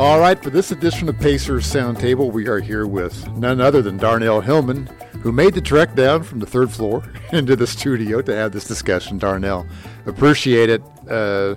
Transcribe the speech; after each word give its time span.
All 0.00 0.18
right, 0.18 0.42
for 0.42 0.48
this 0.48 0.70
edition 0.70 1.10
of 1.10 1.18
Pacers 1.18 1.66
Sound 1.66 1.98
Table, 1.98 2.30
we 2.30 2.48
are 2.48 2.58
here 2.58 2.86
with 2.86 3.28
none 3.32 3.60
other 3.60 3.82
than 3.82 3.98
Darnell 3.98 4.40
Hillman, 4.40 4.86
who 5.20 5.30
made 5.30 5.52
the 5.52 5.60
trek 5.60 5.94
down 5.94 6.22
from 6.22 6.38
the 6.38 6.46
third 6.46 6.70
floor 6.70 7.04
into 7.32 7.54
the 7.54 7.66
studio 7.66 8.22
to 8.22 8.34
have 8.34 8.50
this 8.50 8.64
discussion. 8.64 9.18
Darnell, 9.18 9.66
appreciate 10.06 10.70
it. 10.70 10.82
Uh, 11.06 11.54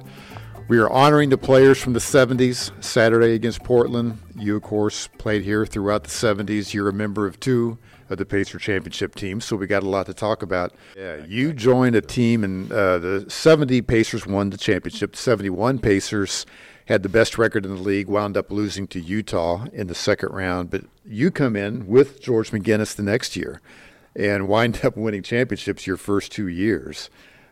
we 0.67 0.77
are 0.77 0.89
honoring 0.89 1.29
the 1.29 1.37
players 1.37 1.81
from 1.81 1.93
the 1.93 1.99
70s 1.99 2.71
Saturday 2.83 3.33
against 3.33 3.63
Portland. 3.63 4.19
You, 4.35 4.57
of 4.57 4.63
course, 4.63 5.07
played 5.07 5.43
here 5.43 5.65
throughout 5.65 6.03
the 6.03 6.09
70s. 6.09 6.73
You're 6.73 6.89
a 6.89 6.93
member 6.93 7.25
of 7.25 7.39
two 7.39 7.77
of 8.09 8.17
the 8.17 8.25
Pacer 8.25 8.59
championship 8.59 9.15
teams, 9.15 9.45
so 9.45 9.55
we 9.55 9.67
got 9.67 9.83
a 9.83 9.89
lot 9.89 10.05
to 10.07 10.13
talk 10.13 10.43
about. 10.43 10.73
Yeah, 10.97 11.23
you 11.25 11.53
joined 11.53 11.95
a 11.95 12.01
team, 12.01 12.43
and 12.43 12.69
uh, 12.73 12.97
the 12.97 13.25
70 13.29 13.83
Pacers 13.83 14.27
won 14.27 14.49
the 14.49 14.57
championship. 14.57 15.13
The 15.13 15.17
71 15.17 15.79
Pacers 15.79 16.45
had 16.87 17.03
the 17.03 17.09
best 17.09 17.37
record 17.37 17.65
in 17.65 17.75
the 17.75 17.81
league, 17.81 18.07
wound 18.07 18.35
up 18.35 18.51
losing 18.51 18.87
to 18.87 18.99
Utah 18.99 19.65
in 19.71 19.87
the 19.87 19.95
second 19.95 20.29
round. 20.29 20.69
But 20.69 20.83
you 21.05 21.31
come 21.31 21.55
in 21.55 21.87
with 21.87 22.21
George 22.21 22.51
McGinnis 22.51 22.95
the 22.95 23.03
next 23.03 23.35
year 23.35 23.61
and 24.15 24.47
wind 24.47 24.81
up 24.83 24.95
winning 24.97 25.23
championships 25.23 25.87
your 25.87 25.97
first 25.97 26.31
two 26.31 26.47
years. 26.47 27.09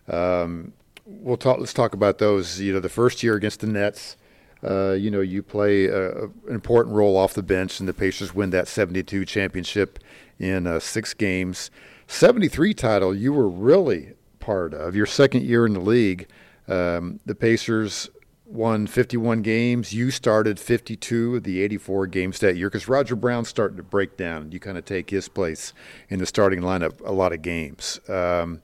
Um, 0.08 0.74
we'll 1.06 1.38
talk. 1.38 1.60
Let's 1.60 1.74
talk 1.74 1.94
about 1.94 2.18
those. 2.18 2.60
You 2.60 2.74
know, 2.74 2.80
the 2.80 2.90
first 2.90 3.24
year 3.24 3.36
against 3.36 3.62
the 3.62 3.68
Nets. 3.68 4.18
Uh, 4.64 4.92
you 4.92 5.10
know, 5.10 5.22
you 5.22 5.42
play 5.42 5.86
a, 5.86 6.26
an 6.26 6.32
important 6.50 6.96
role 6.96 7.18
off 7.18 7.34
the 7.34 7.42
bench, 7.42 7.80
and 7.80 7.90
the 7.90 7.94
Pacers 7.94 8.36
win 8.36 8.52
that 8.52 8.68
72 8.68 9.26
championship 9.26 9.98
in 10.38 10.68
uh, 10.68 10.80
six 10.80 11.16
games. 11.16 11.72
73 12.06 12.74
title, 12.76 13.16
you 13.16 13.34
were 13.34 13.50
really 13.50 14.14
part 14.40 14.74
of. 14.74 14.96
Your 14.96 15.08
second 15.08 15.46
year 15.46 15.66
in 15.66 15.74
the 15.74 15.80
league, 15.80 16.28
um, 16.68 17.20
the 17.26 17.34
Pacers 17.34 18.10
won 18.52 18.88
51 18.88 19.42
games. 19.42 19.94
You 19.94 20.12
started 20.12 20.60
52 20.60 21.38
of 21.38 21.44
the 21.44 21.62
84 21.62 22.08
games 22.08 22.40
that 22.40 22.58
year 22.58 22.70
because 22.70 22.88
Roger 22.88 23.16
Brown's 23.16 23.50
starting 23.50 23.78
to 23.78 23.84
break 23.84 24.18
down. 24.18 24.52
You 24.52 24.60
kind 24.60 24.78
of 24.78 24.86
take 24.86 25.10
his 25.10 25.28
place 25.28 25.74
in 26.10 26.20
the 26.20 26.26
starting 26.26 26.62
lineup 26.62 27.06
a 27.06 27.12
lot 27.12 27.34
of 27.34 27.42
games. 27.42 28.00
Um, 28.10 28.62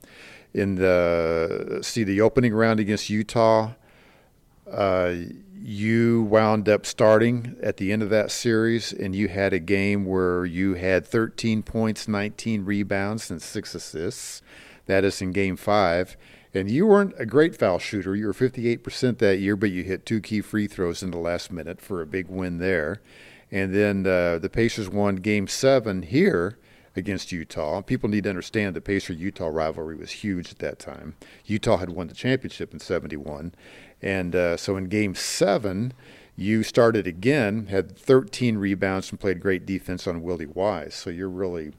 in 0.54 0.76
the 0.76 1.80
see 1.82 2.04
the 2.04 2.20
opening 2.20 2.54
round 2.54 2.80
against 2.80 3.10
Utah, 3.10 3.72
uh, 4.70 5.14
you 5.60 6.22
wound 6.22 6.68
up 6.68 6.86
starting 6.86 7.56
at 7.62 7.76
the 7.76 7.92
end 7.92 8.02
of 8.02 8.10
that 8.10 8.30
series, 8.30 8.92
and 8.92 9.14
you 9.14 9.28
had 9.28 9.52
a 9.52 9.58
game 9.58 10.04
where 10.04 10.44
you 10.44 10.74
had 10.74 11.06
13 11.06 11.62
points, 11.62 12.08
19 12.08 12.64
rebounds, 12.64 13.30
and 13.30 13.42
six 13.42 13.74
assists. 13.74 14.42
That 14.86 15.04
is 15.04 15.20
in 15.20 15.32
Game 15.32 15.56
Five. 15.56 16.16
And 16.58 16.70
you 16.70 16.86
weren't 16.86 17.14
a 17.18 17.24
great 17.24 17.56
foul 17.56 17.78
shooter. 17.78 18.14
You 18.14 18.26
were 18.26 18.32
58% 18.34 19.18
that 19.18 19.38
year, 19.38 19.56
but 19.56 19.70
you 19.70 19.84
hit 19.84 20.04
two 20.04 20.20
key 20.20 20.40
free 20.40 20.66
throws 20.66 21.02
in 21.02 21.10
the 21.10 21.18
last 21.18 21.50
minute 21.50 21.80
for 21.80 22.02
a 22.02 22.06
big 22.06 22.28
win 22.28 22.58
there. 22.58 23.00
And 23.50 23.74
then 23.74 24.06
uh, 24.06 24.38
the 24.38 24.50
Pacers 24.50 24.90
won 24.90 25.16
Game 25.16 25.48
Seven 25.48 26.02
here 26.02 26.58
against 26.98 27.32
Utah. 27.32 27.80
People 27.80 28.10
need 28.10 28.24
to 28.24 28.30
understand 28.30 28.76
the 28.76 28.82
Pacer 28.82 29.14
Utah 29.14 29.48
rivalry 29.48 29.96
was 29.96 30.10
huge 30.10 30.50
at 30.50 30.58
that 30.58 30.78
time. 30.78 31.14
Utah 31.46 31.78
had 31.78 31.90
won 31.90 32.08
the 32.08 32.14
championship 32.14 32.74
in 32.74 32.80
71. 32.80 33.54
And 34.02 34.36
uh, 34.36 34.56
so 34.58 34.76
in 34.76 34.84
game 34.84 35.14
seven, 35.14 35.94
you 36.36 36.62
started 36.62 37.06
again, 37.06 37.66
had 37.66 37.96
13 37.96 38.58
rebounds, 38.58 39.10
and 39.10 39.18
played 39.18 39.40
great 39.40 39.64
defense 39.64 40.06
on 40.06 40.22
Willie 40.22 40.46
Wise. 40.46 40.94
So 40.94 41.10
you're 41.10 41.28
really 41.30 41.72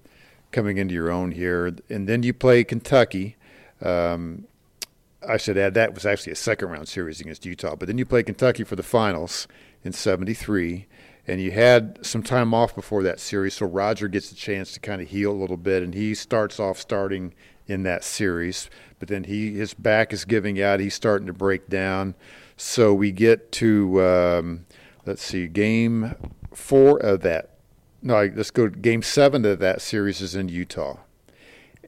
coming 0.51 0.77
into 0.77 0.93
your 0.93 1.11
own 1.11 1.31
here. 1.31 1.75
And 1.89 2.07
then 2.07 2.23
you 2.23 2.33
play 2.33 2.63
Kentucky. 2.63 3.35
Um, 3.81 4.47
I 5.27 5.37
should 5.37 5.57
add 5.57 5.73
that 5.73 5.93
was 5.93 6.05
actually 6.05 6.33
a 6.33 6.37
second 6.37 6.69
round 6.69 6.87
series 6.87 7.19
against 7.19 7.45
Utah. 7.45 7.75
But 7.75 7.87
then 7.87 7.97
you 7.97 8.05
play 8.05 8.23
Kentucky 8.23 8.63
for 8.63 8.75
the 8.75 8.83
finals 8.83 9.47
in 9.83 9.91
73 9.91 10.87
and 11.29 11.39
you 11.39 11.51
had 11.51 12.03
some 12.03 12.23
time 12.23 12.55
off 12.55 12.73
before 12.73 13.03
that 13.03 13.19
series, 13.19 13.53
so 13.53 13.67
Roger 13.67 14.07
gets 14.07 14.31
a 14.31 14.35
chance 14.35 14.73
to 14.73 14.79
kind 14.79 14.99
of 14.99 15.09
heal 15.09 15.31
a 15.31 15.33
little 15.33 15.57
bit, 15.57 15.83
and 15.83 15.93
he 15.93 16.15
starts 16.15 16.59
off 16.59 16.79
starting 16.79 17.35
in 17.67 17.83
that 17.83 18.03
series. 18.03 18.67
But 18.97 19.09
then 19.09 19.25
he 19.25 19.53
his 19.53 19.75
back 19.75 20.11
is 20.11 20.25
giving 20.25 20.59
out; 20.59 20.79
he's 20.79 20.95
starting 20.95 21.27
to 21.27 21.33
break 21.33 21.69
down. 21.69 22.15
So 22.57 22.95
we 22.95 23.11
get 23.11 23.51
to 23.53 24.01
um, 24.03 24.65
let's 25.05 25.21
see, 25.21 25.47
game 25.47 26.15
four 26.51 26.99
of 26.99 27.21
that. 27.21 27.51
No, 28.01 28.31
let's 28.35 28.49
go. 28.49 28.67
Game 28.67 29.03
seven 29.03 29.45
of 29.45 29.59
that 29.59 29.81
series 29.81 30.21
is 30.21 30.33
in 30.33 30.49
Utah, 30.49 30.97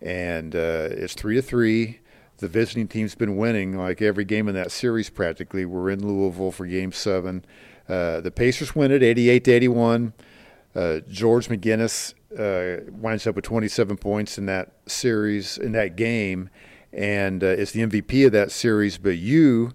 and 0.04 0.56
uh, 0.56 0.90
it's 0.92 1.16
three 1.16 1.34
to 1.36 1.42
three. 1.42 2.00
The 2.42 2.48
visiting 2.48 2.88
team's 2.88 3.14
been 3.14 3.38
winning 3.38 3.78
like 3.78 4.02
every 4.02 4.26
game 4.26 4.48
in 4.48 4.56
that 4.56 4.72
series 4.72 5.12
practically. 5.12 5.64
We're 5.64 5.92
in 5.92 6.06
Louisville 6.06 6.52
for 6.52 6.66
game 6.66 6.92
seven. 6.92 7.46
Uh, 7.88 8.20
the 8.20 8.32
Pacers 8.32 8.76
win 8.76 8.92
it 8.92 9.04
88 9.04 9.44
to 9.44 9.52
81. 9.52 10.14
Uh, 10.74 11.00
George 11.08 11.50
McGinnis 11.50 12.16
uh, 12.36 12.90
winds 12.92 13.28
up 13.28 13.36
with 13.36 13.46
27 13.46 13.96
points 13.98 14.40
in 14.40 14.48
that 14.48 14.72
series, 14.88 15.60
in 15.60 15.74
that 15.74 15.96
game, 15.96 16.50
and 16.92 17.44
uh, 17.44 17.48
is 17.48 17.74
the 17.74 17.82
MVP 17.82 18.26
of 18.26 18.32
that 18.32 18.52
series. 18.52 18.98
But 18.98 19.18
you 19.18 19.74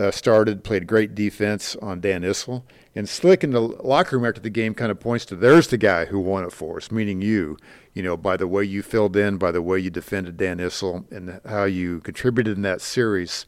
uh, 0.00 0.10
started, 0.10 0.64
played 0.64 0.88
great 0.88 1.14
defense 1.14 1.76
on 1.76 2.00
Dan 2.00 2.22
Issel. 2.22 2.64
And 2.94 3.08
Slick 3.08 3.42
in 3.42 3.52
the 3.52 3.60
locker 3.60 4.16
room 4.16 4.26
after 4.26 4.40
the 4.40 4.50
game 4.50 4.74
kind 4.74 4.90
of 4.90 5.00
points 5.00 5.24
to 5.26 5.36
there's 5.36 5.68
the 5.68 5.78
guy 5.78 6.04
who 6.04 6.20
won 6.20 6.44
it 6.44 6.52
for 6.52 6.76
us, 6.76 6.90
meaning 6.90 7.22
you, 7.22 7.56
you 7.94 8.02
know, 8.02 8.16
by 8.16 8.36
the 8.36 8.46
way 8.46 8.64
you 8.64 8.82
filled 8.82 9.16
in, 9.16 9.38
by 9.38 9.50
the 9.50 9.62
way 9.62 9.78
you 9.78 9.88
defended 9.88 10.36
Dan 10.36 10.58
Issel, 10.58 11.10
and 11.10 11.40
how 11.46 11.64
you 11.64 12.00
contributed 12.00 12.56
in 12.56 12.62
that 12.62 12.82
series. 12.82 13.46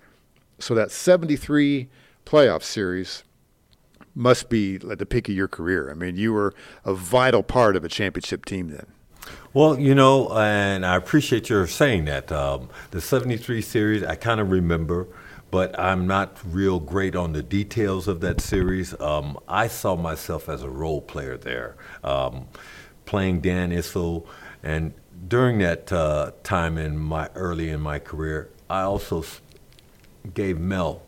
So 0.59 0.75
that 0.75 0.91
73 0.91 1.89
playoff 2.25 2.63
series 2.63 3.25
must 4.15 4.49
be 4.49 4.77
at 4.91 4.99
the 4.99 5.07
peak 5.07 5.29
of 5.29 5.35
your 5.35 5.49
career. 5.49 5.91
I 5.91 5.95
mean, 5.95 6.17
you 6.17 6.33
were 6.33 6.55
a 6.85 6.95
vital 6.95 7.43
part 7.43 7.77
of 7.77 7.85
a 7.85 7.89
championship 7.89 8.45
team 8.45 8.69
then. 8.69 8.87
Well, 9.53 9.79
you 9.79 9.95
know, 9.95 10.33
and 10.37 10.85
I 10.85 10.97
appreciate 10.97 11.49
your 11.49 11.67
saying 11.67 12.07
that. 12.07 12.33
Um, 12.33 12.69
the 12.91 13.01
73 13.01 13.63
series, 13.63 14.03
I 14.03 14.17
kind 14.17 14.41
of 14.41 14.51
remember, 14.51 15.09
but 15.55 15.79
I'm 15.79 16.09
not 16.09 16.37
real 16.45 16.81
great 16.81 17.15
on 17.15 17.33
the 17.33 17.41
details 17.41 18.09
of 18.09 18.21
that 18.23 18.41
series. 18.41 18.93
Um, 19.01 19.39
I 19.47 19.69
saw 19.69 19.95
myself 19.95 20.49
as 20.49 20.65
a 20.65 20.69
role 20.69 21.01
player 21.01 21.37
there, 21.37 21.77
um, 22.03 22.49
playing 23.07 23.41
Dan 23.41 23.71
Issel. 23.71 24.27
And 24.65 24.95
during 25.29 25.59
that 25.59 25.93
uh, 25.93 26.33
time 26.43 26.77
in 26.77 26.99
my 26.99 27.31
early 27.37 27.71
in 27.71 27.81
my 27.81 28.01
career, 28.01 28.51
I 28.69 28.81
also 28.81 29.25
gave 30.35 30.59
Mel 30.59 31.03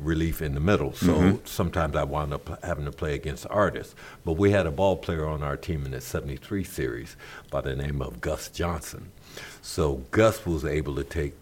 relief 0.00 0.42
in 0.42 0.54
the 0.54 0.60
middle. 0.60 0.92
So 0.94 1.14
mm-hmm. 1.14 1.46
sometimes 1.46 1.94
I 1.94 2.02
wound 2.02 2.34
up 2.34 2.60
having 2.64 2.86
to 2.86 2.90
play 2.90 3.14
against 3.14 3.46
Artis. 3.50 3.94
But 4.24 4.32
we 4.32 4.50
had 4.50 4.66
a 4.66 4.72
ball 4.72 4.96
player 4.96 5.28
on 5.28 5.44
our 5.44 5.56
team 5.56 5.84
in 5.84 5.92
the 5.92 6.00
73 6.00 6.64
series 6.64 7.14
by 7.52 7.60
the 7.60 7.76
name 7.76 8.02
of 8.02 8.20
Gus 8.20 8.48
Johnson. 8.48 9.12
So 9.60 10.02
Gus 10.10 10.44
was 10.44 10.64
able 10.64 10.96
to 10.96 11.04
take 11.04 11.34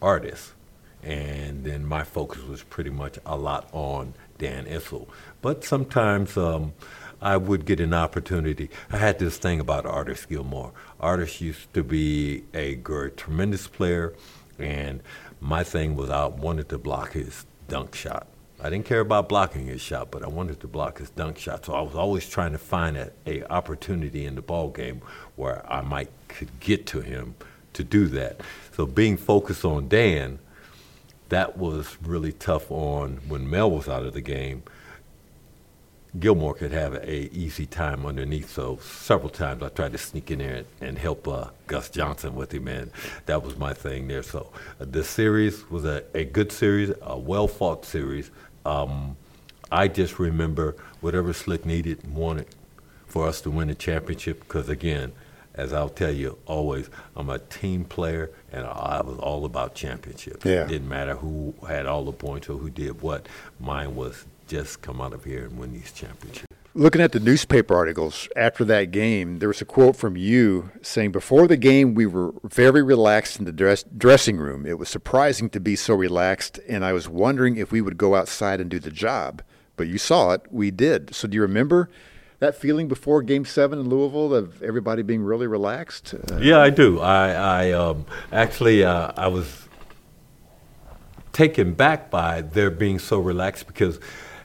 Artis. 0.00 0.54
And 1.02 1.64
then 1.64 1.86
my 1.86 2.02
focus 2.04 2.42
was 2.42 2.62
pretty 2.62 2.90
much 2.90 3.18
a 3.24 3.36
lot 3.36 3.68
on 3.72 4.14
Dan 4.38 4.66
Issel. 4.66 5.08
But 5.40 5.64
sometimes 5.64 6.36
um, 6.36 6.72
I 7.20 7.36
would 7.36 7.64
get 7.64 7.80
an 7.80 7.94
opportunity. 7.94 8.70
I 8.90 8.98
had 8.98 9.18
this 9.18 9.38
thing 9.38 9.60
about 9.60 9.86
Artis 9.86 10.26
Gilmore. 10.26 10.72
Artis 11.00 11.40
used 11.40 11.72
to 11.74 11.82
be 11.82 12.44
a 12.54 12.76
great, 12.76 13.16
tremendous 13.16 13.66
player, 13.66 14.14
and 14.58 15.02
my 15.40 15.64
thing 15.64 15.96
was 15.96 16.10
I 16.10 16.26
wanted 16.26 16.68
to 16.70 16.78
block 16.78 17.12
his 17.12 17.46
dunk 17.68 17.94
shot. 17.94 18.26
I 18.60 18.70
didn't 18.70 18.86
care 18.86 19.00
about 19.00 19.28
blocking 19.28 19.66
his 19.66 19.80
shot, 19.80 20.10
but 20.10 20.24
I 20.24 20.28
wanted 20.28 20.58
to 20.60 20.66
block 20.66 20.98
his 20.98 21.10
dunk 21.10 21.38
shot. 21.38 21.64
So 21.64 21.74
I 21.74 21.80
was 21.80 21.94
always 21.94 22.28
trying 22.28 22.52
to 22.52 22.58
find 22.58 22.96
a, 22.96 23.12
a 23.24 23.44
opportunity 23.52 24.24
in 24.26 24.34
the 24.34 24.42
ball 24.42 24.70
game 24.70 25.00
where 25.36 25.64
I 25.72 25.80
might 25.80 26.10
could 26.26 26.58
get 26.58 26.84
to 26.88 27.00
him 27.00 27.36
to 27.74 27.84
do 27.84 28.08
that. 28.08 28.40
So 28.72 28.84
being 28.84 29.16
focused 29.16 29.64
on 29.64 29.88
Dan, 29.88 30.40
that 31.28 31.58
was 31.58 31.96
really 32.02 32.32
tough 32.32 32.70
on 32.70 33.20
when 33.28 33.48
Mel 33.48 33.70
was 33.70 33.88
out 33.88 34.04
of 34.04 34.14
the 34.14 34.20
game 34.20 34.62
Gilmore 36.18 36.54
could 36.54 36.72
have 36.72 36.94
a 36.94 37.34
easy 37.34 37.66
time 37.66 38.06
underneath. 38.06 38.50
So 38.50 38.78
several 38.78 39.28
times 39.28 39.62
I 39.62 39.68
tried 39.68 39.92
to 39.92 39.98
sneak 39.98 40.30
in 40.30 40.38
there 40.38 40.64
and, 40.80 40.98
help 40.98 41.28
uh, 41.28 41.48
Gus 41.66 41.90
Johnson 41.90 42.34
with 42.34 42.52
him, 42.52 42.66
and 42.66 42.90
that 43.26 43.42
was 43.42 43.56
my 43.56 43.72
thing 43.72 44.08
there. 44.08 44.22
So 44.22 44.50
uh, 44.80 44.86
the 44.90 45.04
series 45.04 45.68
was 45.70 45.84
a, 45.84 46.02
a 46.14 46.24
good 46.24 46.50
series, 46.50 46.92
a 47.02 47.18
well 47.18 47.46
fought 47.46 47.84
series. 47.84 48.30
Um, 48.64 49.16
I 49.70 49.88
just 49.88 50.18
remember 50.18 50.76
whatever 51.00 51.32
Slick 51.32 51.66
needed 51.66 52.02
and 52.04 52.14
wanted 52.14 52.46
for 53.06 53.28
us 53.28 53.40
to 53.42 53.50
win 53.50 53.68
the 53.68 53.74
championship. 53.74 54.40
Because 54.40 54.68
again, 54.68 55.12
as 55.58 55.72
I'll 55.74 55.88
tell 55.90 56.12
you 56.12 56.38
always, 56.46 56.88
I'm 57.16 57.28
a 57.28 57.38
team 57.38 57.84
player, 57.84 58.30
and 58.52 58.64
I 58.64 59.02
was 59.04 59.18
all 59.18 59.44
about 59.44 59.74
championships. 59.74 60.44
Yeah. 60.46 60.62
It 60.62 60.68
didn't 60.68 60.88
matter 60.88 61.16
who 61.16 61.52
had 61.68 61.84
all 61.86 62.04
the 62.04 62.12
points 62.12 62.48
or 62.48 62.56
who 62.56 62.70
did 62.70 63.02
what. 63.02 63.26
Mine 63.60 63.94
was 63.94 64.24
just 64.46 64.80
come 64.80 65.00
out 65.00 65.12
of 65.12 65.24
here 65.24 65.44
and 65.44 65.58
win 65.58 65.72
these 65.72 65.92
championships. 65.92 66.46
Looking 66.74 67.00
at 67.00 67.10
the 67.12 67.18
newspaper 67.18 67.74
articles 67.74 68.28
after 68.36 68.64
that 68.66 68.92
game, 68.92 69.40
there 69.40 69.48
was 69.48 69.60
a 69.60 69.64
quote 69.64 69.96
from 69.96 70.16
you 70.16 70.70
saying, 70.80 71.10
Before 71.10 71.48
the 71.48 71.56
game, 71.56 71.94
we 71.94 72.06
were 72.06 72.32
very 72.44 72.82
relaxed 72.82 73.38
in 73.40 73.44
the 73.46 73.52
dress- 73.52 73.84
dressing 73.96 74.36
room. 74.36 74.64
It 74.64 74.78
was 74.78 74.88
surprising 74.88 75.50
to 75.50 75.60
be 75.60 75.74
so 75.74 75.94
relaxed, 75.94 76.60
and 76.68 76.84
I 76.84 76.92
was 76.92 77.08
wondering 77.08 77.56
if 77.56 77.72
we 77.72 77.80
would 77.80 77.98
go 77.98 78.14
outside 78.14 78.60
and 78.60 78.70
do 78.70 78.78
the 78.78 78.92
job. 78.92 79.42
but 79.76 79.86
you 79.88 79.98
saw 79.98 80.32
it. 80.32 80.42
We 80.50 80.70
did. 80.72 81.14
So 81.14 81.26
do 81.28 81.34
you 81.36 81.42
remember 81.42 81.88
that 82.40 82.56
feeling 82.56 82.88
before 82.88 83.22
Game 83.22 83.44
Seven 83.44 83.78
in 83.78 83.88
Louisville 83.88 84.34
of 84.34 84.62
everybody 84.62 85.02
being 85.02 85.22
really 85.22 85.46
relaxed? 85.46 86.14
Uh, 86.14 86.38
yeah, 86.38 86.60
I 86.60 86.70
do. 86.70 87.00
I, 87.00 87.30
I 87.30 87.72
um, 87.72 88.06
actually 88.32 88.84
uh, 88.84 89.12
I 89.16 89.28
was 89.28 89.68
taken 91.32 91.74
back 91.74 92.10
by 92.10 92.40
their 92.40 92.70
being 92.70 92.98
so 92.98 93.18
relaxed 93.18 93.66
because 93.66 94.00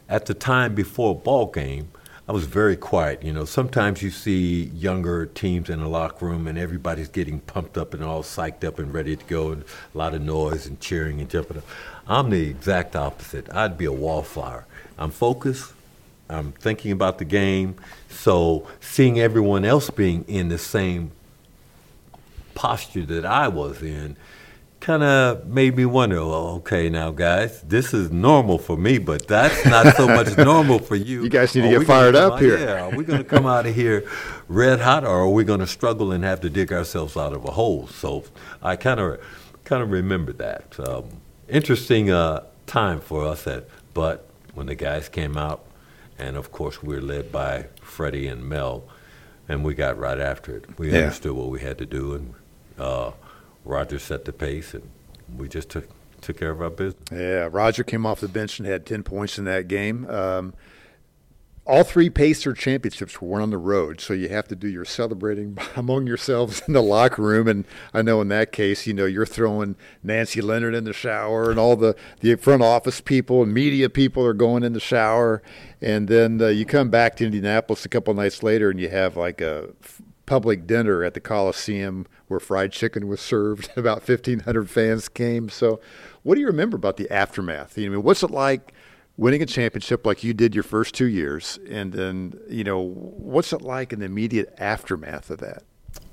at 0.09 0.25
the 0.25 0.33
time 0.33 0.75
before 0.75 1.11
a 1.11 1.15
ball 1.15 1.47
game, 1.47 1.91
I 2.27 2.31
was 2.31 2.45
very 2.45 2.77
quiet. 2.77 3.21
You 3.21 3.33
know, 3.33 3.43
sometimes 3.45 4.01
you 4.01 4.09
see 4.09 4.65
younger 4.65 5.25
teams 5.25 5.69
in 5.69 5.81
the 5.81 5.87
locker 5.87 6.25
room 6.25 6.47
and 6.47 6.57
everybody's 6.57 7.09
getting 7.09 7.41
pumped 7.41 7.77
up 7.77 7.93
and 7.93 8.03
all 8.03 8.23
psyched 8.23 8.63
up 8.63 8.79
and 8.79 8.93
ready 8.93 9.15
to 9.15 9.25
go, 9.25 9.51
and 9.51 9.63
a 9.93 9.97
lot 9.97 10.13
of 10.13 10.21
noise 10.21 10.65
and 10.65 10.79
cheering 10.79 11.19
and 11.19 11.29
jumping 11.29 11.57
up. 11.57 11.63
I'm 12.07 12.29
the 12.29 12.49
exact 12.49 12.95
opposite. 12.95 13.53
I'd 13.53 13.77
be 13.77 13.85
a 13.85 13.91
wallflower. 13.91 14.65
I'm 14.97 15.11
focused. 15.11 15.73
I'm 16.29 16.51
thinking 16.53 16.91
about 16.91 17.17
the 17.17 17.25
game. 17.25 17.75
So 18.09 18.67
seeing 18.79 19.19
everyone 19.19 19.65
else 19.65 19.89
being 19.89 20.23
in 20.27 20.49
the 20.49 20.57
same 20.57 21.11
posture 22.55 23.05
that 23.05 23.25
I 23.25 23.47
was 23.47 23.81
in 23.81 24.17
kind 24.83 25.01
of 25.01 25.47
made 25.47 25.77
me 25.77 25.85
wonder, 25.85 26.17
well, 26.17 26.47
okay, 26.49 26.89
now, 26.89 27.09
guys, 27.09 27.61
this 27.61 27.93
is 27.93 28.11
normal 28.11 28.57
for 28.57 28.75
me, 28.75 28.97
but 28.97 29.25
that's 29.27 29.65
not 29.65 29.95
so 29.95 30.05
much 30.07 30.37
normal 30.37 30.77
for 30.77 30.97
you. 30.97 31.23
You 31.23 31.29
guys 31.29 31.55
need 31.55 31.61
to 31.61 31.69
get 31.69 31.87
fired 31.87 32.15
up 32.15 32.33
out, 32.33 32.41
here. 32.41 32.59
Yeah, 32.59 32.87
are 32.87 32.95
we 32.95 33.05
going 33.05 33.19
to 33.19 33.23
come 33.23 33.45
out 33.45 33.65
of 33.65 33.73
here 33.73 34.05
red 34.49 34.81
hot, 34.81 35.05
or 35.05 35.21
are 35.21 35.29
we 35.29 35.45
going 35.45 35.61
to 35.61 35.67
struggle 35.67 36.11
and 36.11 36.23
have 36.25 36.41
to 36.41 36.49
dig 36.49 36.73
ourselves 36.73 37.15
out 37.15 37.31
of 37.31 37.45
a 37.45 37.51
hole? 37.51 37.87
So 37.87 38.25
I 38.61 38.75
kind 38.75 38.99
of 38.99 39.21
kind 39.63 39.81
of 39.81 39.89
remember 39.89 40.33
that. 40.33 40.77
Um, 40.77 41.05
interesting 41.47 42.11
uh, 42.11 42.43
time 42.67 42.99
for 42.99 43.25
us, 43.25 43.47
at, 43.47 43.69
but 43.93 44.27
when 44.53 44.65
the 44.65 44.75
guys 44.75 45.07
came 45.07 45.37
out, 45.37 45.65
and 46.23 46.37
of 46.37 46.51
course 46.51 46.81
we 46.81 46.95
are 46.95 47.01
led 47.01 47.31
by 47.31 47.67
Freddie 47.81 48.27
and 48.27 48.47
Mel, 48.47 48.85
and 49.49 49.63
we 49.63 49.73
got 49.73 49.97
right 49.97 50.19
after 50.19 50.55
it. 50.55 50.79
We 50.79 50.91
yeah. 50.91 50.99
understood 50.99 51.33
what 51.33 51.49
we 51.49 51.59
had 51.59 51.77
to 51.79 51.85
do, 51.85 52.13
and 52.13 52.33
uh, 52.79 53.11
Roger 53.65 53.99
set 53.99 54.25
the 54.25 54.31
pace, 54.33 54.73
and 54.73 54.89
we 55.37 55.49
just 55.49 55.69
took 55.69 55.89
took 56.21 56.37
care 56.37 56.51
of 56.51 56.61
our 56.61 56.69
business. 56.69 57.03
Yeah, 57.11 57.49
Roger 57.51 57.83
came 57.83 58.05
off 58.05 58.21
the 58.21 58.29
bench 58.29 58.57
and 58.57 58.67
had 58.67 58.85
ten 58.85 59.03
points 59.03 59.37
in 59.37 59.43
that 59.45 59.67
game. 59.67 60.09
Um, 60.09 60.53
all 61.65 61.83
three 61.83 62.10
Pacer 62.10 62.54
championships 62.54 63.21
were 63.21 63.27
won 63.27 63.42
on 63.42 63.50
the 63.50 63.57
road, 63.57 64.01
so 64.01 64.13
you 64.13 64.27
have 64.30 64.48
to 64.50 64.56
do 64.56 64.68
your 64.68 64.83
celebrating 64.83 65.57
among 65.75 66.07
yourselves 66.07 66.62
in 66.68 66.74
the 66.74 66.81
locker 66.81 67.21
room. 67.21 67.48
And 67.48 67.65
I 67.94 68.01
know 68.01 68.19
in 68.19 68.27
that 68.30 68.51
case, 68.51 68.86
you 68.86 68.94
know, 68.94 69.06
you're 69.06 69.25
throwing 69.25 69.75
Nancy 70.04 70.42
Leonard 70.42 70.75
in 70.75 70.83
the 70.83 70.94
shower, 70.94 71.50
and 71.50 71.60
all 71.60 71.75
the, 71.75 71.95
the 72.19 72.36
front 72.36 72.63
office 72.63 73.00
people 73.00 73.42
and 73.44 73.54
media 73.54 73.89
people 73.89 74.25
are 74.25 74.33
going 74.33 74.63
in 74.63 74.74
the 74.74 74.80
shower. 74.80 75.42
And 75.81 76.07
then 76.07 76.42
uh, 76.42 76.48
you 76.48 76.65
come 76.65 76.89
back 76.89 77.15
to 77.18 77.25
Indianapolis 77.25 77.86
a 77.86 77.89
couple 77.89 78.13
nights 78.13 78.44
later, 78.44 78.69
and 78.69 78.80
you 78.80 78.89
have 78.89 79.15
like 79.15 79.39
a 79.39 79.69
public 80.25 80.68
dinner 80.68 81.04
at 81.04 81.13
the 81.13 81.19
Coliseum 81.19 82.07
where 82.27 82.39
fried 82.39 82.71
chicken 82.74 83.07
was 83.07 83.21
served. 83.21 83.69
About 83.77 84.07
1,500 84.07 84.69
fans 84.69 85.07
came. 85.07 85.48
So, 85.48 85.80
what 86.24 86.36
do 86.36 86.42
you 86.42 86.48
remember 86.48 86.77
about 86.77 86.95
the 86.95 87.12
aftermath? 87.12 87.77
You 87.77 87.89
know, 87.89 88.00
what's 88.00 88.24
it 88.24 88.31
like 88.31 88.74
winning 89.18 89.42
a 89.42 89.45
championship 89.45 90.06
like 90.06 90.24
you 90.24 90.33
did 90.33 90.56
your 90.56 90.63
first 90.63 90.95
two 90.95 91.06
years, 91.06 91.60
and 91.69 91.94
then 91.94 92.39
you 92.50 92.63
know, 92.63 92.80
what's 92.81 93.54
it 93.54 93.62
like 93.62 93.94
in 93.94 94.00
the 94.00 94.06
immediate 94.06 94.54
aftermath 94.57 95.30
of 95.30 95.39
that? 95.39 95.63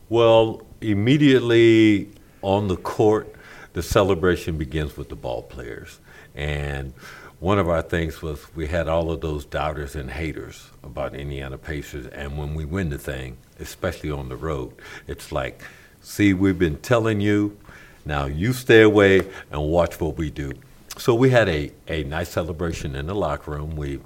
Well, 0.08 0.62
immediately 0.80 2.10
on 2.42 2.68
the 2.68 2.76
court, 2.76 3.34
the 3.72 3.82
celebration 3.82 4.58
begins 4.58 4.96
with 4.96 5.08
the 5.08 5.16
ball 5.16 5.42
players, 5.42 6.00
and 6.34 6.92
one 7.38 7.58
of 7.58 7.68
our 7.68 7.80
things 7.80 8.20
was 8.20 8.54
we 8.54 8.66
had 8.66 8.86
all 8.86 9.10
of 9.10 9.22
those 9.22 9.46
doubters 9.46 9.96
and 9.96 10.10
haters 10.10 10.70
about 10.82 11.14
Indiana 11.14 11.56
Pacers, 11.56 12.06
and 12.08 12.36
when 12.36 12.54
we 12.54 12.64
win 12.64 12.90
the 12.90 12.98
thing, 12.98 13.38
especially 13.58 14.10
on 14.10 14.28
the 14.28 14.36
road, 14.36 14.74
it's 15.06 15.32
like, 15.32 15.62
see, 16.02 16.34
we've 16.34 16.58
been 16.58 16.76
telling 16.78 17.20
you, 17.20 17.56
now 18.04 18.26
you 18.26 18.52
stay 18.52 18.82
away 18.82 19.22
and 19.50 19.62
watch 19.62 20.00
what 20.00 20.18
we 20.18 20.30
do. 20.30 20.52
So 21.00 21.14
we 21.14 21.30
had 21.30 21.48
a, 21.48 21.72
a 21.88 22.04
nice 22.04 22.28
celebration 22.28 22.94
in 22.94 23.06
the 23.06 23.14
locker 23.14 23.52
room. 23.52 23.74
We 23.74 24.00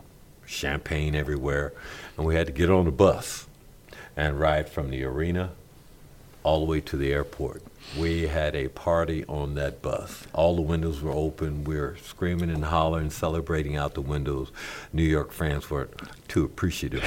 champagne 0.47 1.17
everywhere, 1.17 1.73
and 2.17 2.25
we 2.25 2.37
had 2.37 2.47
to 2.47 2.53
get 2.53 2.71
on 2.71 2.85
the 2.85 2.93
bus 2.93 3.49
and 4.17 4.39
ride 4.39 4.69
from 4.69 4.91
the 4.91 5.03
arena 5.03 5.51
all 6.45 6.61
the 6.61 6.67
way 6.67 6.81
to 6.83 6.97
the 6.97 7.13
airport. 7.13 7.65
We 7.99 8.29
had 8.29 8.55
a 8.55 8.69
party 8.69 9.25
on 9.25 9.57
that 9.57 9.83
bus. 9.83 10.29
All 10.33 10.55
the 10.55 10.63
windows 10.63 11.03
were 11.03 11.11
open. 11.11 11.65
We 11.65 11.81
were 11.81 11.97
screaming 12.01 12.49
and 12.49 12.65
hollering, 12.65 13.11
celebrating 13.11 13.77
out 13.77 13.95
the 13.95 14.01
windows. 14.01 14.53
New 14.93 15.03
York 15.03 15.33
fans 15.33 15.69
weren't 15.69 15.91
too 16.29 16.45
appreciative. 16.45 17.03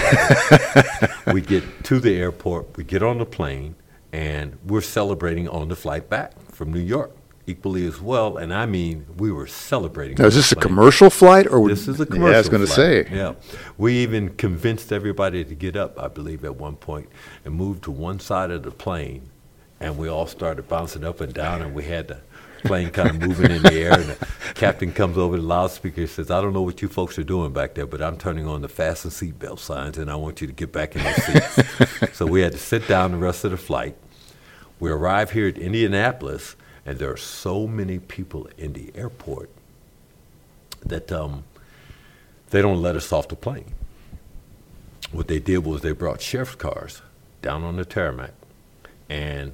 we 1.33 1.39
get 1.39 1.63
to 1.85 2.01
the 2.01 2.13
airport, 2.19 2.75
we 2.75 2.83
get 2.83 3.03
on 3.03 3.19
the 3.19 3.25
plane, 3.25 3.75
and 4.11 4.57
we're 4.65 4.81
celebrating 4.81 5.47
on 5.47 5.69
the 5.69 5.77
flight 5.77 6.09
back 6.09 6.33
from 6.51 6.73
New 6.73 6.81
York 6.81 7.13
equally 7.47 7.87
as 7.87 7.99
well. 7.99 8.37
And 8.37 8.53
I 8.53 8.65
mean, 8.65 9.07
we 9.17 9.31
were 9.31 9.47
celebrating. 9.47 10.17
Now, 10.19 10.25
is 10.25 10.35
this 10.35 10.51
a 10.51 10.55
commercial 10.55 11.09
flight 11.09 11.47
or 11.47 11.67
this 11.67 11.87
is 11.87 11.99
a 11.99 12.05
commercial? 12.05 12.29
Yeah, 12.29 12.35
I 12.35 12.39
was 12.39 12.49
going 12.49 12.65
to 12.65 12.71
say. 12.71 13.07
Yeah, 13.11 13.33
we 13.77 13.97
even 13.97 14.35
convinced 14.35 14.91
everybody 14.91 15.43
to 15.43 15.55
get 15.55 15.75
up. 15.75 15.97
I 15.99 16.07
believe 16.07 16.45
at 16.45 16.55
one 16.55 16.75
point 16.75 17.09
and 17.43 17.55
move 17.55 17.81
to 17.81 17.91
one 17.91 18.19
side 18.19 18.51
of 18.51 18.63
the 18.63 18.71
plane 18.71 19.31
and 19.79 19.97
we 19.97 20.07
all 20.07 20.27
started 20.27 20.67
bouncing 20.67 21.03
up 21.03 21.21
and 21.21 21.33
down, 21.33 21.61
and 21.61 21.73
we 21.73 21.83
had 21.83 22.07
the 22.07 22.19
plane 22.63 22.89
kind 22.89 23.09
of 23.09 23.19
moving 23.19 23.51
in 23.51 23.61
the 23.61 23.73
air. 23.73 23.93
And 23.93 24.09
the 24.09 24.27
captain 24.55 24.91
comes 24.91 25.17
over 25.17 25.37
the 25.37 25.43
loudspeaker 25.43 26.01
and 26.01 26.09
says, 26.09 26.31
"I 26.31 26.41
don't 26.41 26.53
know 26.53 26.63
what 26.63 26.81
you 26.81 26.87
folks 26.87 27.19
are 27.19 27.23
doing 27.23 27.53
back 27.53 27.75
there, 27.75 27.85
but 27.85 28.01
I'm 28.01 28.17
turning 28.17 28.47
on 28.47 28.61
the 28.61 28.69
fasten 28.69 29.11
seatbelt 29.11 29.59
signs, 29.59 29.97
and 29.97 30.09
I 30.09 30.15
want 30.15 30.41
you 30.41 30.47
to 30.47 30.53
get 30.53 30.71
back 30.71 30.95
in 30.95 31.03
your 31.03 31.13
seats." 31.13 32.13
so 32.17 32.25
we 32.25 32.41
had 32.41 32.53
to 32.53 32.57
sit 32.57 32.87
down 32.87 33.11
the 33.11 33.17
rest 33.17 33.43
of 33.43 33.51
the 33.51 33.57
flight. 33.57 33.95
We 34.79 34.89
arrive 34.91 35.31
here 35.31 35.47
at 35.47 35.57
Indianapolis, 35.57 36.55
and 36.87 36.97
there 36.97 37.11
are 37.11 37.17
so 37.17 37.67
many 37.67 37.99
people 37.99 38.47
in 38.57 38.71
the 38.71 38.91
airport 38.95 39.49
that 40.85 41.11
um, 41.11 41.43
they 42.49 42.61
don't 42.61 42.81
let 42.81 42.95
us 42.95 43.11
off 43.11 43.27
the 43.27 43.35
plane. 43.35 43.73
What 45.11 45.27
they 45.27 45.39
did 45.39 45.59
was 45.65 45.81
they 45.81 45.91
brought 45.91 46.21
sheriff's 46.21 46.55
cars 46.55 47.01
down 47.41 47.63
on 47.63 47.75
the 47.75 47.83
tarmac, 47.83 48.31
and 49.09 49.53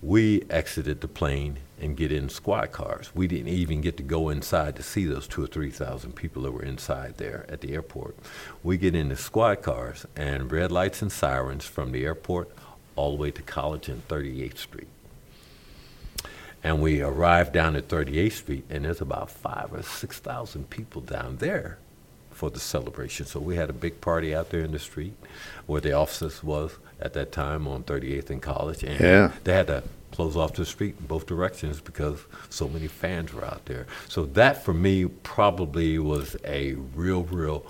we 0.00 0.44
exited 0.48 1.02
the 1.02 1.08
plane 1.08 1.58
and 1.78 1.94
get 1.94 2.10
in 2.10 2.30
squad 2.30 2.72
cars. 2.72 3.10
We 3.14 3.26
didn't 3.26 3.48
even 3.48 3.82
get 3.82 3.98
to 3.98 4.02
go 4.02 4.30
inside 4.30 4.74
to 4.76 4.82
see 4.82 5.04
those 5.04 5.28
two 5.28 5.44
or 5.44 5.46
three 5.46 5.70
thousand 5.70 6.16
people 6.16 6.42
that 6.42 6.52
were 6.52 6.62
inside 6.62 7.18
there 7.18 7.44
at 7.50 7.60
the 7.60 7.74
airport. 7.74 8.16
We 8.62 8.78
get 8.78 8.94
in 8.94 9.10
the 9.10 9.16
squad 9.16 9.60
cars 9.62 10.06
and 10.16 10.50
red 10.50 10.72
lights 10.72 11.02
and 11.02 11.12
sirens 11.12 11.66
from 11.66 11.92
the 11.92 12.04
airport 12.04 12.50
all 12.96 13.10
the 13.10 13.22
way 13.22 13.30
to 13.30 13.42
College 13.42 13.88
and 13.88 14.06
38th 14.08 14.58
Street. 14.58 14.88
And 16.64 16.80
we 16.80 17.02
arrive 17.02 17.52
down 17.52 17.74
at 17.76 17.88
38th 17.88 18.32
Street, 18.32 18.64
and 18.70 18.84
there's 18.84 19.00
about 19.00 19.30
five 19.30 19.72
or 19.72 19.82
six 19.82 20.18
thousand 20.18 20.70
people 20.70 21.02
down 21.02 21.38
there 21.38 21.78
for 22.30 22.50
the 22.50 22.60
celebration. 22.60 23.26
So 23.26 23.40
we 23.40 23.56
had 23.56 23.70
a 23.70 23.72
big 23.72 24.00
party 24.00 24.34
out 24.34 24.50
there 24.50 24.62
in 24.62 24.72
the 24.72 24.78
street 24.78 25.14
where 25.66 25.80
the 25.80 25.92
offices 25.92 26.42
was 26.42 26.78
at 27.00 27.12
that 27.14 27.32
time 27.32 27.66
on 27.66 27.82
38th 27.82 28.30
and 28.30 28.42
College, 28.42 28.82
and 28.82 29.00
yeah. 29.00 29.32
they 29.44 29.52
had 29.52 29.66
to 29.66 29.82
close 30.12 30.36
off 30.36 30.52
the 30.54 30.64
street 30.64 30.94
in 31.00 31.06
both 31.06 31.26
directions 31.26 31.80
because 31.80 32.20
so 32.50 32.68
many 32.68 32.86
fans 32.86 33.32
were 33.32 33.44
out 33.44 33.64
there. 33.66 33.86
So 34.08 34.26
that 34.26 34.64
for 34.64 34.74
me 34.74 35.06
probably 35.06 35.98
was 35.98 36.36
a 36.44 36.74
real, 36.74 37.24
real 37.24 37.64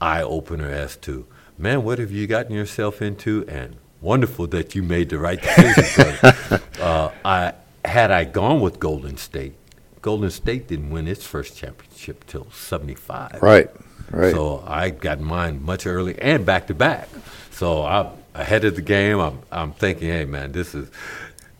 eye 0.00 0.22
opener 0.22 0.70
as 0.70 0.96
to, 0.98 1.26
man, 1.56 1.84
what 1.84 1.98
have 1.98 2.10
you 2.10 2.26
gotten 2.26 2.52
yourself 2.52 3.00
into? 3.00 3.44
And 3.48 3.76
wonderful 4.00 4.46
that 4.48 4.74
you 4.74 4.82
made 4.82 5.08
the 5.08 5.18
right 5.18 5.40
decision. 5.40 6.60
uh, 6.80 7.10
I 7.24 7.54
had 7.88 8.10
I 8.10 8.24
gone 8.24 8.60
with 8.60 8.78
Golden 8.78 9.16
State, 9.16 9.54
Golden 10.02 10.30
State 10.30 10.68
didn't 10.68 10.90
win 10.90 11.08
its 11.08 11.24
first 11.24 11.56
championship 11.56 12.26
till 12.26 12.50
'75. 12.50 13.42
Right, 13.42 13.68
right. 14.10 14.32
So 14.32 14.62
I 14.66 14.90
got 14.90 15.20
mine 15.20 15.62
much 15.62 15.86
early 15.86 16.18
and 16.20 16.46
back 16.46 16.66
to 16.68 16.74
back. 16.74 17.08
So 17.50 17.84
I'm 17.84 18.08
ahead 18.34 18.64
of 18.64 18.76
the 18.76 18.82
game. 18.82 19.18
I'm 19.18 19.40
I'm 19.50 19.72
thinking, 19.72 20.08
hey 20.08 20.24
man, 20.24 20.52
this 20.52 20.74
is 20.74 20.90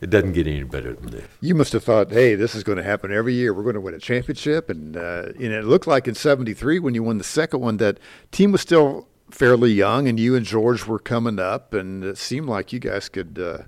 it 0.01 0.11
doesn't 0.11 0.33
get 0.33 0.47
any 0.47 0.63
better 0.63 0.93
than 0.93 1.11
this. 1.11 1.27
You 1.41 1.55
must 1.55 1.73
have 1.73 1.83
thought, 1.83 2.13
hey, 2.13 2.37
this 2.37 2.55
is 2.55 2.63
going 2.63 2.79
to 2.79 2.85
happen 2.85 3.13
every 3.13 3.35
year. 3.35 3.53
We're 3.53 3.65
going 3.65 3.75
to 3.75 3.81
win 3.81 3.95
a 3.95 3.99
championship, 3.99 4.71
and 4.71 4.97
uh, 4.97 5.33
and 5.35 5.53
it 5.53 5.65
looked 5.65 5.87
like 5.87 6.07
in 6.07 6.15
'73 6.15 6.79
when 6.79 6.95
you 6.95 7.03
won 7.03 7.19
the 7.19 7.25
second 7.25 7.61
one 7.61 7.79
that 7.79 7.99
team 8.31 8.53
was 8.53 8.61
still 8.61 9.09
fairly 9.31 9.73
young, 9.73 10.09
and 10.09 10.19
you 10.21 10.37
and 10.37 10.47
George 10.47 10.87
were 10.87 10.99
coming 10.99 11.39
up, 11.39 11.75
and 11.75 12.05
it 12.05 12.17
seemed 12.17 12.49
like 12.49 12.73
you 12.73 12.79
guys 12.79 13.09
could 13.09 13.39
uh, 13.39 13.65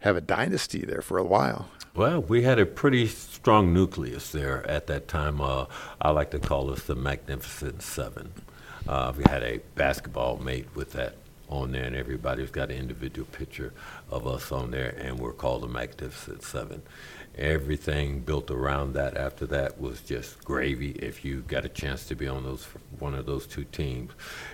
have 0.00 0.16
a 0.16 0.20
dynasty 0.20 0.80
there 0.80 1.02
for 1.02 1.18
a 1.18 1.24
while. 1.24 1.68
Well, 1.98 2.22
we 2.22 2.42
had 2.42 2.60
a 2.60 2.64
pretty 2.64 3.08
strong 3.08 3.74
nucleus 3.74 4.30
there 4.30 4.64
at 4.70 4.86
that 4.86 5.08
time. 5.08 5.40
Uh, 5.40 5.66
I 6.00 6.10
like 6.10 6.30
to 6.30 6.38
call 6.38 6.70
us 6.70 6.84
the 6.84 6.94
Magnificent 6.94 7.82
Seven. 7.82 8.32
Uh, 8.86 9.12
we 9.16 9.24
had 9.24 9.42
a 9.42 9.58
basketball 9.74 10.36
mate 10.36 10.68
with 10.76 10.92
that 10.92 11.16
on 11.48 11.72
there, 11.72 11.82
and 11.82 11.96
everybody's 11.96 12.52
got 12.52 12.70
an 12.70 12.76
individual 12.76 13.26
picture 13.32 13.72
of 14.12 14.28
us 14.28 14.52
on 14.52 14.70
there, 14.70 14.94
and 14.96 15.18
we're 15.18 15.32
called 15.32 15.64
the 15.64 15.66
Magnificent 15.66 16.44
Seven. 16.44 16.82
Everything 17.36 18.20
built 18.20 18.48
around 18.48 18.92
that 18.92 19.16
after 19.16 19.44
that 19.46 19.80
was 19.80 20.00
just 20.00 20.44
gravy. 20.44 20.92
If 20.92 21.24
you 21.24 21.40
got 21.48 21.64
a 21.64 21.68
chance 21.68 22.06
to 22.06 22.14
be 22.14 22.28
on 22.28 22.44
those 22.44 22.64
one 23.00 23.16
of 23.16 23.26
those 23.26 23.44
two 23.44 23.64
teams, 23.64 24.12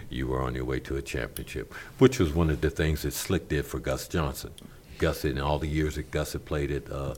you 0.08 0.28
were 0.28 0.40
on 0.40 0.54
your 0.54 0.64
way 0.64 0.80
to 0.80 0.96
a 0.96 1.02
championship, 1.02 1.74
which 1.98 2.18
was 2.18 2.32
one 2.32 2.48
of 2.48 2.62
the 2.62 2.70
things 2.70 3.02
that 3.02 3.12
Slick 3.12 3.50
did 3.50 3.66
for 3.66 3.80
Gus 3.80 4.08
Johnson. 4.08 4.52
Gus, 4.98 5.24
in 5.24 5.38
all 5.40 5.58
the 5.58 5.66
years 5.66 5.96
that 5.96 6.10
Gus 6.10 6.32
had 6.32 6.44
played 6.44 6.70
it 6.70 6.90
uh, 6.90 7.14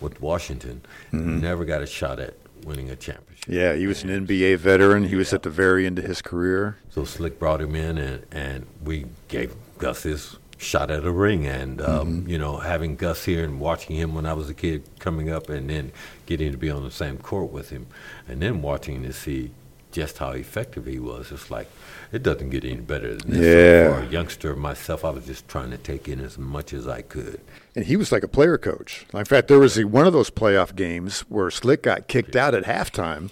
with 0.00 0.20
Washington, 0.20 0.82
mm-hmm. 1.12 1.40
never 1.40 1.64
got 1.64 1.82
a 1.82 1.86
shot 1.86 2.20
at 2.20 2.34
winning 2.64 2.90
a 2.90 2.96
championship. 2.96 3.48
Yeah, 3.48 3.74
he 3.74 3.86
was 3.86 4.02
an 4.02 4.26
NBA 4.26 4.58
veteran. 4.58 5.04
He 5.04 5.16
was 5.16 5.30
yeah. 5.32 5.36
at 5.36 5.42
the 5.42 5.50
very 5.50 5.86
end 5.86 5.98
of 5.98 6.04
his 6.04 6.20
career. 6.22 6.78
So 6.90 7.04
Slick 7.04 7.38
brought 7.38 7.60
him 7.60 7.74
in, 7.74 7.98
and, 7.98 8.26
and 8.32 8.66
we 8.82 9.06
gave 9.28 9.54
Gus 9.78 10.02
his 10.02 10.38
shot 10.58 10.90
at 10.90 11.04
a 11.04 11.12
ring. 11.12 11.46
And, 11.46 11.80
um, 11.80 12.08
mm-hmm. 12.08 12.30
you 12.30 12.38
know, 12.38 12.58
having 12.58 12.96
Gus 12.96 13.24
here 13.24 13.44
and 13.44 13.60
watching 13.60 13.96
him 13.96 14.14
when 14.14 14.26
I 14.26 14.32
was 14.32 14.48
a 14.48 14.54
kid 14.54 14.84
coming 14.98 15.30
up 15.30 15.48
and 15.48 15.68
then 15.68 15.92
getting 16.26 16.52
to 16.52 16.58
be 16.58 16.70
on 16.70 16.82
the 16.82 16.90
same 16.90 17.18
court 17.18 17.50
with 17.50 17.70
him 17.70 17.86
and 18.26 18.40
then 18.40 18.62
watching 18.62 19.02
to 19.02 19.12
see 19.12 19.50
just 19.96 20.18
how 20.18 20.30
effective 20.30 20.86
he 20.86 20.98
was, 20.98 21.32
it's 21.32 21.50
like– 21.50 21.68
it 22.12 22.22
doesn't 22.22 22.50
get 22.50 22.64
any 22.64 22.76
better 22.76 23.14
than 23.16 23.32
this. 23.32 23.44
Yeah. 23.44 24.00
For 24.00 24.06
a 24.06 24.08
youngster 24.08 24.54
myself, 24.54 25.04
I 25.04 25.10
was 25.10 25.26
just 25.26 25.48
trying 25.48 25.70
to 25.70 25.78
take 25.78 26.08
in 26.08 26.20
as 26.20 26.38
much 26.38 26.72
as 26.72 26.86
I 26.86 27.02
could. 27.02 27.40
And 27.74 27.84
he 27.84 27.96
was 27.96 28.12
like 28.12 28.22
a 28.22 28.28
player 28.28 28.56
coach. 28.56 29.04
In 29.12 29.24
fact, 29.24 29.48
there 29.48 29.58
was 29.58 29.76
a, 29.76 29.84
one 29.84 30.06
of 30.06 30.12
those 30.12 30.30
playoff 30.30 30.74
games 30.74 31.20
where 31.22 31.50
Slick 31.50 31.82
got 31.82 32.08
kicked 32.08 32.36
out 32.36 32.54
at 32.54 32.64
halftime. 32.64 33.30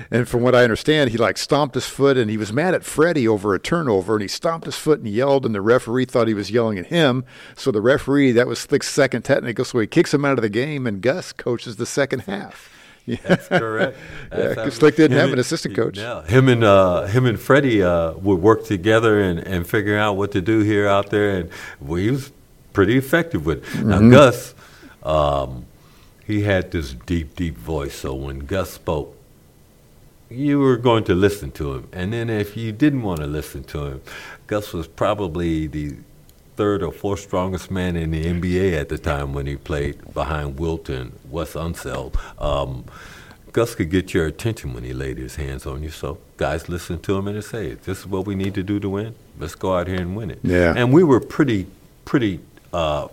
and 0.10 0.28
from 0.28 0.42
what 0.42 0.54
I 0.54 0.64
understand, 0.64 1.10
he 1.10 1.18
like 1.18 1.36
stomped 1.36 1.74
his 1.74 1.86
foot 1.86 2.16
and 2.16 2.30
he 2.30 2.36
was 2.36 2.52
mad 2.52 2.74
at 2.74 2.84
Freddie 2.84 3.28
over 3.28 3.54
a 3.54 3.60
turnover 3.60 4.14
and 4.14 4.22
he 4.22 4.28
stomped 4.28 4.66
his 4.66 4.76
foot 4.76 5.00
and 5.00 5.08
yelled 5.08 5.46
and 5.46 5.54
the 5.54 5.60
referee 5.60 6.06
thought 6.06 6.26
he 6.26 6.34
was 6.34 6.50
yelling 6.50 6.78
at 6.78 6.86
him. 6.86 7.24
So 7.54 7.70
the 7.70 7.82
referee, 7.82 8.32
that 8.32 8.48
was 8.48 8.58
Slick's 8.58 8.88
second 8.88 9.22
technical, 9.22 9.64
so 9.64 9.78
he 9.78 9.86
kicks 9.86 10.12
him 10.12 10.24
out 10.24 10.38
of 10.38 10.42
the 10.42 10.48
game 10.48 10.86
and 10.86 11.02
Gus 11.02 11.32
coaches 11.32 11.76
the 11.76 11.86
second 11.86 12.20
half. 12.20 12.73
Yeah. 13.06 13.16
That's 13.22 13.48
correct. 13.48 13.96
That's 14.30 14.56
yeah, 14.56 14.68
Slick 14.70 14.96
didn't 14.96 15.18
have 15.18 15.32
an 15.32 15.38
assistant 15.38 15.76
coach. 15.76 15.98
Yeah, 15.98 16.24
him 16.24 16.48
and 16.48 16.64
uh, 16.64 17.04
him 17.04 17.26
and 17.26 17.38
Freddie 17.38 17.82
uh, 17.82 18.12
would 18.14 18.40
work 18.40 18.64
together 18.64 19.20
and, 19.20 19.38
and 19.38 19.66
figure 19.66 19.98
out 19.98 20.16
what 20.16 20.32
to 20.32 20.40
do 20.40 20.60
here 20.60 20.88
out 20.88 21.10
there, 21.10 21.36
and 21.36 21.50
well, 21.80 21.96
he 21.96 22.10
was 22.10 22.32
pretty 22.72 22.96
effective 22.96 23.44
with. 23.44 23.58
It. 23.58 23.64
Mm-hmm. 23.64 23.88
Now 23.88 24.10
Gus, 24.10 24.54
um, 25.02 25.66
he 26.26 26.42
had 26.42 26.70
this 26.70 26.94
deep, 26.94 27.36
deep 27.36 27.56
voice. 27.56 27.94
So 27.94 28.14
when 28.14 28.40
Gus 28.40 28.70
spoke, 28.70 29.14
you 30.30 30.58
were 30.58 30.78
going 30.78 31.04
to 31.04 31.14
listen 31.14 31.50
to 31.52 31.74
him, 31.74 31.88
and 31.92 32.12
then 32.12 32.30
if 32.30 32.56
you 32.56 32.72
didn't 32.72 33.02
want 33.02 33.20
to 33.20 33.26
listen 33.26 33.64
to 33.64 33.86
him, 33.86 34.02
Gus 34.46 34.72
was 34.72 34.86
probably 34.86 35.66
the 35.66 35.96
third 36.56 36.82
or 36.82 36.92
fourth 36.92 37.20
strongest 37.20 37.70
man 37.70 37.96
in 37.96 38.10
the 38.10 38.24
NBA 38.24 38.78
at 38.78 38.88
the 38.88 38.98
time 38.98 39.32
when 39.32 39.46
he 39.46 39.56
played 39.56 40.14
behind 40.14 40.58
Wilton, 40.58 41.12
Wes 41.30 41.54
Unseld. 41.54 42.16
Um, 42.40 42.84
Gus 43.52 43.74
could 43.74 43.90
get 43.90 44.12
your 44.12 44.26
attention 44.26 44.74
when 44.74 44.82
he 44.82 44.92
laid 44.92 45.16
his 45.16 45.36
hands 45.36 45.64
on 45.64 45.82
you. 45.82 45.90
So 45.90 46.18
guys 46.36 46.68
listen 46.68 46.98
to 47.00 47.16
him 47.16 47.28
and 47.28 47.36
they 47.36 47.40
say, 47.40 47.74
"This 47.74 48.00
is 48.00 48.06
what 48.06 48.26
we 48.26 48.34
need 48.34 48.54
to 48.54 48.62
do 48.62 48.80
to 48.80 48.88
win. 48.88 49.14
Let's 49.38 49.54
go 49.54 49.76
out 49.76 49.86
here 49.86 50.00
and 50.00 50.16
win 50.16 50.30
it." 50.30 50.40
Yeah. 50.42 50.74
And 50.76 50.92
we 50.92 51.04
were 51.04 51.20
pretty, 51.20 51.66
pretty 52.04 52.40
uh, 52.72 53.08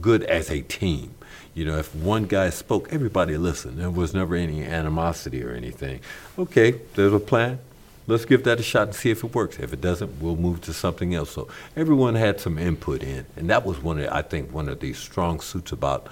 good 0.00 0.22
as 0.24 0.50
a 0.50 0.62
team. 0.62 1.14
You 1.54 1.66
know, 1.66 1.76
if 1.78 1.94
one 1.94 2.24
guy 2.24 2.48
spoke, 2.48 2.90
everybody 2.90 3.36
listened. 3.36 3.78
There 3.78 3.90
was 3.90 4.14
never 4.14 4.34
any 4.34 4.64
animosity 4.64 5.44
or 5.44 5.50
anything. 5.50 6.00
Okay, 6.38 6.80
there's 6.94 7.12
a 7.12 7.20
plan 7.20 7.58
let's 8.06 8.24
give 8.24 8.44
that 8.44 8.60
a 8.60 8.62
shot 8.62 8.88
and 8.88 8.96
see 8.96 9.10
if 9.10 9.24
it 9.24 9.34
works. 9.34 9.58
If 9.58 9.72
it 9.72 9.80
doesn't, 9.80 10.20
we'll 10.20 10.36
move 10.36 10.60
to 10.62 10.72
something 10.72 11.14
else. 11.14 11.30
So 11.30 11.48
everyone 11.76 12.14
had 12.14 12.40
some 12.40 12.58
input 12.58 13.02
in, 13.02 13.26
and 13.36 13.48
that 13.50 13.64
was 13.64 13.82
one 13.82 13.98
of 14.00 14.08
I 14.10 14.22
think 14.22 14.52
one 14.52 14.68
of 14.68 14.80
the 14.80 14.92
strong 14.92 15.40
suits 15.40 15.72
about 15.72 16.08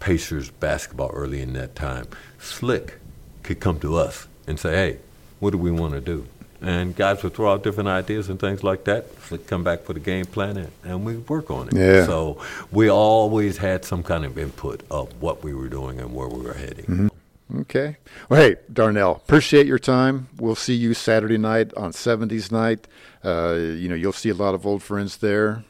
Pacers 0.00 0.50
basketball 0.50 1.10
early 1.10 1.40
in 1.40 1.54
that 1.54 1.74
time. 1.74 2.06
Slick 2.38 2.98
could 3.42 3.60
come 3.60 3.80
to 3.80 3.96
us 3.96 4.26
and 4.46 4.58
say, 4.58 4.74
"Hey, 4.74 4.98
what 5.40 5.50
do 5.50 5.58
we 5.58 5.70
want 5.70 5.94
to 5.94 6.00
do?" 6.00 6.26
And 6.60 6.96
guys 6.96 7.22
would 7.22 7.34
throw 7.34 7.52
out 7.52 7.62
different 7.62 7.90
ideas 7.90 8.30
and 8.30 8.40
things 8.40 8.64
like 8.64 8.84
that. 8.84 9.06
Slick 9.22 9.46
come 9.46 9.62
back 9.62 9.86
with 9.86 9.98
a 9.98 10.00
game 10.00 10.24
plan, 10.24 10.56
and, 10.56 10.72
and 10.82 11.04
we 11.04 11.16
work 11.16 11.50
on 11.50 11.68
it. 11.68 11.74
Yeah. 11.74 12.06
So 12.06 12.38
we 12.70 12.88
always 12.88 13.58
had 13.58 13.84
some 13.84 14.02
kind 14.02 14.24
of 14.24 14.38
input 14.38 14.82
of 14.90 15.10
what 15.20 15.44
we 15.44 15.52
were 15.52 15.68
doing 15.68 16.00
and 16.00 16.14
where 16.14 16.28
we 16.28 16.40
were 16.40 16.54
heading. 16.54 16.84
Mm-hmm. 16.84 17.08
Okay. 17.52 17.98
Well, 18.28 18.40
hey, 18.40 18.56
Darnell, 18.72 19.12
appreciate 19.12 19.66
your 19.66 19.78
time. 19.78 20.28
We'll 20.38 20.54
see 20.54 20.74
you 20.74 20.94
Saturday 20.94 21.36
night 21.36 21.74
on 21.74 21.92
70s 21.92 22.50
night. 22.50 22.88
Uh, 23.24 23.54
you 23.54 23.88
know, 23.88 23.94
you'll 23.94 24.12
see 24.12 24.30
a 24.30 24.34
lot 24.34 24.54
of 24.54 24.66
old 24.66 24.82
friends 24.82 25.18
there. 25.18 25.64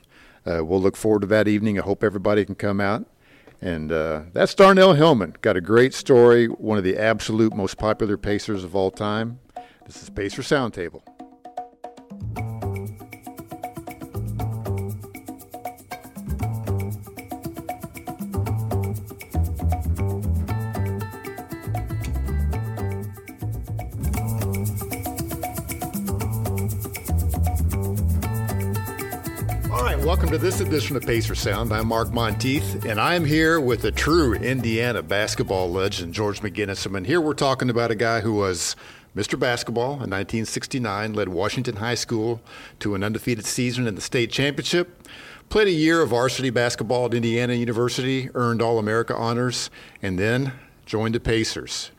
Uh, 0.46 0.64
we'll 0.64 0.80
look 0.80 0.96
forward 0.96 1.22
to 1.22 1.26
that 1.28 1.48
evening. 1.48 1.78
I 1.78 1.82
hope 1.82 2.04
everybody 2.04 2.44
can 2.44 2.54
come 2.54 2.80
out. 2.80 3.06
And 3.60 3.90
uh, 3.90 4.22
that's 4.32 4.54
Darnell 4.54 4.92
Hillman. 4.92 5.36
Got 5.40 5.56
a 5.56 5.60
great 5.60 5.94
story, 5.94 6.46
one 6.46 6.78
of 6.78 6.84
the 6.84 6.98
absolute 6.98 7.54
most 7.54 7.78
popular 7.78 8.16
Pacers 8.16 8.62
of 8.62 8.76
all 8.76 8.90
time. 8.90 9.40
This 9.86 10.02
is 10.02 10.10
Pacer 10.10 10.42
Sound 10.42 10.74
welcome 30.24 30.40
to 30.40 30.42
this 30.42 30.60
edition 30.62 30.96
of 30.96 31.02
Pacer 31.02 31.34
Sound. 31.34 31.70
I'm 31.70 31.86
Mark 31.86 32.10
Monteith, 32.10 32.86
and 32.86 32.98
I 32.98 33.14
am 33.14 33.26
here 33.26 33.60
with 33.60 33.84
a 33.84 33.90
true 33.90 34.32
Indiana 34.32 35.02
basketball 35.02 35.70
legend, 35.70 36.14
George 36.14 36.40
McGinnis. 36.40 36.86
And 36.86 37.06
here 37.06 37.20
we're 37.20 37.34
talking 37.34 37.68
about 37.68 37.90
a 37.90 37.94
guy 37.94 38.20
who 38.20 38.32
was 38.32 38.74
Mr. 39.14 39.38
Basketball 39.38 39.92
in 39.92 40.08
1969, 40.08 41.12
led 41.12 41.28
Washington 41.28 41.76
High 41.76 41.96
School 41.96 42.40
to 42.78 42.94
an 42.94 43.04
undefeated 43.04 43.44
season 43.44 43.86
in 43.86 43.96
the 43.96 44.00
state 44.00 44.32
championship, 44.32 45.06
played 45.50 45.68
a 45.68 45.72
year 45.72 46.00
of 46.00 46.08
varsity 46.08 46.48
basketball 46.48 47.04
at 47.04 47.12
Indiana 47.12 47.52
University, 47.52 48.30
earned 48.34 48.62
All 48.62 48.78
America 48.78 49.14
honors, 49.14 49.68
and 50.00 50.18
then 50.18 50.54
joined 50.86 51.14
the 51.14 51.20
Pacers. 51.20 51.90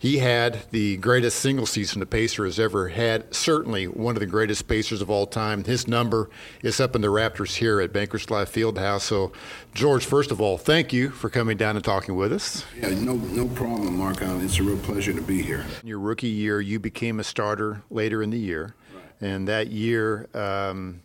He 0.00 0.16
had 0.16 0.62
the 0.70 0.96
greatest 0.96 1.40
single 1.40 1.66
season 1.66 2.00
the 2.00 2.06
Pacer 2.06 2.46
has 2.46 2.58
ever 2.58 2.88
had, 2.88 3.34
certainly 3.34 3.86
one 3.86 4.16
of 4.16 4.20
the 4.20 4.26
greatest 4.26 4.66
Pacers 4.66 5.02
of 5.02 5.10
all 5.10 5.26
time. 5.26 5.62
His 5.62 5.86
number 5.86 6.30
is 6.62 6.80
up 6.80 6.96
in 6.96 7.02
the 7.02 7.08
Raptors 7.08 7.56
here 7.56 7.82
at 7.82 7.92
Bankers 7.92 8.30
Life 8.30 8.50
Fieldhouse. 8.50 9.02
So, 9.02 9.30
George, 9.74 10.06
first 10.06 10.30
of 10.30 10.40
all, 10.40 10.56
thank 10.56 10.94
you 10.94 11.10
for 11.10 11.28
coming 11.28 11.58
down 11.58 11.76
and 11.76 11.84
talking 11.84 12.16
with 12.16 12.32
us. 12.32 12.64
Yeah, 12.80 12.88
no, 12.94 13.16
no 13.16 13.46
problem, 13.48 13.98
Mark. 13.98 14.22
Uh, 14.22 14.38
it's 14.40 14.58
a 14.58 14.62
real 14.62 14.78
pleasure 14.78 15.12
to 15.12 15.20
be 15.20 15.42
here. 15.42 15.66
In 15.82 15.88
your 15.88 15.98
rookie 15.98 16.28
year, 16.28 16.62
you 16.62 16.80
became 16.80 17.20
a 17.20 17.24
starter 17.24 17.82
later 17.90 18.22
in 18.22 18.30
the 18.30 18.38
year. 18.38 18.74
Right. 18.94 19.04
And 19.20 19.48
that 19.48 19.66
year, 19.66 20.30
um, 20.32 21.02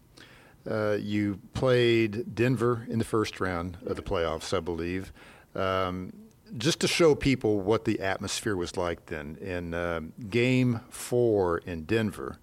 uh, 0.71 0.95
you 1.01 1.41
played 1.53 2.33
Denver 2.33 2.87
in 2.89 2.99
the 2.99 3.05
first 3.05 3.41
round 3.41 3.77
of 3.85 3.97
the 3.97 4.01
playoffs, 4.01 4.55
I 4.55 4.61
believe. 4.61 5.11
Um, 5.53 6.13
just 6.57 6.79
to 6.79 6.87
show 6.87 7.15
people 7.15 7.59
what 7.59 7.85
the 7.85 7.99
atmosphere 7.99 8.55
was 8.55 8.77
like 8.77 9.07
then 9.07 9.37
in 9.41 9.73
uh, 9.73 10.01
game 10.29 10.81
four 10.89 11.59
in 11.59 11.83
denver 11.83 12.37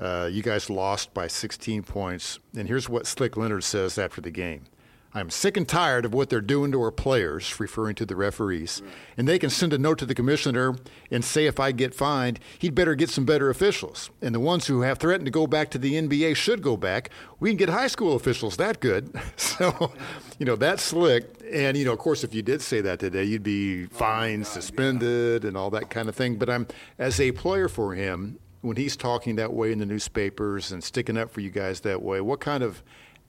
uh, 0.00 0.28
you 0.32 0.42
guys 0.42 0.70
lost 0.70 1.12
by 1.12 1.26
16 1.26 1.82
points. 1.82 2.38
And 2.56 2.66
here's 2.66 2.88
what 2.88 3.06
slick 3.06 3.36
leonard 3.36 3.64
says 3.64 3.98
after 3.98 4.20
the 4.20 4.30
game 4.30 4.64
I'm 5.12 5.28
sick 5.28 5.56
and 5.56 5.68
tired 5.68 6.04
of 6.04 6.14
what 6.14 6.30
they're 6.30 6.40
doing 6.40 6.70
to 6.70 6.80
our 6.82 6.92
players, 6.92 7.58
referring 7.58 7.96
to 7.96 8.06
the 8.06 8.14
referees. 8.14 8.80
And 9.16 9.26
they 9.26 9.40
can 9.40 9.50
send 9.50 9.72
a 9.72 9.78
note 9.78 9.98
to 9.98 10.06
the 10.06 10.14
commissioner 10.14 10.76
and 11.10 11.24
say 11.24 11.46
if 11.46 11.58
I 11.58 11.72
get 11.72 11.96
fined, 11.96 12.38
he'd 12.60 12.76
better 12.76 12.94
get 12.94 13.10
some 13.10 13.24
better 13.24 13.50
officials. 13.50 14.10
And 14.22 14.32
the 14.32 14.40
ones 14.40 14.68
who 14.68 14.82
have 14.82 14.98
threatened 14.98 15.24
to 15.24 15.32
go 15.32 15.48
back 15.48 15.70
to 15.72 15.78
the 15.78 15.94
NBA 15.94 16.36
should 16.36 16.62
go 16.62 16.76
back. 16.76 17.10
We 17.40 17.50
can 17.50 17.56
get 17.56 17.70
high 17.70 17.88
school 17.88 18.14
officials 18.14 18.56
that 18.58 18.78
good. 18.78 19.12
so, 19.36 19.92
you 20.38 20.46
know, 20.46 20.54
that's 20.54 20.84
slick. 20.84 21.28
And, 21.52 21.76
you 21.76 21.84
know, 21.84 21.92
of 21.92 21.98
course, 21.98 22.22
if 22.22 22.32
you 22.32 22.42
did 22.42 22.62
say 22.62 22.80
that 22.80 23.00
today, 23.00 23.24
you'd 23.24 23.42
be 23.42 23.86
fined, 23.86 24.46
suspended, 24.46 25.44
and 25.44 25.56
all 25.56 25.70
that 25.70 25.90
kind 25.90 26.08
of 26.08 26.14
thing. 26.14 26.36
But 26.36 26.48
I'm, 26.48 26.68
as 27.00 27.20
a 27.20 27.32
player 27.32 27.68
for 27.68 27.96
him, 27.96 28.38
when 28.60 28.76
he's 28.76 28.96
talking 28.96 29.36
that 29.36 29.52
way 29.52 29.72
in 29.72 29.78
the 29.78 29.86
newspapers 29.86 30.70
and 30.70 30.84
sticking 30.84 31.16
up 31.16 31.30
for 31.30 31.40
you 31.40 31.50
guys 31.50 31.80
that 31.80 32.00
way, 32.00 32.20
what 32.20 32.38
kind 32.40 32.62
of 32.62 32.84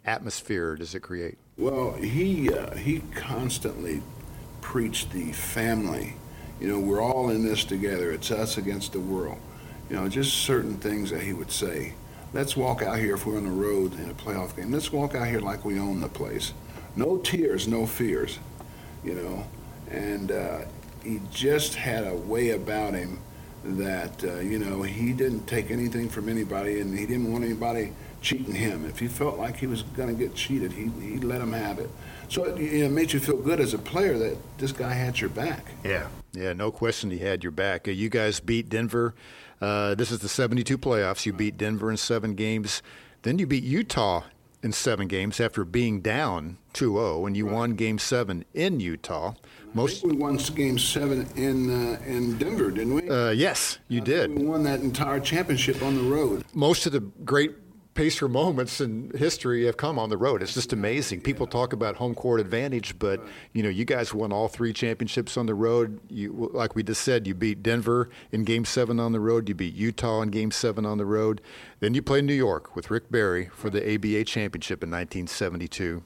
atmosphere 0.06 0.76
does 0.76 0.96
it 0.96 1.02
create? 1.02 1.38
Well, 1.58 1.94
he 1.94 2.54
uh, 2.54 2.76
he 2.76 3.02
constantly 3.14 4.02
preached 4.62 5.12
the 5.12 5.32
family. 5.32 6.16
You 6.60 6.68
know, 6.68 6.80
we're 6.80 7.02
all 7.02 7.30
in 7.30 7.44
this 7.44 7.64
together. 7.64 8.12
It's 8.12 8.32
us 8.32 8.58
against 8.58 8.94
the 8.94 9.00
world. 9.00 9.38
You 9.90 9.98
know, 9.98 10.08
just 10.08 10.34
certain 10.34 10.78
things 10.78 11.10
that 11.10 11.22
he 11.22 11.34
would 11.34 11.52
say. 11.52 11.94
Let's 12.34 12.56
walk 12.56 12.82
out 12.82 12.98
here 12.98 13.16
if 13.16 13.26
we're 13.26 13.38
on 13.38 13.44
the 13.44 13.50
road 13.50 13.94
in 14.00 14.10
a 14.10 14.14
playoff 14.14 14.56
game. 14.56 14.72
Let's 14.72 14.92
walk 14.92 15.16
out 15.16 15.28
here 15.28 15.42
like 15.42 15.66
we 15.66 15.80
own 15.80 16.00
the 16.00 16.08
place. 16.08 16.54
No 16.96 17.18
tears, 17.18 17.68
no 17.68 17.86
fears. 17.86 18.40
You 19.04 19.16
know, 19.16 19.46
and 19.90 20.32
uh, 20.32 20.60
he 21.04 21.20
just 21.32 21.76
had 21.76 22.08
a 22.08 22.16
way 22.16 22.52
about 22.52 22.94
him 22.94 23.20
that 23.64 24.24
uh, 24.24 24.40
you 24.40 24.58
know 24.58 24.82
he 24.82 25.14
didn't 25.14 25.46
take 25.46 25.72
anything 25.72 26.10
from 26.10 26.30
anybody, 26.30 26.80
and 26.80 26.98
he 26.98 27.06
didn't 27.06 27.32
want 27.32 27.44
anybody 27.44 27.92
cheating 28.22 28.54
him. 28.54 28.86
If 28.86 29.00
he 29.00 29.08
felt 29.08 29.38
like 29.38 29.58
he 29.58 29.68
was 29.68 29.84
going 29.84 30.10
to 30.10 30.16
get 30.16 30.36
cheated, 30.36 30.72
he 30.72 30.90
he 31.02 31.18
let 31.18 31.42
him 31.42 31.54
have 31.54 31.80
it. 31.80 31.90
So 32.30 32.46
it, 32.46 32.60
it 32.60 32.90
made 32.92 33.12
you 33.12 33.20
feel 33.20 33.38
good 33.38 33.60
as 33.60 33.74
a 33.74 33.78
player 33.78 34.18
that 34.18 34.38
this 34.58 34.72
guy 34.72 34.94
had 34.94 35.20
your 35.20 35.30
back. 35.30 35.66
Yeah, 35.84 36.08
yeah, 36.32 36.54
no 36.54 36.72
question 36.72 37.12
he 37.12 37.20
had 37.20 37.44
your 37.44 37.52
back. 37.52 37.88
Uh, 37.88 37.92
you 37.92 38.10
guys 38.10 38.40
beat 38.40 38.70
Denver. 38.70 39.14
Uh, 39.60 39.94
this 39.96 40.12
is 40.12 40.20
the 40.20 40.30
72 40.30 40.78
playoffs. 40.78 41.26
You 41.26 41.34
beat 41.34 41.58
Denver 41.58 41.92
in 41.92 41.98
seven 41.98 42.34
games. 42.34 42.82
Then 43.22 43.38
you 43.38 43.46
beat 43.46 43.64
Utah 43.64 44.24
in 44.64 44.72
seven 44.72 45.08
games 45.08 45.40
after 45.40 45.66
being 45.66 46.02
down 46.02 46.58
2-0, 46.74 47.28
and 47.28 47.36
you 47.36 47.46
right. 47.46 47.54
won 47.54 47.76
Game 47.76 48.00
Seven 48.00 48.46
in 48.54 48.80
Utah. 48.80 49.34
Most 49.74 50.04
we 50.04 50.14
won 50.14 50.38
Game 50.38 50.78
Seven 50.78 51.28
in 51.36 51.70
uh, 51.70 52.00
in 52.06 52.38
Denver, 52.38 52.72
didn't 52.72 52.94
we? 52.94 53.10
Uh, 53.10 53.30
yes, 53.30 53.80
you 53.88 54.02
I 54.02 54.04
did. 54.04 54.38
We 54.38 54.44
won 54.44 54.64
that 54.64 54.82
entire 54.82 55.20
championship 55.20 55.82
on 55.82 55.96
the 55.96 56.04
road. 56.04 56.44
Most 56.54 56.86
of 56.86 56.92
the 56.92 57.00
great 57.00 57.61
Pacer 57.94 58.30
moments 58.30 58.80
in 58.80 59.12
history 59.18 59.66
have 59.66 59.76
come 59.76 60.00
on 60.00 60.10
the 60.10 60.18
road. 60.18 60.42
It's 60.42 60.54
just 60.54 60.72
amazing. 60.72 61.22
People 61.22 61.46
talk 61.46 61.74
about 61.74 61.98
home 61.98 62.16
court 62.16 62.40
advantage, 62.40 62.98
but 62.98 63.22
you 63.52 63.62
know, 63.62 63.70
you 63.70 63.84
guys 63.84 64.14
won 64.14 64.32
all 64.32 64.48
three 64.48 64.72
championships 64.72 65.36
on 65.36 65.46
the 65.46 65.54
road. 65.54 66.00
You, 66.10 66.50
like 66.54 66.74
we 66.74 66.84
just 66.84 67.02
said, 67.02 67.28
you 67.28 67.34
beat 67.34 67.62
Denver 67.62 68.10
in 68.32 68.46
Game 68.46 68.64
Seven 68.64 68.98
on 68.98 69.12
the 69.12 69.20
road. 69.20 69.50
You 69.50 69.56
beat 69.56 69.74
Utah 69.74 70.22
in 70.22 70.30
Game 70.30 70.52
Seven 70.52 70.86
on 70.86 71.00
the 71.00 71.06
road. 71.06 71.42
Then 71.82 71.94
you 71.94 72.02
played 72.02 72.24
New 72.24 72.34
York 72.34 72.78
with 72.78 72.90
Rick 72.90 73.12
Barry 73.12 73.50
for 73.54 73.70
the 73.70 73.82
ABA 73.94 74.24
championship 74.24 74.84
in 74.84 74.90
1972. 74.90 76.02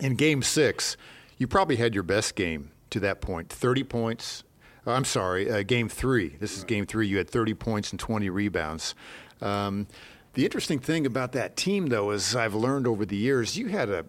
In 0.00 0.16
Game 0.16 0.42
Six, 0.42 0.98
you 1.38 1.46
probably 1.46 1.76
had 1.76 1.94
your 1.94 2.02
best 2.02 2.34
game 2.34 2.72
to 2.90 3.00
that 3.00 3.22
point. 3.22 3.48
30 3.48 3.84
points. 3.84 4.44
I'm 4.86 5.04
sorry, 5.04 5.50
uh, 5.50 5.62
Game 5.62 5.88
Three. 5.88 6.36
This 6.40 6.56
is 6.56 6.64
Game 6.64 6.86
Three. 6.86 7.08
You 7.08 7.16
had 7.16 7.28
30 7.28 7.54
points 7.54 7.90
and 7.90 7.98
20 7.98 8.28
rebounds. 8.30 8.94
Um, 9.40 9.86
the 10.36 10.44
interesting 10.44 10.78
thing 10.78 11.06
about 11.06 11.32
that 11.32 11.56
team, 11.56 11.86
though, 11.86 12.10
is 12.10 12.36
I've 12.36 12.54
learned 12.54 12.86
over 12.86 13.06
the 13.06 13.16
years, 13.16 13.56
you 13.56 13.68
had 13.68 13.88
a 13.88 14.04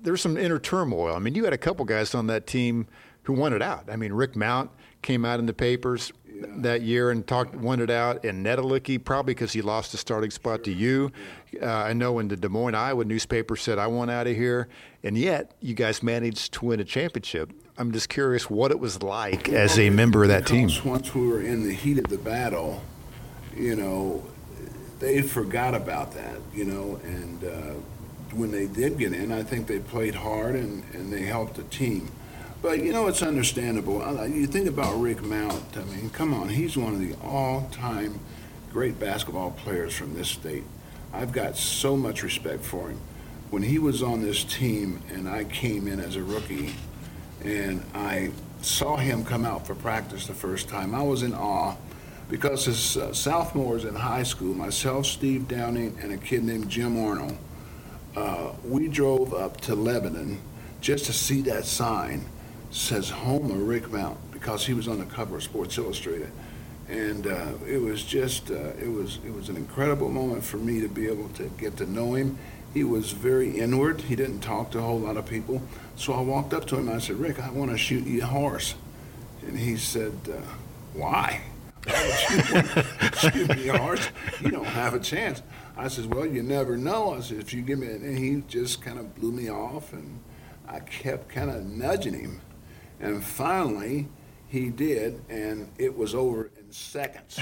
there's 0.00 0.20
some 0.20 0.36
inner 0.36 0.58
turmoil. 0.58 1.16
I 1.16 1.18
mean, 1.18 1.34
you 1.34 1.44
had 1.44 1.52
a 1.52 1.58
couple 1.58 1.84
guys 1.84 2.14
on 2.14 2.28
that 2.28 2.46
team 2.46 2.86
who 3.22 3.32
wanted 3.32 3.60
out. 3.62 3.88
I 3.90 3.96
mean, 3.96 4.12
Rick 4.12 4.36
Mount 4.36 4.70
came 5.02 5.24
out 5.24 5.40
in 5.40 5.46
the 5.46 5.54
papers 5.54 6.12
yeah. 6.28 6.46
that 6.58 6.82
year 6.82 7.10
and 7.10 7.26
talked 7.26 7.56
wanted 7.56 7.90
out, 7.90 8.24
and 8.24 8.44
Netolicky 8.44 9.02
probably 9.02 9.34
because 9.34 9.52
he 9.52 9.62
lost 9.62 9.92
the 9.92 9.98
starting 9.98 10.30
spot 10.30 10.58
sure. 10.58 10.64
to 10.64 10.72
you. 10.72 11.10
Uh, 11.60 11.66
I 11.66 11.92
know 11.92 12.18
in 12.18 12.28
the 12.28 12.36
Des 12.36 12.48
Moines, 12.48 12.74
Iowa 12.74 13.04
newspaper 13.04 13.56
said 13.56 13.78
I 13.78 13.88
want 13.88 14.10
out 14.10 14.26
of 14.26 14.36
here, 14.36 14.68
and 15.02 15.18
yet 15.18 15.56
you 15.60 15.74
guys 15.74 16.02
managed 16.02 16.52
to 16.54 16.66
win 16.66 16.80
a 16.80 16.84
championship. 16.84 17.52
I'm 17.78 17.90
just 17.90 18.08
curious 18.08 18.48
what 18.48 18.70
it 18.70 18.78
was 18.78 19.02
like 19.02 19.48
as 19.48 19.78
a 19.78 19.90
member 19.90 20.22
of 20.22 20.28
that 20.28 20.46
team. 20.46 20.70
Once 20.84 21.14
we 21.14 21.26
were 21.26 21.40
in 21.40 21.64
the 21.64 21.74
heat 21.74 21.98
of 21.98 22.04
the 22.04 22.18
battle, 22.18 22.80
you 23.56 23.74
know, 23.74 24.22
they 25.04 25.20
forgot 25.20 25.74
about 25.74 26.12
that, 26.12 26.38
you 26.54 26.64
know, 26.64 26.98
and 27.04 27.44
uh, 27.44 27.74
when 28.34 28.50
they 28.50 28.66
did 28.66 28.98
get 28.98 29.12
in, 29.12 29.30
I 29.32 29.42
think 29.42 29.66
they 29.66 29.78
played 29.78 30.14
hard 30.14 30.54
and, 30.54 30.82
and 30.94 31.12
they 31.12 31.22
helped 31.22 31.56
the 31.56 31.62
team. 31.64 32.10
But, 32.62 32.82
you 32.82 32.90
know, 32.90 33.06
it's 33.08 33.22
understandable. 33.22 34.00
You 34.26 34.46
think 34.46 34.66
about 34.66 34.98
Rick 34.98 35.22
Mount, 35.22 35.62
I 35.76 35.82
mean, 35.94 36.08
come 36.08 36.32
on, 36.32 36.48
he's 36.48 36.78
one 36.78 36.94
of 36.94 37.00
the 37.00 37.14
all 37.22 37.68
time 37.70 38.18
great 38.72 38.98
basketball 38.98 39.50
players 39.50 39.94
from 39.94 40.14
this 40.14 40.28
state. 40.28 40.64
I've 41.12 41.32
got 41.32 41.56
so 41.56 41.96
much 41.96 42.22
respect 42.22 42.64
for 42.64 42.88
him. 42.88 42.98
When 43.50 43.62
he 43.62 43.78
was 43.78 44.02
on 44.02 44.22
this 44.22 44.42
team 44.42 45.02
and 45.12 45.28
I 45.28 45.44
came 45.44 45.86
in 45.86 46.00
as 46.00 46.16
a 46.16 46.22
rookie 46.22 46.74
and 47.44 47.84
I 47.94 48.30
saw 48.62 48.96
him 48.96 49.24
come 49.24 49.44
out 49.44 49.66
for 49.66 49.74
practice 49.74 50.26
the 50.26 50.34
first 50.34 50.68
time, 50.68 50.94
I 50.94 51.02
was 51.02 51.22
in 51.22 51.34
awe 51.34 51.76
because 52.28 52.66
as 52.68 52.96
uh, 52.96 53.12
sophomores 53.12 53.84
in 53.84 53.94
high 53.94 54.22
school, 54.22 54.54
myself, 54.54 55.06
Steve 55.06 55.48
Downing, 55.48 55.96
and 56.00 56.12
a 56.12 56.16
kid 56.16 56.44
named 56.44 56.68
Jim 56.68 57.02
Arnold, 57.02 57.36
uh, 58.16 58.52
we 58.64 58.88
drove 58.88 59.34
up 59.34 59.60
to 59.62 59.74
Lebanon 59.74 60.40
just 60.80 61.06
to 61.06 61.12
see 61.12 61.40
that 61.42 61.64
sign 61.64 62.24
says 62.70 63.08
home 63.08 63.50
of 63.50 63.68
Rick 63.68 63.90
Mount 63.90 64.18
because 64.32 64.66
he 64.66 64.74
was 64.74 64.88
on 64.88 64.98
the 64.98 65.04
cover 65.06 65.36
of 65.36 65.42
Sports 65.42 65.78
Illustrated, 65.78 66.30
and 66.88 67.26
uh, 67.26 67.52
it 67.66 67.80
was 67.80 68.02
just 68.04 68.50
uh, 68.50 68.72
it 68.80 68.90
was 68.90 69.18
it 69.24 69.32
was 69.32 69.48
an 69.48 69.56
incredible 69.56 70.10
moment 70.10 70.44
for 70.44 70.56
me 70.56 70.80
to 70.80 70.88
be 70.88 71.06
able 71.06 71.28
to 71.30 71.44
get 71.56 71.76
to 71.78 71.90
know 71.90 72.14
him. 72.14 72.38
He 72.74 72.82
was 72.82 73.12
very 73.12 73.60
inward. 73.60 74.00
He 74.00 74.16
didn't 74.16 74.40
talk 74.40 74.72
to 74.72 74.80
a 74.80 74.82
whole 74.82 74.98
lot 74.98 75.16
of 75.16 75.26
people. 75.26 75.62
So 75.94 76.12
I 76.12 76.20
walked 76.20 76.52
up 76.52 76.66
to 76.66 76.76
him 76.76 76.88
and 76.88 76.96
I 76.96 76.98
said, 76.98 77.16
Rick, 77.16 77.38
I 77.38 77.48
want 77.50 77.70
to 77.70 77.78
shoot 77.78 78.04
you 78.04 78.22
a 78.22 78.26
horse. 78.26 78.74
And 79.46 79.56
he 79.56 79.76
said, 79.76 80.12
uh, 80.28 80.40
Why? 80.92 81.42
Excuse 81.86 83.48
me, 83.48 83.66
horse. 83.68 84.08
You 84.40 84.50
don't 84.50 84.64
have 84.64 84.94
a 84.94 85.00
chance. 85.00 85.42
I 85.76 85.88
says, 85.88 86.06
well, 86.06 86.26
you 86.26 86.42
never 86.42 86.76
know. 86.76 87.14
I 87.14 87.20
said, 87.20 87.38
if 87.38 87.52
you 87.52 87.62
give 87.62 87.78
me, 87.78 87.88
and 87.88 88.18
he 88.18 88.42
just 88.48 88.82
kind 88.82 88.98
of 88.98 89.14
blew 89.14 89.32
me 89.32 89.50
off, 89.50 89.92
and 89.92 90.20
I 90.68 90.80
kept 90.80 91.28
kind 91.28 91.50
of 91.50 91.64
nudging 91.64 92.14
him, 92.14 92.40
and 93.00 93.22
finally, 93.22 94.08
he 94.54 94.70
did, 94.70 95.20
and 95.28 95.68
it 95.78 95.96
was 95.96 96.14
over 96.14 96.50
in 96.56 96.70
seconds. 96.70 97.40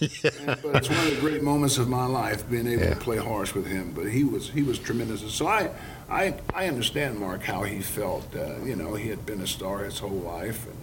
yeah. 0.00 0.30
and, 0.40 0.60
but 0.60 0.76
it's 0.76 0.88
one 0.88 0.98
of 0.98 1.14
the 1.14 1.18
great 1.20 1.40
moments 1.40 1.78
of 1.78 1.88
my 1.88 2.04
life 2.04 2.48
being 2.50 2.66
able 2.66 2.82
yeah. 2.82 2.94
to 2.94 3.00
play 3.00 3.16
horse 3.16 3.54
with 3.54 3.66
him. 3.66 3.92
But 3.92 4.08
he 4.08 4.24
was 4.24 4.50
he 4.50 4.64
was 4.64 4.80
tremendous. 4.80 5.20
So 5.32 5.46
I 5.46 5.70
I 6.10 6.34
I 6.52 6.66
understand 6.66 7.18
Mark 7.20 7.44
how 7.44 7.62
he 7.62 7.80
felt. 7.80 8.34
Uh, 8.34 8.56
you 8.64 8.74
know, 8.74 8.94
he 8.94 9.08
had 9.08 9.24
been 9.24 9.40
a 9.40 9.46
star 9.46 9.84
his 9.84 10.00
whole 10.00 10.10
life, 10.10 10.66
and 10.66 10.76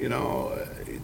you 0.00 0.08
know, 0.08 0.56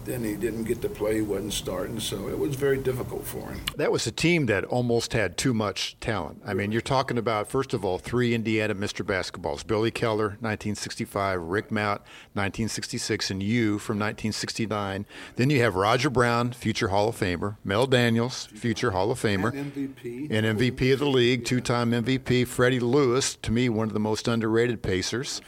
then 0.05 0.23
he 0.23 0.35
didn't 0.35 0.63
get 0.63 0.81
to 0.81 0.89
play, 0.89 1.15
he 1.15 1.21
wasn't 1.21 1.53
starting, 1.53 1.99
so 1.99 2.27
it 2.27 2.37
was 2.37 2.55
very 2.55 2.77
difficult 2.77 3.25
for 3.25 3.51
him. 3.51 3.61
That 3.75 3.91
was 3.91 4.07
a 4.07 4.11
team 4.11 4.45
that 4.45 4.63
almost 4.65 5.13
had 5.13 5.37
too 5.37 5.53
much 5.53 5.97
talent. 5.99 6.41
I 6.45 6.53
mean, 6.53 6.71
you're 6.71 6.81
talking 6.81 7.17
about, 7.17 7.49
first 7.49 7.73
of 7.73 7.83
all, 7.83 7.97
three 7.97 8.33
Indiana 8.33 8.75
Mr. 8.75 9.05
Basketballs 9.05 9.65
Billy 9.65 9.91
Keller, 9.91 10.37
1965, 10.41 11.41
Rick 11.41 11.71
Mount, 11.71 12.01
1966, 12.33 13.31
and 13.31 13.43
you 13.43 13.79
from 13.79 13.95
1969. 13.97 15.05
Then 15.35 15.49
you 15.49 15.59
have 15.61 15.75
Roger 15.75 16.09
Brown, 16.09 16.51
future 16.51 16.89
Hall 16.89 17.09
of 17.09 17.15
Famer, 17.15 17.57
Mel 17.63 17.87
Daniels, 17.87 18.45
future 18.53 18.91
Hall 18.91 19.11
of 19.11 19.19
Famer, 19.19 19.53
and 19.53 19.73
MVP, 19.73 20.27
and 20.31 20.59
MVP 20.59 20.93
of 20.93 20.99
the 20.99 21.07
league, 21.07 21.45
two 21.45 21.61
time 21.61 21.91
MVP, 21.91 22.47
Freddie 22.47 22.79
Lewis, 22.79 23.35
to 23.37 23.51
me, 23.51 23.69
one 23.69 23.87
of 23.87 23.93
the 23.93 23.99
most 23.99 24.27
underrated 24.27 24.81
Pacers, 24.81 25.41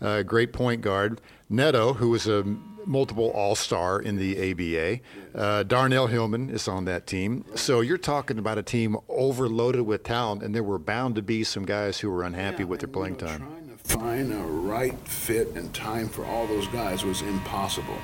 uh, 0.00 0.22
great 0.22 0.52
point 0.52 0.80
guard. 0.80 1.20
Neto, 1.50 1.94
who 1.94 2.10
was 2.10 2.26
a 2.26 2.44
multiple 2.84 3.30
All 3.30 3.54
Star 3.54 4.00
in 4.00 4.16
the 4.16 4.50
ABA. 4.50 5.00
Uh, 5.34 5.62
Darnell 5.62 6.06
Hillman 6.06 6.50
is 6.50 6.68
on 6.68 6.84
that 6.86 7.06
team. 7.06 7.44
So 7.54 7.80
you're 7.80 7.98
talking 7.98 8.38
about 8.38 8.58
a 8.58 8.62
team 8.62 8.96
overloaded 9.08 9.82
with 9.82 10.04
talent, 10.04 10.42
and 10.42 10.54
there 10.54 10.62
were 10.62 10.78
bound 10.78 11.14
to 11.16 11.22
be 11.22 11.44
some 11.44 11.64
guys 11.64 12.00
who 12.00 12.10
were 12.10 12.22
unhappy 12.22 12.62
yeah, 12.62 12.68
with 12.68 12.80
their 12.80 12.88
playing 12.88 13.16
you 13.16 13.22
know, 13.22 13.26
time. 13.26 13.40
Trying 13.40 13.68
to 13.68 13.76
find 13.76 14.32
a 14.32 14.36
right 14.36 14.98
fit 15.08 15.48
and 15.48 15.72
time 15.74 16.08
for 16.08 16.24
all 16.24 16.46
those 16.46 16.66
guys 16.68 17.04
was 17.04 17.22
impossible, 17.22 17.98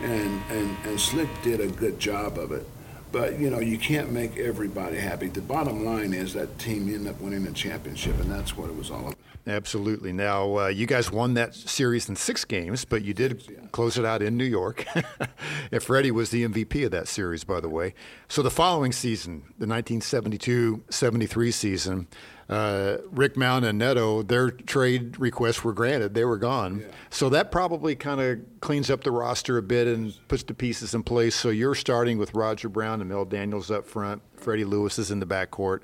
and 0.00 0.42
and 0.50 0.76
and 0.84 1.00
Slick 1.00 1.28
did 1.42 1.60
a 1.60 1.68
good 1.68 1.98
job 1.98 2.38
of 2.38 2.52
it. 2.52 2.66
But 3.12 3.38
you 3.38 3.50
know, 3.50 3.60
you 3.60 3.78
can't 3.78 4.10
make 4.10 4.38
everybody 4.38 4.96
happy. 4.96 5.28
The 5.28 5.42
bottom 5.42 5.84
line 5.84 6.14
is 6.14 6.32
that 6.32 6.58
team 6.58 6.88
ended 6.88 7.08
up 7.08 7.20
winning 7.20 7.44
the 7.44 7.52
championship, 7.52 8.18
and 8.18 8.30
that's 8.30 8.56
what 8.56 8.70
it 8.70 8.76
was 8.76 8.90
all 8.90 9.00
about. 9.00 9.16
Absolutely. 9.46 10.12
Now, 10.12 10.58
uh, 10.58 10.66
you 10.68 10.86
guys 10.86 11.10
won 11.10 11.34
that 11.34 11.54
series 11.54 12.08
in 12.08 12.14
six 12.14 12.44
games, 12.44 12.84
but 12.84 13.02
you 13.02 13.12
did 13.12 13.42
yeah. 13.50 13.66
close 13.72 13.98
it 13.98 14.04
out 14.04 14.22
in 14.22 14.36
New 14.36 14.44
York. 14.44 14.86
and 15.72 15.82
Freddie 15.82 16.12
was 16.12 16.30
the 16.30 16.46
MVP 16.46 16.84
of 16.84 16.92
that 16.92 17.08
series, 17.08 17.42
by 17.42 17.60
the 17.60 17.68
way. 17.68 17.92
So 18.28 18.42
the 18.42 18.52
following 18.52 18.92
season, 18.92 19.42
the 19.58 19.66
1972 19.66 20.84
73 20.90 21.50
season, 21.50 22.06
uh, 22.52 22.98
Rick 23.10 23.36
Mount 23.36 23.64
and 23.64 23.78
Neto, 23.78 24.22
their 24.22 24.50
trade 24.50 25.18
requests 25.18 25.64
were 25.64 25.72
granted. 25.72 26.12
They 26.12 26.26
were 26.26 26.36
gone. 26.36 26.80
Yeah. 26.80 26.86
So 27.08 27.30
that 27.30 27.50
probably 27.50 27.96
kind 27.96 28.20
of 28.20 28.40
cleans 28.60 28.90
up 28.90 29.04
the 29.04 29.10
roster 29.10 29.56
a 29.56 29.62
bit 29.62 29.86
and 29.86 30.14
puts 30.28 30.42
the 30.42 30.52
pieces 30.52 30.92
in 30.94 31.02
place. 31.02 31.34
So 31.34 31.48
you're 31.48 31.74
starting 31.74 32.18
with 32.18 32.34
Roger 32.34 32.68
Brown 32.68 33.00
and 33.00 33.08
Mel 33.08 33.24
Daniels 33.24 33.70
up 33.70 33.86
front. 33.86 34.20
Freddie 34.36 34.64
Lewis 34.64 34.98
is 34.98 35.10
in 35.10 35.18
the 35.18 35.26
backcourt 35.26 35.80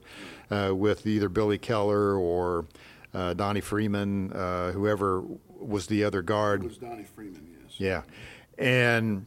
uh, 0.50 0.74
with 0.74 1.07
either 1.07 1.31
Billy 1.31 1.57
Keller 1.57 2.16
or 2.16 2.66
uh, 3.14 3.33
Donnie 3.33 3.62
Freeman, 3.62 4.33
uh, 4.35 4.72
whoever 4.72 5.22
was 5.48 5.87
the 5.87 6.04
other 6.04 6.20
guard. 6.20 6.62
It 6.62 6.68
was 6.68 6.78
Donnie 6.78 7.04
Freeman, 7.04 7.46
yes. 7.62 7.81
Yeah, 7.81 8.02
and 8.59 9.24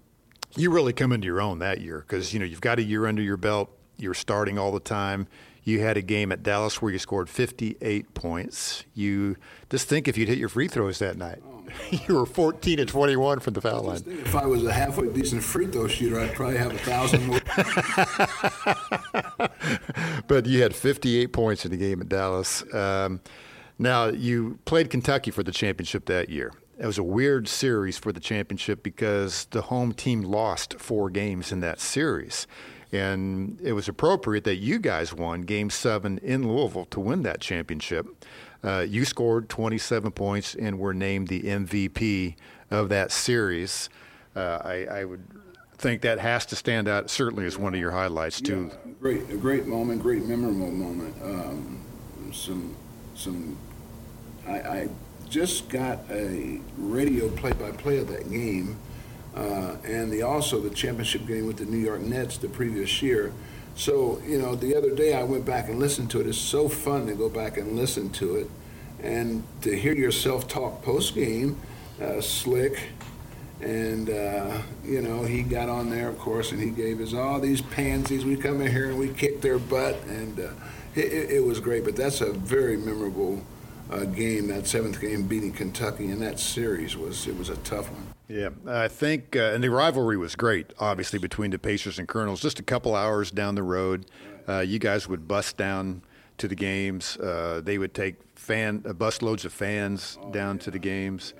you 0.56 0.70
really 0.70 0.94
come 0.94 1.12
into 1.12 1.26
your 1.26 1.42
own 1.42 1.60
that 1.60 1.82
year 1.82 2.06
because 2.08 2.34
you 2.34 2.40
know 2.40 2.46
you've 2.46 2.62
got 2.62 2.78
a 2.78 2.84
year 2.84 3.08
under 3.08 3.24
your 3.24 3.38
belt. 3.38 3.76
You're 3.98 4.14
starting 4.14 4.60
all 4.60 4.72
the 4.72 4.80
time. 4.80 5.28
You 5.64 5.82
had 5.82 5.98
a 5.98 6.02
game 6.02 6.32
at 6.32 6.42
Dallas 6.42 6.82
where 6.82 6.92
you 6.92 7.00
scored 7.00 7.30
58 7.30 8.14
points. 8.14 8.84
You 8.96 9.36
just 9.70 9.88
think 9.88 10.08
if 10.08 10.18
you'd 10.18 10.28
hit 10.28 10.38
your 10.40 10.50
free 10.50 10.68
throws 10.68 11.00
that 11.00 11.18
night. 11.18 11.40
Oh, 11.46 11.64
you 12.08 12.16
were 12.16 12.26
14 12.26 12.80
and 12.80 12.90
21 12.90 13.40
from 13.40 13.54
the 13.54 13.62
foul 13.62 13.84
line. 13.84 14.02
If 14.08 14.36
I 14.36 14.46
was 14.46 14.64
a 14.66 14.74
halfway 14.74 15.10
decent 15.10 15.44
free 15.44 15.68
throw 15.68 15.88
shooter, 15.88 16.20
I'd 16.20 16.34
probably 16.34 16.58
have 16.58 16.74
a 16.74 16.78
thousand 16.80 17.28
more. 17.28 17.40
but 20.28 20.46
you 20.46 20.62
had 20.62 20.76
58 20.76 21.28
points 21.28 21.66
in 21.66 21.72
the 21.72 21.78
game 21.78 22.02
at 22.02 22.10
Dallas. 22.10 22.64
Um, 22.74 23.22
now, 23.78 24.08
you 24.08 24.60
played 24.66 24.90
Kentucky 24.90 25.32
for 25.32 25.44
the 25.44 25.52
championship 25.52 26.06
that 26.06 26.30
year. 26.30 26.52
it 26.78 26.86
was 26.86 26.98
a 26.98 27.04
weird 27.04 27.48
series 27.48 27.98
for 27.98 28.12
the 28.12 28.20
championship 28.20 28.84
because 28.84 29.46
the 29.52 29.64
home 29.64 29.94
team 29.94 30.22
lost 30.22 30.76
four 30.80 31.10
games 31.10 31.52
in 31.52 31.62
that 31.62 31.80
series. 31.80 32.48
And 32.92 33.60
it 33.64 33.74
was 33.74 33.88
appropriate 33.88 34.44
that 34.44 34.58
you 34.58 34.80
guys 34.80 35.14
won 35.14 35.42
game 35.42 35.70
seven 35.70 36.18
in 36.20 36.48
Louisville 36.48 36.86
to 36.86 37.00
win 37.00 37.24
that 37.24 37.40
championship. 37.40 38.08
Uh, 38.64 38.86
you 38.88 39.06
scored 39.06 39.50
27 39.50 40.12
points 40.12 40.56
and 40.56 40.78
were 40.78 40.94
named 40.94 41.30
the 41.30 41.42
MVP 41.42 42.36
of 42.70 42.90
that 42.90 43.12
series. 43.12 43.90
Uh, 44.36 44.60
I, 44.64 44.86
I, 44.86 45.06
would 45.06 45.24
think 45.78 46.02
that 46.04 46.20
has 46.20 46.46
to 46.48 46.56
stand 46.56 46.88
out 46.88 47.10
certainly 47.10 47.46
as 47.46 47.58
one 47.58 47.74
of 47.74 47.80
your 47.80 47.92
highlights 47.92 48.40
too. 48.40 48.70
Yeah, 48.72 48.92
great, 49.00 49.30
a 49.30 49.36
great 49.36 49.66
moment, 49.66 50.02
great 50.02 50.26
memorable 50.26 50.72
moment. 50.72 51.16
Um, 51.24 51.80
some, 52.32 52.76
some. 53.16 53.58
I, 54.48 54.52
I, 54.52 54.90
just 55.30 55.70
got 55.70 56.00
a 56.10 56.60
radio 56.78 57.30
play-by-play 57.30 58.00
of 58.00 58.10
that 58.10 58.30
game, 58.30 58.78
uh, 59.36 59.76
and 59.84 60.12
the 60.12 60.22
also 60.22 60.60
the 60.60 60.70
championship 60.70 61.26
game 61.26 61.48
with 61.48 61.58
the 61.58 61.66
New 61.66 61.78
York 61.78 62.02
Nets 62.02 62.38
the 62.38 62.50
previous 62.50 63.02
year. 63.02 63.34
So 63.76 64.22
you 64.26 64.40
know, 64.40 64.56
the 64.56 64.76
other 64.76 64.94
day 64.94 65.14
I 65.14 65.24
went 65.24 65.46
back 65.46 65.70
and 65.70 65.80
listened 65.80 66.12
to 66.12 66.22
it. 66.22 66.28
It's 66.28 66.38
so 66.38 66.68
fun 66.68 67.08
to 67.08 67.14
go 67.14 67.30
back 67.30 67.58
and 67.58 67.76
listen 67.76 68.10
to 68.12 68.36
it, 68.36 68.50
and 69.02 69.44
to 69.62 69.76
hear 69.78 69.94
yourself 69.94 70.48
talk 70.48 70.82
post 70.82 71.16
game, 71.16 71.60
uh, 72.02 72.22
slick 72.22 72.92
and, 73.62 74.10
uh, 74.10 74.62
you 74.84 75.02
know, 75.02 75.24
he 75.24 75.44
got 75.44 75.70
on 75.70 75.90
there, 75.90 76.10
of 76.10 76.18
course, 76.18 76.52
and 76.52 76.60
he 76.60 76.72
gave 76.72 77.00
us 77.00 77.14
all 77.14 77.40
these 77.40 77.62
pansies. 77.62 78.26
We 78.26 78.36
come 78.36 78.60
in 78.62 78.72
here 78.72 78.90
and 78.90 78.98
we 78.98 79.10
kick 79.10 79.42
their 79.42 79.60
butt, 79.60 80.02
and 80.08 80.40
uh, 80.40 80.50
it, 80.96 81.32
it, 81.32 81.44
was 81.44 81.60
great. 81.60 81.84
But 81.84 81.96
that's 81.96 82.22
a 82.22 82.34
very 82.34 82.76
memorable 82.76 83.44
uh, 83.92 84.06
game, 84.06 84.48
that 84.48 84.66
seventh 84.66 85.00
game 85.00 85.28
beating 85.28 85.52
Kentucky 85.52 86.10
in 86.10 86.20
that 86.22 86.40
series 86.40 86.98
was 86.98 87.28
it 87.28 87.38
was 87.38 87.50
a 87.50 87.58
tough 87.58 87.92
one. 87.92 88.11
Yeah, 88.32 88.50
I 88.66 88.88
think, 88.88 89.36
uh, 89.36 89.52
and 89.54 89.62
the 89.62 89.70
rivalry 89.70 90.16
was 90.16 90.38
great, 90.38 90.72
obviously, 90.80 91.20
between 91.20 91.52
the 91.52 91.60
Pacers 91.60 92.00
and 92.00 92.08
Colonels. 92.08 92.42
Just 92.42 92.60
a 92.60 92.64
couple 92.64 92.96
hours 92.96 93.30
down 93.30 93.56
the 93.56 93.64
road, 93.64 94.06
uh, 94.48 94.60
you 94.60 94.80
guys 94.80 95.06
would 95.10 95.28
bust 95.28 95.58
down 95.58 96.02
to 96.38 96.48
the 96.48 96.56
games. 96.56 97.18
Uh, 97.18 97.60
they 97.62 97.78
would 97.78 97.94
take 97.94 98.16
fan 98.36 98.80
bus 98.80 99.22
loads 99.22 99.44
of 99.44 99.52
fans 99.52 100.18
oh, 100.22 100.32
down 100.32 100.56
yeah. 100.56 100.62
to 100.62 100.72
the 100.72 100.80
games. 100.80 101.34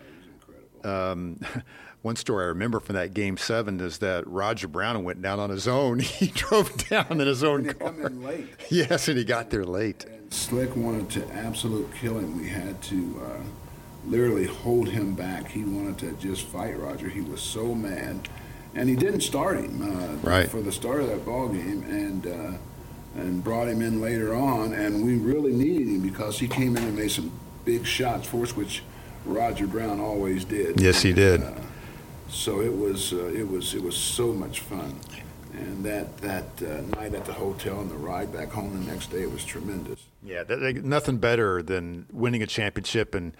Um, 0.84 1.40
one 2.02 2.18
story 2.18 2.44
I 2.44 2.48
remember 2.48 2.82
from 2.82 2.96
that 2.96 3.14
game 3.14 3.38
seven 3.38 3.80
is 3.80 4.00
that 4.00 4.28
Roger 4.28 4.68
Brown 4.68 5.06
went 5.06 5.22
down 5.22 5.40
on 5.40 5.50
his 5.50 5.70
own. 5.70 6.00
He 6.22 6.28
drove 6.28 6.90
down 6.90 7.08
in 7.10 7.20
his 7.20 7.42
own 7.42 7.74
car. 7.74 7.94
Come 7.94 8.06
in 8.06 8.22
late. 8.22 8.50
Yes, 8.70 9.08
and 9.08 9.18
he 9.18 9.24
got 9.24 9.50
there 9.50 9.64
late. 9.64 10.04
And 10.04 10.34
Slick 10.34 10.76
wanted 10.76 11.10
to 11.12 11.34
absolute 11.36 11.90
kill 11.96 12.18
him. 12.18 12.38
We 12.38 12.50
had 12.50 12.82
to 12.84 13.22
uh, 13.26 13.44
literally 14.06 14.46
hold 14.46 14.90
him 14.90 15.14
back. 15.14 15.48
He 15.50 15.64
wanted 15.64 15.98
to 16.00 16.12
just 16.14 16.46
fight 16.46 16.78
Roger. 16.80 17.10
He 17.10 17.22
was 17.22 17.42
so 17.42 17.76
mad, 17.76 18.28
and 18.76 18.90
he 18.90 18.96
didn't 18.96 19.22
start 19.22 19.58
him 19.58 19.82
uh, 19.82 20.16
right. 20.28 20.50
for 20.50 20.62
the 20.62 20.72
start 20.72 21.02
of 21.02 21.08
that 21.08 21.26
ball 21.26 21.50
game, 21.50 21.84
and. 21.84 22.28
Uh, 22.28 22.58
and 23.16 23.44
brought 23.44 23.68
him 23.68 23.82
in 23.82 24.02
later 24.02 24.34
on, 24.34 24.74
and 24.74 25.06
we 25.06 25.18
really 25.18 25.52
needed 25.52 25.88
him 25.88 26.02
because 26.02 26.40
he 26.40 26.48
came 26.48 26.78
in 26.78 26.84
and 26.84 26.96
made 26.96 27.12
some 27.12 27.32
big 27.66 27.86
shots 27.86 28.28
for 28.28 28.44
us, 28.44 28.56
which 28.56 28.84
Roger 29.26 29.68
Brown 29.68 30.00
always 30.00 30.46
did. 30.46 30.80
Yes, 30.80 31.02
he 31.02 31.14
did. 31.14 31.44
Uh, 31.44 31.52
so 32.30 32.62
it 32.62 32.76
was 32.76 33.12
uh, 33.12 33.26
it 33.28 33.48
was 33.48 33.74
it 33.74 33.84
was 33.84 33.98
so 33.98 34.32
much 34.32 34.62
fun, 34.62 34.96
and 35.54 35.84
that 35.84 36.18
that 36.20 36.46
uh, 36.62 36.82
night 37.00 37.14
at 37.14 37.26
the 37.26 37.34
hotel 37.34 37.82
and 37.82 37.92
the 37.92 37.96
ride 37.96 38.32
back 38.32 38.50
home 38.50 38.86
the 38.86 38.92
next 38.92 39.12
day 39.12 39.24
it 39.24 39.32
was 39.32 39.44
tremendous. 39.44 40.06
Yeah, 40.24 40.44
that, 40.44 40.86
nothing 40.86 41.18
better 41.18 41.62
than 41.62 42.06
winning 42.12 42.42
a 42.42 42.48
championship 42.48 43.14
and 43.16 43.34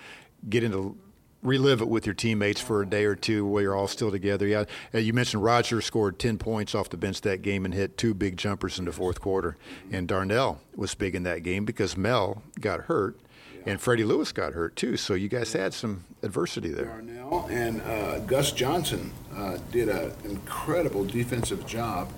getting 0.50 0.72
to 0.72 0.98
relive 1.42 1.82
it 1.82 1.90
with 1.90 2.06
your 2.06 2.14
teammates 2.14 2.62
for 2.62 2.82
a 2.82 2.86
day 2.86 3.04
or 3.04 3.16
two 3.16 3.46
while 3.46 3.62
you're 3.62 3.76
all 3.76 3.88
still 3.88 4.12
together. 4.12 4.46
Yeah, 4.46 4.66
uh, 4.94 5.00
you 5.00 5.14
mentioned 5.14 5.44
Roger 5.44 5.82
scored 5.82 6.20
10 6.20 6.38
points 6.38 6.76
off 6.76 6.90
the 6.90 6.98
bench 6.98 7.22
that 7.22 7.42
game 7.42 7.66
and 7.66 7.74
hit 7.74 7.98
two 7.98 8.14
big 8.14 8.38
jumpers 8.38 8.78
in 8.78 8.86
the 8.86 8.92
fourth 8.92 9.20
quarter. 9.20 9.58
And 9.92 10.08
Darnell 10.08 10.62
was 10.76 10.94
big 10.94 11.16
in 11.16 11.24
that 11.24 11.44
game 11.44 11.66
because 11.66 11.98
Mel 11.98 12.44
got 12.60 12.82
hurt 12.82 13.20
and 13.66 13.80
Freddie 13.80 14.04
Lewis 14.04 14.32
got 14.32 14.54
hurt 14.54 14.76
too. 14.76 14.98
So 14.98 15.14
you 15.14 15.30
guys 15.30 15.54
had 15.54 15.74
some 15.74 16.06
adversity 16.24 16.70
there. 16.70 16.86
Darnell 16.86 17.48
and 17.50 17.82
uh, 17.82 18.20
Gus 18.20 18.52
Johnson 18.52 19.12
uh, 19.36 19.58
did 19.72 19.90
an 19.90 20.14
incredible 20.24 21.06
defensive 21.06 21.66
job 21.66 22.12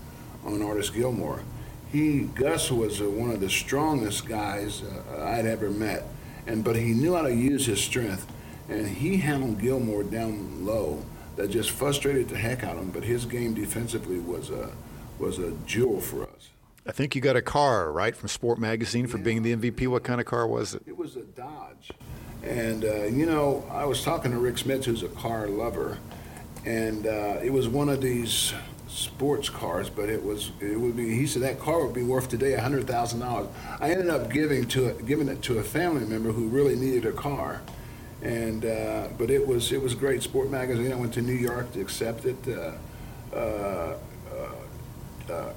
on 0.45 0.61
Artis 0.61 0.89
Gilmore. 0.89 1.43
He 1.91 2.21
Gus 2.21 2.71
was 2.71 3.01
uh, 3.01 3.09
one 3.09 3.29
of 3.29 3.39
the 3.39 3.49
strongest 3.49 4.27
guys 4.27 4.81
uh, 4.81 5.23
I'd 5.23 5.45
ever 5.45 5.69
met, 5.69 6.07
and 6.47 6.63
but 6.63 6.75
he 6.75 6.93
knew 6.93 7.15
how 7.15 7.23
to 7.23 7.33
use 7.33 7.65
his 7.65 7.81
strength, 7.81 8.25
and 8.69 8.87
he 8.87 9.17
handled 9.17 9.59
Gilmore 9.59 10.03
down 10.03 10.65
low. 10.65 11.03
That 11.35 11.49
just 11.49 11.71
frustrated 11.71 12.29
the 12.29 12.37
heck 12.37 12.63
out 12.63 12.75
of 12.75 12.83
him. 12.83 12.91
But 12.91 13.03
his 13.03 13.25
game 13.25 13.55
defensively 13.55 14.19
was 14.19 14.51
a 14.51 14.71
was 15.17 15.39
a 15.39 15.51
jewel 15.65 15.99
for 15.99 16.23
us. 16.23 16.49
I 16.85 16.91
think 16.91 17.15
you 17.15 17.21
got 17.21 17.35
a 17.35 17.41
car, 17.41 17.91
right, 17.91 18.15
from 18.15 18.27
Sport 18.27 18.59
Magazine 18.59 19.07
for 19.07 19.17
yeah. 19.17 19.23
being 19.23 19.41
the 19.41 19.55
MVP. 19.55 19.87
What 19.87 20.03
kind 20.03 20.19
of 20.19 20.27
car 20.27 20.45
was 20.45 20.75
it? 20.75 20.83
It 20.85 20.97
was 20.97 21.15
a 21.15 21.21
Dodge. 21.21 21.91
And, 22.43 22.83
uh, 22.83 23.05
you 23.05 23.25
know, 23.25 23.65
I 23.71 23.85
was 23.85 24.03
talking 24.03 24.31
to 24.31 24.37
Rick 24.37 24.57
Smith, 24.57 24.83
who's 24.83 25.01
a 25.01 25.07
car 25.07 25.47
lover, 25.47 25.97
and 26.65 27.07
uh, 27.07 27.39
it 27.41 27.53
was 27.53 27.69
one 27.69 27.87
of 27.87 28.01
these 28.01 28.53
sports 28.93 29.49
cars, 29.49 29.89
but 29.89 30.07
it 30.07 30.23
was 30.23 30.51
it 30.59 30.79
would 30.79 30.95
be. 30.95 31.15
He 31.15 31.25
said 31.25 31.41
that 31.41 31.59
car 31.59 31.83
would 31.83 31.95
be 31.95 32.03
worth 32.03 32.29
today 32.29 32.53
a 32.53 32.61
hundred 32.61 32.87
thousand 32.87 33.21
dollars. 33.21 33.47
I 33.79 33.89
ended 33.89 34.09
up 34.09 34.31
giving 34.31 34.67
to 34.69 34.89
a, 34.89 34.93
giving 35.01 35.27
it 35.27 35.41
to 35.43 35.57
a 35.57 35.63
family 35.63 36.05
member 36.05 36.31
who 36.31 36.47
really 36.47 36.75
needed 36.75 37.05
a 37.05 37.11
car, 37.11 37.61
and 38.21 38.63
uh, 38.63 39.07
but 39.17 39.31
it 39.31 39.45
was 39.45 39.71
it 39.71 39.81
was 39.81 39.95
great. 39.95 40.21
Sport 40.21 40.51
magazine. 40.51 40.91
I 40.91 40.95
went 40.95 41.13
to 41.15 41.21
New 41.21 41.33
York 41.33 41.73
to 41.73 41.81
accept 41.81 42.25
it. 42.25 42.37
Uh, 42.47 43.35
uh, 43.35 43.97
uh 45.29 45.53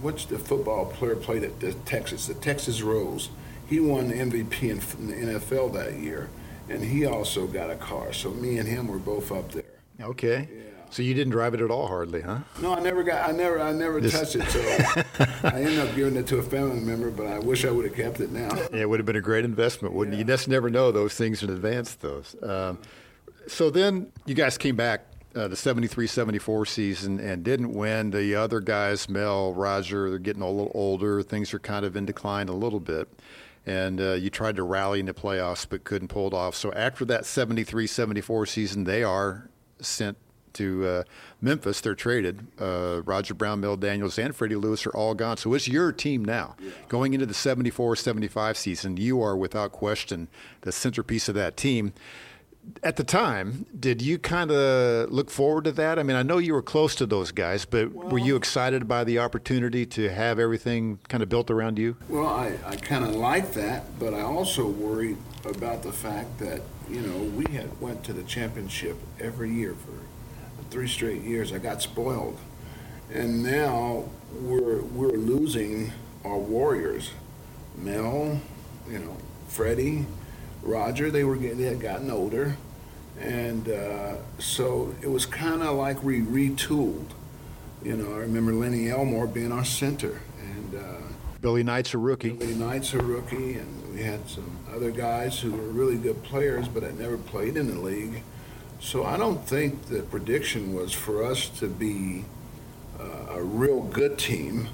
what's 0.00 0.24
the 0.24 0.38
football 0.38 0.86
player 0.86 1.16
played 1.16 1.44
at 1.44 1.60
the 1.60 1.72
Texas, 1.72 2.26
the 2.26 2.34
Texas 2.34 2.82
Rose. 2.82 3.30
He 3.68 3.80
won 3.80 4.08
the 4.08 4.14
MVP 4.14 4.62
in 4.62 5.06
the 5.08 5.38
NFL 5.38 5.72
that 5.74 5.94
year, 5.94 6.30
and 6.68 6.82
he 6.82 7.04
also 7.04 7.46
got 7.46 7.70
a 7.70 7.76
car. 7.76 8.12
So 8.12 8.30
me 8.30 8.58
and 8.58 8.66
him 8.68 8.88
were 8.88 8.98
both 8.98 9.30
up 9.30 9.52
there. 9.52 9.64
Okay. 10.00 10.48
Yeah. 10.50 10.77
So 10.90 11.02
you 11.02 11.14
didn't 11.14 11.32
drive 11.32 11.54
it 11.54 11.60
at 11.60 11.70
all, 11.70 11.86
hardly, 11.86 12.22
huh? 12.22 12.38
No, 12.60 12.74
I 12.74 12.80
never 12.80 13.02
got. 13.02 13.28
I 13.28 13.32
never. 13.32 13.60
I 13.60 13.72
never 13.72 14.00
Just... 14.00 14.16
touched 14.16 14.36
it. 14.36 14.48
So 14.50 15.48
I 15.48 15.60
ended 15.60 15.78
up 15.78 15.94
giving 15.94 16.16
it 16.16 16.26
to 16.28 16.38
a 16.38 16.42
family 16.42 16.80
member, 16.80 17.10
but 17.10 17.26
I 17.26 17.38
wish 17.38 17.64
I 17.64 17.70
would 17.70 17.84
have 17.84 17.94
kept 17.94 18.20
it 18.20 18.32
now. 18.32 18.48
Yeah, 18.72 18.82
it 18.82 18.88
would 18.88 18.98
have 18.98 19.06
been 19.06 19.16
a 19.16 19.20
great 19.20 19.44
investment, 19.44 19.94
wouldn't 19.94 20.14
yeah. 20.14 20.20
you? 20.20 20.24
You 20.24 20.32
just 20.32 20.48
never 20.48 20.70
know 20.70 20.90
those 20.90 21.14
things 21.14 21.42
in 21.42 21.50
advance. 21.50 21.94
Those. 21.94 22.36
Um, 22.42 22.78
so 23.46 23.70
then 23.70 24.12
you 24.26 24.34
guys 24.34 24.56
came 24.58 24.76
back 24.76 25.06
uh, 25.34 25.48
the 25.48 25.56
73-74 25.56 26.66
season 26.66 27.20
and 27.20 27.44
didn't 27.44 27.72
win. 27.72 28.10
The 28.10 28.34
other 28.34 28.60
guys, 28.60 29.08
Mel, 29.08 29.52
Roger, 29.54 30.10
they're 30.10 30.18
getting 30.18 30.42
a 30.42 30.50
little 30.50 30.72
older. 30.74 31.22
Things 31.22 31.52
are 31.54 31.58
kind 31.58 31.84
of 31.84 31.96
in 31.96 32.06
decline 32.06 32.48
a 32.48 32.54
little 32.54 32.80
bit. 32.80 33.08
And 33.66 34.00
uh, 34.00 34.12
you 34.14 34.30
tried 34.30 34.56
to 34.56 34.62
rally 34.62 35.00
in 35.00 35.06
the 35.06 35.14
playoffs 35.14 35.66
but 35.68 35.84
couldn't 35.84 36.08
pull 36.08 36.28
it 36.28 36.34
off. 36.34 36.54
So 36.54 36.72
after 36.72 37.04
that 37.06 37.22
73-74 37.22 38.48
season, 38.48 38.84
they 38.84 39.02
are 39.02 39.48
sent 39.80 40.16
to 40.58 40.86
uh, 40.86 41.02
Memphis. 41.40 41.80
They're 41.80 41.94
traded. 41.94 42.46
Uh, 42.60 43.02
Roger 43.04 43.34
Brown, 43.34 43.60
Mel 43.60 43.76
Daniels, 43.76 44.18
and 44.18 44.34
Freddie 44.34 44.56
Lewis 44.56 44.86
are 44.86 44.94
all 44.94 45.14
gone. 45.14 45.36
So 45.36 45.54
it's 45.54 45.66
your 45.66 45.92
team 45.92 46.24
now. 46.24 46.56
Yeah. 46.60 46.70
Going 46.88 47.14
into 47.14 47.26
the 47.26 47.34
74-75 47.34 48.56
season, 48.56 48.96
you 48.96 49.22
are 49.22 49.36
without 49.36 49.72
question 49.72 50.28
the 50.60 50.72
centerpiece 50.72 51.28
of 51.28 51.34
that 51.34 51.56
team 51.56 51.92
at 52.82 52.96
the 52.96 53.04
time, 53.04 53.66
did 53.78 54.02
you 54.02 54.18
kind 54.18 54.50
of 54.50 55.10
look 55.10 55.30
forward 55.30 55.64
to 55.64 55.72
that? 55.72 55.98
I 55.98 56.02
mean, 56.02 56.16
I 56.16 56.22
know 56.22 56.38
you 56.38 56.52
were 56.52 56.62
close 56.62 56.94
to 56.96 57.06
those 57.06 57.30
guys, 57.30 57.64
but 57.64 57.92
well, 57.92 58.08
were 58.08 58.18
you 58.18 58.36
excited 58.36 58.86
by 58.86 59.04
the 59.04 59.18
opportunity 59.18 59.86
to 59.86 60.10
have 60.10 60.38
everything 60.38 60.98
kind 61.08 61.22
of 61.22 61.28
built 61.28 61.50
around 61.50 61.78
you? 61.78 61.96
Well, 62.08 62.26
I, 62.26 62.58
I 62.66 62.76
kind 62.76 63.04
of 63.04 63.14
like 63.14 63.52
that, 63.54 63.98
but 63.98 64.14
I 64.14 64.22
also 64.22 64.66
worried 64.66 65.16
about 65.44 65.82
the 65.82 65.92
fact 65.92 66.38
that, 66.38 66.62
you 66.90 67.00
know, 67.00 67.18
we 67.18 67.50
had 67.52 67.80
went 67.80 68.04
to 68.04 68.12
the 68.12 68.22
championship 68.24 68.96
every 69.20 69.50
year 69.50 69.74
for 69.74 69.92
three 70.70 70.88
straight 70.88 71.22
years. 71.22 71.52
I 71.52 71.58
got 71.58 71.82
spoiled. 71.82 72.38
And 73.12 73.42
now 73.42 74.04
we're, 74.32 74.82
we're 74.82 75.16
losing 75.16 75.92
our 76.24 76.38
warriors. 76.38 77.10
Mel, 77.76 78.40
you 78.90 78.98
know, 78.98 79.16
Freddie, 79.48 80.06
Roger, 80.62 81.10
they 81.10 81.24
were 81.24 81.36
getting, 81.36 81.58
they 81.58 81.64
had 81.64 81.80
gotten 81.80 82.10
older, 82.10 82.56
and 83.20 83.68
uh, 83.68 84.16
so 84.38 84.94
it 85.00 85.10
was 85.10 85.26
kind 85.26 85.62
of 85.62 85.76
like 85.76 86.02
we 86.02 86.20
retooled. 86.20 87.06
You 87.82 87.96
know, 87.96 88.14
I 88.14 88.18
remember 88.18 88.52
Lenny 88.52 88.90
Elmore 88.90 89.26
being 89.26 89.52
our 89.52 89.64
center, 89.64 90.20
and 90.40 90.74
uh, 90.74 90.96
Billy 91.40 91.62
Knight's 91.62 91.94
a 91.94 91.98
rookie. 91.98 92.30
Billy 92.30 92.54
Knight's 92.54 92.92
a 92.94 92.98
rookie, 92.98 93.54
and 93.54 93.94
we 93.94 94.02
had 94.02 94.28
some 94.28 94.58
other 94.74 94.90
guys 94.90 95.38
who 95.38 95.52
were 95.52 95.58
really 95.58 95.96
good 95.96 96.22
players, 96.24 96.68
but 96.68 96.82
had 96.82 96.98
never 96.98 97.16
played 97.16 97.56
in 97.56 97.68
the 97.68 97.80
league. 97.80 98.22
So 98.80 99.04
I 99.04 99.16
don't 99.16 99.44
think 99.46 99.86
the 99.86 100.02
prediction 100.02 100.74
was 100.74 100.92
for 100.92 101.24
us 101.24 101.48
to 101.58 101.66
be 101.66 102.24
uh, 102.98 103.34
a 103.34 103.42
real 103.42 103.82
good 103.82 104.18
team. 104.18 104.68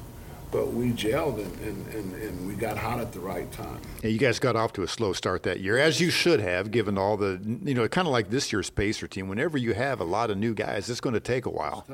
but 0.55 0.73
we 0.73 0.93
gelled 0.93 1.39
and, 1.45 1.61
and, 1.63 1.95
and, 1.95 2.15
and, 2.15 2.47
we 2.47 2.55
got 2.55 2.79
hot 2.79 3.01
at 3.01 3.11
the 3.11 3.19
right 3.19 3.51
time. 3.51 3.81
Yeah, 4.05 4.11
you 4.11 4.21
guys 4.21 4.39
got 4.39 4.55
off 4.55 4.73
to 4.75 4.85
a 4.85 4.87
slow 4.87 5.13
start 5.13 5.43
that 5.43 5.59
year, 5.59 5.79
as 5.79 6.01
you 6.01 6.11
should 6.11 6.39
have, 6.39 6.71
given 6.71 6.97
all 6.97 7.17
the, 7.17 7.41
you 7.65 7.75
know, 7.75 7.89
kind 7.89 8.07
of 8.07 8.13
like 8.13 8.31
this 8.31 8.53
year's 8.53 8.71
Pacer 8.71 9.09
team. 9.09 9.27
Whenever 9.27 9.59
you 9.59 9.75
have 9.75 10.01
a 10.01 10.05
lot 10.05 10.31
of 10.31 10.39
new 10.39 10.55
guys, 10.55 10.89
it's 10.89 11.01
going 11.01 11.15
to 11.15 11.19
take 11.19 11.45
a 11.45 11.51
while. 11.51 11.85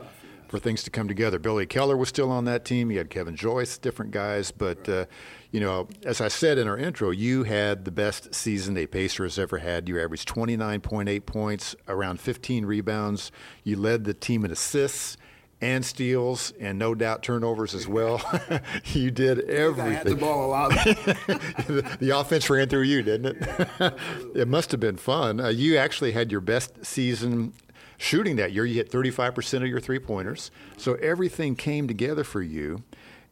For 0.50 0.58
things 0.58 0.82
to 0.82 0.90
come 0.90 1.06
together. 1.06 1.38
Billy 1.38 1.64
Keller 1.64 1.96
was 1.96 2.08
still 2.08 2.28
on 2.28 2.44
that 2.46 2.64
team. 2.64 2.90
You 2.90 2.98
had 2.98 3.08
Kevin 3.08 3.36
Joyce, 3.36 3.78
different 3.78 4.10
guys. 4.10 4.50
But, 4.50 4.88
uh, 4.88 5.04
you 5.52 5.60
know, 5.60 5.88
as 6.04 6.20
I 6.20 6.26
said 6.26 6.58
in 6.58 6.66
our 6.66 6.76
intro, 6.76 7.10
you 7.10 7.44
had 7.44 7.84
the 7.84 7.92
best 7.92 8.34
season 8.34 8.76
a 8.76 8.88
Pacer 8.88 9.22
has 9.22 9.38
ever 9.38 9.58
had. 9.58 9.88
You 9.88 10.00
averaged 10.00 10.28
29.8 10.28 11.24
points, 11.24 11.76
around 11.86 12.18
15 12.20 12.66
rebounds. 12.66 13.30
You 13.62 13.76
led 13.76 14.02
the 14.02 14.12
team 14.12 14.44
in 14.44 14.50
assists 14.50 15.16
and 15.60 15.84
steals 15.84 16.52
and 16.58 16.78
no 16.78 16.94
doubt 16.94 17.22
turnovers 17.22 17.74
as 17.74 17.86
well. 17.86 18.20
you 18.86 19.10
did 19.12 19.40
everything. 19.48 19.92
I 19.92 19.98
had 19.98 20.06
the 20.06 20.16
ball 20.16 20.46
a 20.46 20.48
lot. 20.48 20.70
the, 20.70 21.96
the, 22.00 22.18
offense 22.18 22.48
ran 22.50 22.68
through 22.68 22.82
you, 22.82 23.02
didn't 23.02 23.36
it? 23.36 23.94
It 24.34 24.48
must 24.48 24.70
have 24.70 24.80
been 24.80 24.96
fun. 24.96 25.40
Uh, 25.40 25.48
you 25.48 25.76
actually 25.76 26.12
had 26.12 26.32
your 26.32 26.40
best 26.40 26.84
season 26.84 27.52
shooting 28.00 28.36
that 28.36 28.52
year. 28.52 28.64
You 28.64 28.76
hit 28.76 28.90
35% 28.90 29.58
of 29.58 29.66
your 29.66 29.78
three 29.78 29.98
pointers. 29.98 30.50
So 30.78 30.94
everything 30.94 31.54
came 31.54 31.86
together 31.86 32.24
for 32.24 32.40
you. 32.40 32.82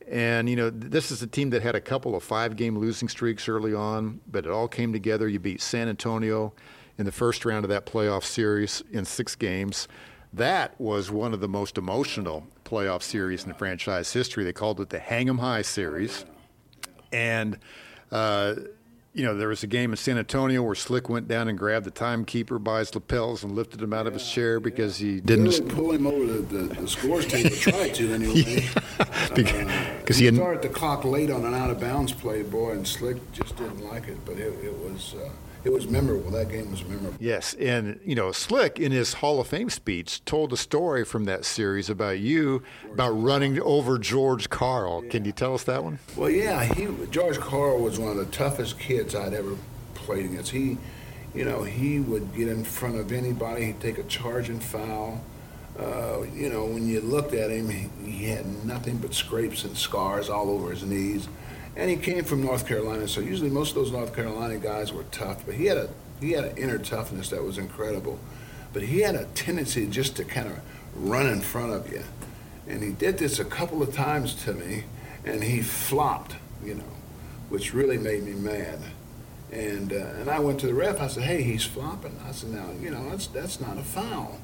And, 0.07 0.49
you 0.49 0.57
know, 0.57 0.69
this 0.69 1.11
is 1.11 1.23
a 1.23 1.27
team 1.27 1.49
that 1.51 1.63
had 1.63 1.75
a 1.75 1.81
couple 1.81 2.15
of 2.15 2.23
five 2.23 2.55
game 2.55 2.79
losing 2.79 3.09
streaks 3.09 3.49
early 3.49 3.73
on, 3.73 4.21
but 4.31 4.45
it 4.45 4.51
all 4.51 4.69
came 4.69 4.93
together. 4.93 5.27
You 5.27 5.39
beat 5.39 5.63
San 5.63 5.89
Antonio 5.89 6.53
in 6.99 7.07
the 7.07 7.13
first 7.13 7.47
round 7.47 7.65
of 7.65 7.71
that 7.71 7.87
playoff 7.87 8.25
series 8.25 8.83
in 8.93 9.07
six 9.07 9.35
games. 9.35 9.89
That 10.35 10.79
was 10.79 11.11
one 11.11 11.33
of 11.33 11.41
the 11.41 11.49
most 11.49 11.79
emotional 11.79 12.47
playoff 12.67 13.03
series 13.03 13.45
in 13.45 13.49
the 13.49 13.55
franchise 13.55 14.13
history. 14.13 14.45
They 14.45 14.53
called 14.53 14.81
it 14.81 14.91
the 14.91 14.99
Hang 14.99 15.31
'em 15.31 15.39
High 15.39 15.63
series. 15.63 16.27
And, 17.11 17.59
uh, 18.13 18.57
you 19.19 19.25
know, 19.25 19.35
there 19.35 19.49
was 19.49 19.65
a 19.65 19.67
game 19.67 19.91
in 19.91 19.97
San 19.97 20.17
Antonio 20.17 20.63
where 20.63 20.77
Slick 20.77 21.09
went 21.09 21.27
down 21.27 21.49
and 21.49 21.59
grabbed 21.59 21.85
the 21.85 21.91
timekeeper 21.91 22.61
by 22.61 22.79
his 22.79 22.95
lapels 22.95 23.43
and 23.43 23.53
lifted 23.53 23.83
him 23.83 23.93
out 23.93 24.07
of 24.07 24.13
his 24.13 24.31
chair 24.31 24.61
because 24.61 24.97
he 24.99 25.21
didn't 25.21 25.47
really 25.47 25.61
pull 25.63 25.91
him 25.91 26.07
over 26.07 26.25
the, 26.25 26.39
the, 26.57 26.75
the 26.81 26.89
scores 26.89 27.27
table. 27.27 27.51
Tried 27.57 27.95
to 27.97 28.13
anyway. 28.15 28.69
because 29.35 30.17
uh, 30.17 30.21
he, 30.21 30.31
he 30.31 30.35
started 30.37 30.63
the 30.63 30.69
clock 30.69 31.05
late 31.05 31.31
on 31.31 31.45
an 31.45 31.53
out 31.53 31.69
of 31.69 31.81
bounds 31.81 32.13
play, 32.13 32.45
boy, 32.45 32.71
and 32.71 32.87
Slick 32.87 33.17
just 33.33 33.57
didn't 33.57 33.85
like 33.85 34.07
it. 34.07 34.19
But 34.25 34.37
it, 34.39 34.55
it 34.65 34.73
was. 34.79 35.15
Uh, 35.15 35.29
it 35.65 35.73
was 35.73 35.89
memorable. 35.89 36.31
That 36.31 36.49
game 36.49 36.71
was 36.71 36.85
memorable. 36.85 37.17
Yes, 37.19 37.55
and 37.55 38.01
you 38.05 38.15
know, 38.15 38.33
Slick 38.33 38.79
in 38.79 38.93
his 38.93 39.15
Hall 39.15 39.41
of 39.41 39.49
Fame 39.49 39.71
speech 39.71 40.25
told 40.25 40.53
a 40.53 40.57
story 40.57 41.05
from 41.05 41.25
that 41.25 41.45
series 41.45 41.91
about 41.91 42.19
you 42.21 42.63
about 42.93 43.11
running 43.11 43.61
over 43.63 43.99
George 43.99 44.51
Karl. 44.51 45.05
Yeah. 45.05 45.11
Can 45.11 45.25
you 45.25 45.33
tell 45.33 45.55
us 45.55 45.65
that 45.65 45.83
one? 45.83 45.99
Well, 46.17 46.31
yeah, 46.31 46.65
he 46.65 46.89
George 47.11 47.39
Karl 47.39 47.79
was 47.81 47.99
one 47.99 48.11
of 48.11 48.17
the 48.17 48.27
toughest 48.27 48.79
kids 48.79 49.15
I'd 49.15 49.35
ever 49.35 49.57
played 49.95 50.27
against. 50.27 50.53
He, 50.53 50.79
you 51.35 51.45
know, 51.45 51.65
he 51.65 52.01
would 52.01 52.35
get 52.35 52.49
in 52.49 52.65
front 52.65 52.97
of 52.97 53.13
anybody. 53.13 53.67
He'd 53.67 53.81
take 53.81 53.99
a 53.99 54.05
charge 54.05 54.49
and 54.49 54.63
foul. 54.63 55.21
Uh, 55.79 56.23
you 56.35 56.49
know, 56.49 56.65
when 56.65 56.89
you 56.89 57.01
looked 57.01 57.35
at 57.35 57.51
him, 57.51 57.69
he, 57.69 57.89
he 58.05 58.25
had 58.25 58.65
nothing 58.65 58.97
but 58.99 59.15
scrapes 59.15 59.63
and 59.63 59.77
scars 59.77 60.29
all 60.29 60.51
over 60.51 60.71
his 60.71 60.83
knees 60.83 61.29
and 61.79 61.89
he 61.89 61.97
came 61.97 62.25
from 62.25 62.43
North 62.43 62.67
Carolina. 62.67 63.07
So 63.07 63.21
usually 63.21 63.51
most 63.51 63.71
of 63.71 63.77
those 63.77 63.93
North 63.93 64.15
Carolina 64.15 64.59
guys 64.59 64.93
were 64.93 65.05
tough, 65.05 65.47
but 65.47 65.55
he 65.55 65.67
had 65.67 65.79
a 65.79 65.89
he 66.21 66.33
had 66.33 66.45
an 66.45 66.59
inner 66.59 66.79
toughness 66.79 67.31
that 67.31 67.43
was 67.43 67.57
incredible. 67.57 68.19
But 68.73 68.83
he 68.83 69.01
had 69.01 69.15
a 69.15 69.25
tendency 69.27 69.87
just 69.87 70.17
to 70.17 70.25
kind 70.25 70.49
of 70.49 70.61
run 70.97 71.27
in 71.27 71.41
front 71.41 71.73
of 71.73 71.91
you, 71.91 72.03
and 72.67 72.83
he 72.83 72.91
did 72.91 73.17
this 73.17 73.39
a 73.39 73.45
couple 73.45 73.81
of 73.83 73.95
times 73.95 74.35
to 74.45 74.53
me, 74.53 74.85
and 75.25 75.43
he 75.43 75.63
flopped, 75.63 76.35
you 76.63 76.75
know, 76.75 76.93
which 77.49 77.73
really 77.73 77.97
made 77.97 78.25
me 78.25 78.33
mad. 78.33 78.81
And 79.53 79.93
uh, 79.93 80.19
and 80.19 80.29
I 80.29 80.41
went 80.41 80.59
to 80.61 80.67
the 80.67 80.75
ref. 80.75 81.01
I 81.01 81.07
said, 81.07 81.23
"Hey, 81.23 81.43
he's 81.43 81.65
flopping." 81.65 82.19
I 82.29 82.33
said, 82.33 82.51
"Now, 82.51 82.67
you 82.83 82.91
know, 82.91 83.09
that's 83.09 83.29
that's 83.29 83.61
not 83.61 83.79
a 83.79 83.85
foul." 83.85 84.41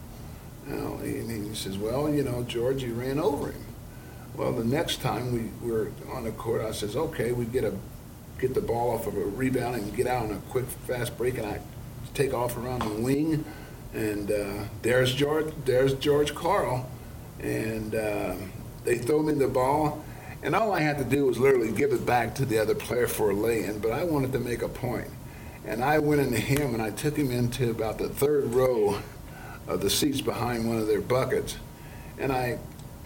You 0.69 0.77
know, 0.77 0.95
and 1.03 1.49
he 1.49 1.55
says, 1.55 1.77
"Well, 1.77 2.09
you 2.09 2.23
know, 2.23 2.45
George, 2.45 2.85
you 2.85 2.95
ran 2.95 3.19
over 3.19 3.49
him." 3.49 3.74
Well, 4.37 4.53
the 4.53 4.65
next 4.65 5.01
time 5.01 5.33
we 5.33 5.69
were 5.71 5.93
on 6.13 6.25
the 6.25 6.33
court, 6.33 6.61
I 6.63 6.73
says, 6.73 6.97
okay, 6.97 7.33
we 7.33 7.45
get 7.45 7.65
a 7.65 7.73
get 8.39 8.53
the 8.53 8.61
ball 8.61 8.91
off 8.91 9.07
of 9.07 9.17
a 9.17 9.25
rebound 9.25 9.77
and 9.77 9.97
get 9.97 10.09
out 10.09 10.25
on 10.25 10.33
a 10.33 10.39
quick, 10.51 10.67
fast 10.67 11.17
break, 11.17 11.39
and 11.39 11.47
I 11.47 11.61
take 12.15 12.35
off 12.35 12.57
around 12.57 12.83
the 12.83 13.03
wing, 13.03 13.45
and 13.93 14.31
uh, 14.31 14.65
there's 14.83 15.15
George, 15.15 15.53
there's 15.65 15.95
George 15.95 16.35
Karl, 16.35 16.91
and 17.41 17.95
uh, 17.95 18.35
they 18.85 18.99
throw 18.99 19.23
me 19.23 19.35
the 19.35 19.47
ball, 19.47 20.05
and 20.43 20.55
all 20.55 20.73
I 20.73 20.81
had 20.81 20.99
to 20.99 21.05
do 21.05 21.27
was 21.27 21.39
literally 21.39 21.71
give 21.71 21.93
it 21.93 22.05
back 22.05 22.35
to 22.35 22.45
the 22.45 22.59
other 22.59 22.75
player 22.75 23.07
for 23.07 23.31
a 23.31 23.35
lay-in, 23.35 23.79
but 23.79 23.93
I 23.93 24.03
wanted 24.03 24.33
to 24.33 24.41
make 24.41 24.63
a 24.63 24.69
point, 24.69 25.09
and 25.65 25.83
I 25.83 26.01
went 26.01 26.21
into 26.21 26.41
him 26.41 26.75
and 26.75 26.83
I 26.83 26.91
took 26.91 27.17
him 27.17 27.31
into 27.31 27.71
about 27.71 27.99
the 27.99 28.09
third 28.09 28.47
row 28.47 28.99
of 29.69 29.81
the 29.81 29.89
seats 29.89 30.21
behind 30.21 30.69
one 30.69 30.79
of 30.79 30.89
their 30.89 31.01
buckets, 31.01 31.57
and 32.19 32.33
I 32.33 32.59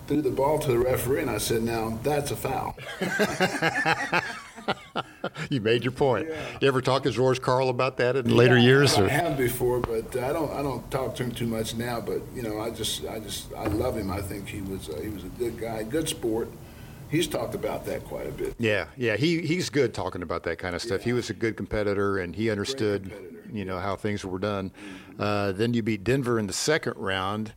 threw 0.09 0.23
the 0.23 0.31
ball 0.31 0.59
to 0.59 0.73
the 0.73 0.79
referee, 0.79 1.21
and 1.21 1.31
I 1.31 1.39
said, 1.39 1.63
"Now 1.63 1.99
that's 2.03 2.31
a 2.31 2.37
foul." 2.37 2.77
you 5.51 5.61
made 5.61 5.85
your 5.85 5.93
point. 5.93 6.29
Yeah. 6.29 6.59
You 6.61 6.69
ever 6.69 6.81
talk 6.81 7.03
to 7.05 7.11
George 7.11 7.41
Karl 7.41 7.69
about 7.69 7.99
that 7.99 8.17
in 8.17 8.29
yeah, 8.29 8.35
later 8.35 8.59
years? 8.59 8.99
I, 8.99 9.05
I 9.05 9.09
have 9.09 9.37
before, 9.37 9.81
but 9.81 10.17
I 10.17 10.33
don't. 10.33 10.51
I 10.53 10.63
don't 10.63 10.91
talk 10.91 11.15
to 11.17 11.25
him 11.25 11.31
too 11.31 11.47
much 11.47 11.77
now. 11.77 12.01
But 12.01 12.23
you 12.35 12.43
know, 12.43 12.59
I 12.59 12.71
just, 12.71 13.07
I 13.07 13.21
just, 13.21 13.53
I 13.55 13.67
love 13.67 13.97
him. 13.97 14.11
I 14.11 14.23
think 14.23 14.49
he 14.49 14.63
was, 14.63 14.89
uh, 14.89 14.99
he 15.01 15.09
was 15.09 15.25
a 15.25 15.29
good 15.29 15.61
guy, 15.61 15.83
good 15.83 16.09
sport. 16.09 16.49
He's 17.11 17.27
talked 17.27 17.55
about 17.55 17.87
that 17.87 18.05
quite 18.05 18.27
a 18.27 18.33
bit. 18.33 18.55
Yeah, 18.59 18.87
yeah, 18.97 19.17
he 19.17 19.43
he's 19.43 19.71
good 19.71 19.95
talking 19.95 20.23
about 20.23 20.43
that 20.45 20.59
kind 20.59 20.75
of 20.75 20.83
stuff. 20.83 21.01
Yeah. 21.01 21.07
He 21.07 21.13
was 21.13 21.31
a 21.31 21.35
good 21.35 21.57
competitor, 21.57 22.19
and 22.19 22.35
he 22.35 22.51
understood, 22.51 23.13
you 23.53 23.65
know, 23.65 23.79
how 23.79 23.97
things 23.97 24.25
were 24.25 24.39
done. 24.39 24.71
Mm-hmm. 24.71 25.23
Uh, 25.23 25.53
then 25.53 25.75
you 25.75 25.83
beat 25.83 26.05
Denver 26.05 26.39
in 26.39 26.47
the 26.47 26.53
second 26.53 26.95
round 26.97 27.53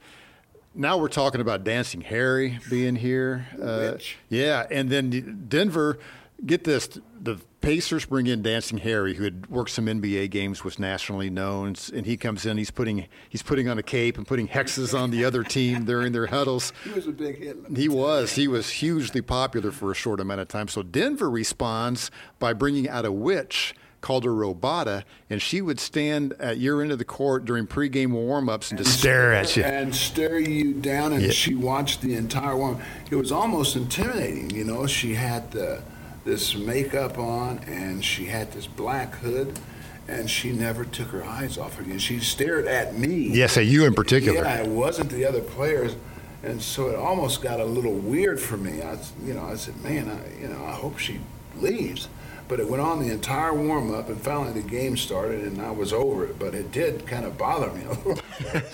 now 0.73 0.97
we're 0.97 1.09
talking 1.09 1.41
about 1.41 1.63
Dancing 1.63 2.01
Harry 2.01 2.59
being 2.69 2.95
here. 2.95 3.47
Uh, 3.61 3.97
yeah, 4.29 4.65
and 4.69 4.89
then 4.89 5.45
Denver. 5.47 5.99
Get 6.43 6.63
this: 6.63 6.87
the 7.21 7.39
Pacers 7.61 8.05
bring 8.05 8.25
in 8.25 8.41
Dancing 8.41 8.79
Harry, 8.79 9.13
who 9.13 9.23
had 9.23 9.47
worked 9.47 9.69
some 9.69 9.85
NBA 9.85 10.31
games, 10.31 10.63
was 10.63 10.79
nationally 10.79 11.29
known, 11.29 11.75
and 11.93 12.07
he 12.07 12.17
comes 12.17 12.47
in. 12.47 12.57
He's 12.57 12.71
putting 12.71 13.05
he's 13.29 13.43
putting 13.43 13.69
on 13.69 13.77
a 13.77 13.83
cape 13.83 14.17
and 14.17 14.25
putting 14.25 14.47
hexes 14.47 14.99
on 14.99 15.11
the 15.11 15.23
other 15.23 15.43
team 15.43 15.85
during 15.85 16.11
their 16.11 16.25
huddles. 16.25 16.73
He 16.83 16.91
was 16.91 17.05
a 17.05 17.11
big 17.11 17.37
hit. 17.37 17.57
He 17.75 17.87
was. 17.87 18.33
He 18.33 18.47
was 18.47 18.71
hugely 18.71 19.21
popular 19.21 19.71
for 19.71 19.91
a 19.91 19.95
short 19.95 20.19
amount 20.19 20.41
of 20.41 20.47
time. 20.47 20.67
So 20.67 20.81
Denver 20.81 21.29
responds 21.29 22.09
by 22.39 22.53
bringing 22.53 22.89
out 22.89 23.05
a 23.05 23.11
witch 23.11 23.75
called 24.01 24.25
her 24.25 24.31
Robata, 24.31 25.03
and 25.29 25.41
she 25.41 25.61
would 25.61 25.79
stand 25.79 26.33
at 26.39 26.57
your 26.57 26.81
end 26.81 26.91
of 26.91 26.97
the 26.97 27.05
court 27.05 27.45
during 27.45 27.67
pregame 27.67 28.11
warm-ups 28.11 28.71
and, 28.71 28.79
and 28.79 28.85
just 28.85 28.99
stare 28.99 29.33
at 29.33 29.55
you 29.55 29.63
and 29.63 29.95
stare 29.95 30.39
you 30.39 30.73
down. 30.73 31.13
And 31.13 31.23
yeah. 31.23 31.31
she 31.31 31.55
watched 31.55 32.01
the 32.01 32.15
entire 32.15 32.57
warm. 32.57 32.81
It 33.09 33.15
was 33.15 33.31
almost 33.31 33.75
intimidating, 33.75 34.49
you 34.49 34.63
know. 34.63 34.87
She 34.87 35.13
had 35.13 35.51
the, 35.51 35.81
this 36.25 36.55
makeup 36.55 37.17
on, 37.17 37.59
and 37.59 38.03
she 38.03 38.25
had 38.25 38.51
this 38.51 38.67
black 38.67 39.15
hood. 39.15 39.59
And 40.07 40.29
she 40.29 40.51
never 40.51 40.83
took 40.83 41.09
her 41.09 41.23
eyes 41.23 41.57
off 41.57 41.75
her. 41.75 41.83
And 41.83 42.01
she 42.01 42.19
stared 42.19 42.65
at 42.67 42.97
me. 42.97 43.29
Yes, 43.29 43.55
at 43.55 43.67
you 43.67 43.85
in 43.85 43.93
particular. 43.93 44.41
Yeah, 44.41 44.63
it 44.63 44.67
wasn't 44.67 45.09
the 45.09 45.23
other 45.23 45.39
players 45.39 45.95
and 46.43 46.61
so 46.61 46.89
it 46.89 46.95
almost 46.95 47.41
got 47.41 47.59
a 47.59 47.65
little 47.65 47.93
weird 47.93 48.39
for 48.39 48.57
me. 48.57 48.81
I, 48.81 48.97
you 49.23 49.33
know, 49.33 49.45
I 49.45 49.55
said, 49.55 49.81
"Man, 49.83 50.09
I, 50.09 50.41
you 50.41 50.47
know, 50.47 50.63
I 50.65 50.71
hope 50.71 50.97
she 50.97 51.19
leaves." 51.57 52.07
But 52.51 52.59
it 52.59 52.69
went 52.69 52.81
on 52.81 52.99
the 52.99 53.09
entire 53.09 53.53
warm 53.53 53.93
up, 53.93 54.09
and 54.09 54.19
finally 54.19 54.51
the 54.51 54.67
game 54.67 54.97
started, 54.97 55.45
and 55.45 55.61
I 55.61 55.71
was 55.71 55.93
over 55.93 56.25
it. 56.25 56.37
But 56.37 56.53
it 56.53 56.73
did 56.73 57.07
kind 57.07 57.23
of 57.23 57.37
bother 57.37 57.71
me 57.71 57.85
a 57.85 57.91
little. 57.91 58.17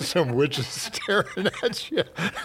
Some 0.00 0.32
witches 0.32 0.66
staring 1.06 1.46
at 1.62 1.88
you. 1.88 2.02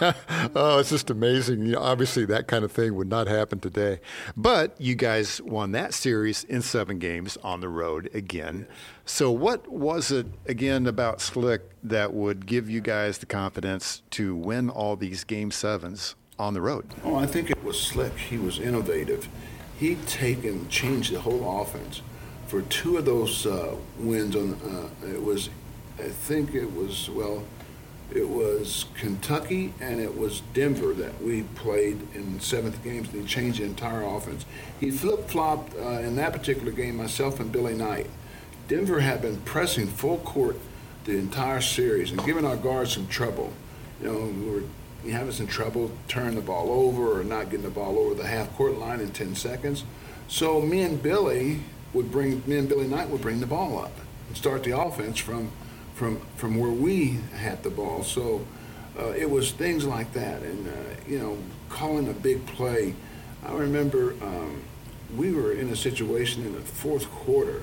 oh, 0.54 0.78
it's 0.78 0.90
just 0.90 1.10
amazing. 1.10 1.66
You 1.66 1.72
know, 1.72 1.80
obviously, 1.80 2.24
that 2.26 2.46
kind 2.46 2.64
of 2.64 2.70
thing 2.70 2.94
would 2.94 3.08
not 3.08 3.26
happen 3.26 3.58
today. 3.58 3.98
But 4.36 4.80
you 4.80 4.94
guys 4.94 5.42
won 5.42 5.72
that 5.72 5.92
series 5.92 6.44
in 6.44 6.62
seven 6.62 7.00
games 7.00 7.36
on 7.38 7.58
the 7.58 7.68
road 7.68 8.10
again. 8.14 8.68
So, 9.04 9.32
what 9.32 9.66
was 9.66 10.12
it 10.12 10.26
again 10.46 10.86
about 10.86 11.20
Slick 11.20 11.62
that 11.82 12.14
would 12.14 12.46
give 12.46 12.70
you 12.70 12.80
guys 12.80 13.18
the 13.18 13.26
confidence 13.26 14.02
to 14.10 14.36
win 14.36 14.70
all 14.70 14.94
these 14.94 15.24
game 15.24 15.50
sevens 15.50 16.14
on 16.38 16.54
the 16.54 16.60
road? 16.60 16.86
Oh, 17.02 17.16
I 17.16 17.26
think 17.26 17.50
it 17.50 17.64
was 17.64 17.80
Slick. 17.80 18.16
He 18.16 18.38
was 18.38 18.60
innovative 18.60 19.28
he'd 19.78 20.06
taken 20.06 20.68
changed 20.68 21.12
the 21.12 21.20
whole 21.20 21.60
offense. 21.60 22.02
For 22.46 22.62
two 22.62 22.98
of 22.98 23.04
those 23.04 23.46
uh, 23.46 23.74
wins 23.98 24.36
on, 24.36 24.54
uh, 24.54 25.06
it 25.06 25.22
was, 25.22 25.50
I 25.98 26.08
think 26.08 26.54
it 26.54 26.74
was 26.74 27.10
well, 27.10 27.44
it 28.12 28.28
was 28.28 28.84
Kentucky 28.94 29.72
and 29.80 30.00
it 30.00 30.16
was 30.16 30.42
Denver 30.52 30.92
that 30.94 31.22
we 31.22 31.42
played 31.42 32.00
in 32.14 32.38
seventh 32.38 32.82
games. 32.84 33.08
And 33.12 33.22
he 33.22 33.26
changed 33.26 33.60
the 33.60 33.64
entire 33.64 34.02
offense. 34.02 34.44
He 34.78 34.90
flip 34.90 35.28
flopped 35.28 35.74
uh, 35.74 36.00
in 36.00 36.16
that 36.16 36.32
particular 36.32 36.70
game. 36.70 36.96
Myself 36.96 37.40
and 37.40 37.50
Billy 37.50 37.74
Knight. 37.74 38.08
Denver 38.68 39.00
had 39.00 39.20
been 39.20 39.40
pressing 39.40 39.86
full 39.86 40.18
court 40.18 40.56
the 41.04 41.18
entire 41.18 41.60
series 41.60 42.12
and 42.12 42.24
giving 42.24 42.46
our 42.46 42.56
guards 42.56 42.94
some 42.94 43.06
trouble. 43.08 43.52
You 44.00 44.12
know, 44.12 44.18
we 44.18 44.50
were 44.50 44.62
you 45.04 45.12
have 45.12 45.28
us 45.28 45.40
in 45.40 45.46
trouble 45.46 45.90
turning 46.08 46.34
the 46.34 46.40
ball 46.40 46.70
over 46.70 47.20
or 47.20 47.24
not 47.24 47.50
getting 47.50 47.64
the 47.64 47.70
ball 47.70 47.98
over 47.98 48.14
the 48.14 48.26
half 48.26 48.54
court 48.56 48.78
line 48.78 49.00
in 49.00 49.10
10 49.10 49.34
seconds. 49.34 49.84
So 50.28 50.60
me 50.60 50.82
and 50.82 51.02
Billy 51.02 51.60
would 51.92 52.10
bring, 52.10 52.42
me 52.46 52.56
and 52.56 52.68
Billy 52.68 52.86
Knight 52.86 53.08
would 53.10 53.20
bring 53.20 53.40
the 53.40 53.46
ball 53.46 53.78
up 53.78 53.92
and 54.28 54.36
start 54.36 54.64
the 54.64 54.78
offense 54.78 55.18
from, 55.18 55.50
from, 55.94 56.20
from 56.36 56.58
where 56.58 56.70
we 56.70 57.18
had 57.36 57.62
the 57.62 57.70
ball. 57.70 58.02
So 58.02 58.46
uh, 58.98 59.10
it 59.10 59.28
was 59.28 59.52
things 59.52 59.84
like 59.84 60.12
that. 60.14 60.42
And, 60.42 60.68
uh, 60.68 60.70
you 61.06 61.18
know, 61.18 61.38
calling 61.68 62.08
a 62.08 62.12
big 62.12 62.44
play. 62.46 62.94
I 63.44 63.52
remember 63.52 64.14
um, 64.22 64.62
we 65.16 65.32
were 65.32 65.52
in 65.52 65.68
a 65.68 65.76
situation 65.76 66.44
in 66.44 66.54
the 66.54 66.60
fourth 66.60 67.10
quarter, 67.10 67.62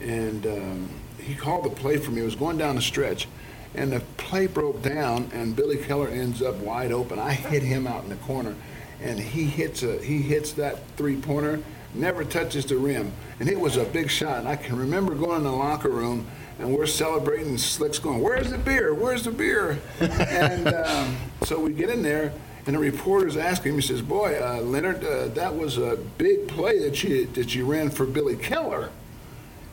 and 0.00 0.46
um, 0.46 0.88
he 1.20 1.34
called 1.34 1.64
the 1.64 1.70
play 1.70 1.96
for 1.98 2.10
me. 2.10 2.22
It 2.22 2.24
was 2.24 2.34
going 2.34 2.58
down 2.58 2.76
the 2.76 2.82
stretch, 2.82 3.28
and 3.76 3.92
the 3.92 4.00
play 4.16 4.46
broke 4.46 4.82
down, 4.82 5.30
and 5.32 5.54
Billy 5.54 5.76
Keller 5.76 6.08
ends 6.08 6.42
up 6.42 6.56
wide 6.56 6.92
open. 6.92 7.18
I 7.18 7.32
hit 7.32 7.62
him 7.62 7.86
out 7.86 8.02
in 8.04 8.08
the 8.08 8.16
corner, 8.16 8.54
and 9.02 9.20
he 9.20 9.44
hits 9.44 9.82
a 9.82 9.98
he 10.02 10.22
hits 10.22 10.52
that 10.52 10.86
three 10.96 11.16
pointer, 11.16 11.60
never 11.94 12.24
touches 12.24 12.64
the 12.64 12.76
rim, 12.76 13.12
and 13.38 13.48
it 13.48 13.60
was 13.60 13.76
a 13.76 13.84
big 13.84 14.10
shot. 14.10 14.38
And 14.38 14.48
I 14.48 14.56
can 14.56 14.76
remember 14.76 15.14
going 15.14 15.38
in 15.38 15.44
the 15.44 15.52
locker 15.52 15.90
room. 15.90 16.26
And 16.58 16.74
we're 16.74 16.86
celebrating. 16.86 17.58
Slick's 17.58 17.98
going, 17.98 18.22
"Where's 18.22 18.50
the 18.50 18.56
beer? 18.56 18.94
Where's 18.94 19.24
the 19.24 19.30
beer?" 19.30 19.78
and 20.00 20.68
um, 20.68 21.14
so 21.42 21.60
we 21.60 21.74
get 21.74 21.90
in 21.90 22.02
there, 22.02 22.32
and 22.64 22.74
the 22.74 22.78
reporter's 22.78 23.36
asking 23.36 23.72
him. 23.72 23.80
He 23.80 23.86
says, 23.86 24.00
"Boy, 24.00 24.38
uh, 24.42 24.62
Leonard, 24.62 25.04
uh, 25.04 25.28
that 25.34 25.54
was 25.54 25.76
a 25.76 25.98
big 26.16 26.48
play 26.48 26.78
that 26.78 27.04
you 27.04 27.26
that 27.34 27.54
you 27.54 27.66
ran 27.66 27.90
for 27.90 28.06
Billy 28.06 28.36
Keller." 28.36 28.88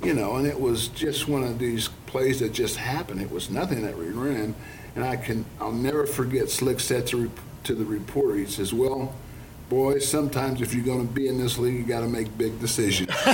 You 0.04 0.14
know, 0.14 0.36
and 0.36 0.46
it 0.46 0.60
was 0.60 0.90
just 0.90 1.28
one 1.28 1.44
of 1.44 1.60
these 1.60 1.90
plays 2.08 2.40
that 2.40 2.54
just 2.54 2.78
happened. 2.78 3.22
It 3.22 3.32
was 3.32 3.50
nothing 3.50 3.82
that 3.84 3.98
we 3.98 4.08
ran, 4.08 4.54
and 4.96 5.04
I 5.04 5.16
can 5.16 5.46
I'll 5.60 5.72
never 5.72 6.06
forget. 6.06 6.50
Slick 6.50 6.80
said 6.80 7.08
to 7.08 7.32
to 7.64 7.76
the 7.76 7.86
reporter, 7.86 8.36
he 8.36 8.46
says, 8.46 8.74
"Well, 8.74 9.14
boys, 9.70 10.08
sometimes 10.08 10.62
if 10.62 10.74
you're 10.74 10.86
going 10.86 11.08
to 11.08 11.14
be 11.14 11.28
in 11.28 11.38
this 11.38 11.58
league, 11.58 11.76
you 11.76 11.84
got 11.84 12.02
to 12.02 12.08
make 12.08 12.38
big 12.38 12.60
decisions." 12.60 13.10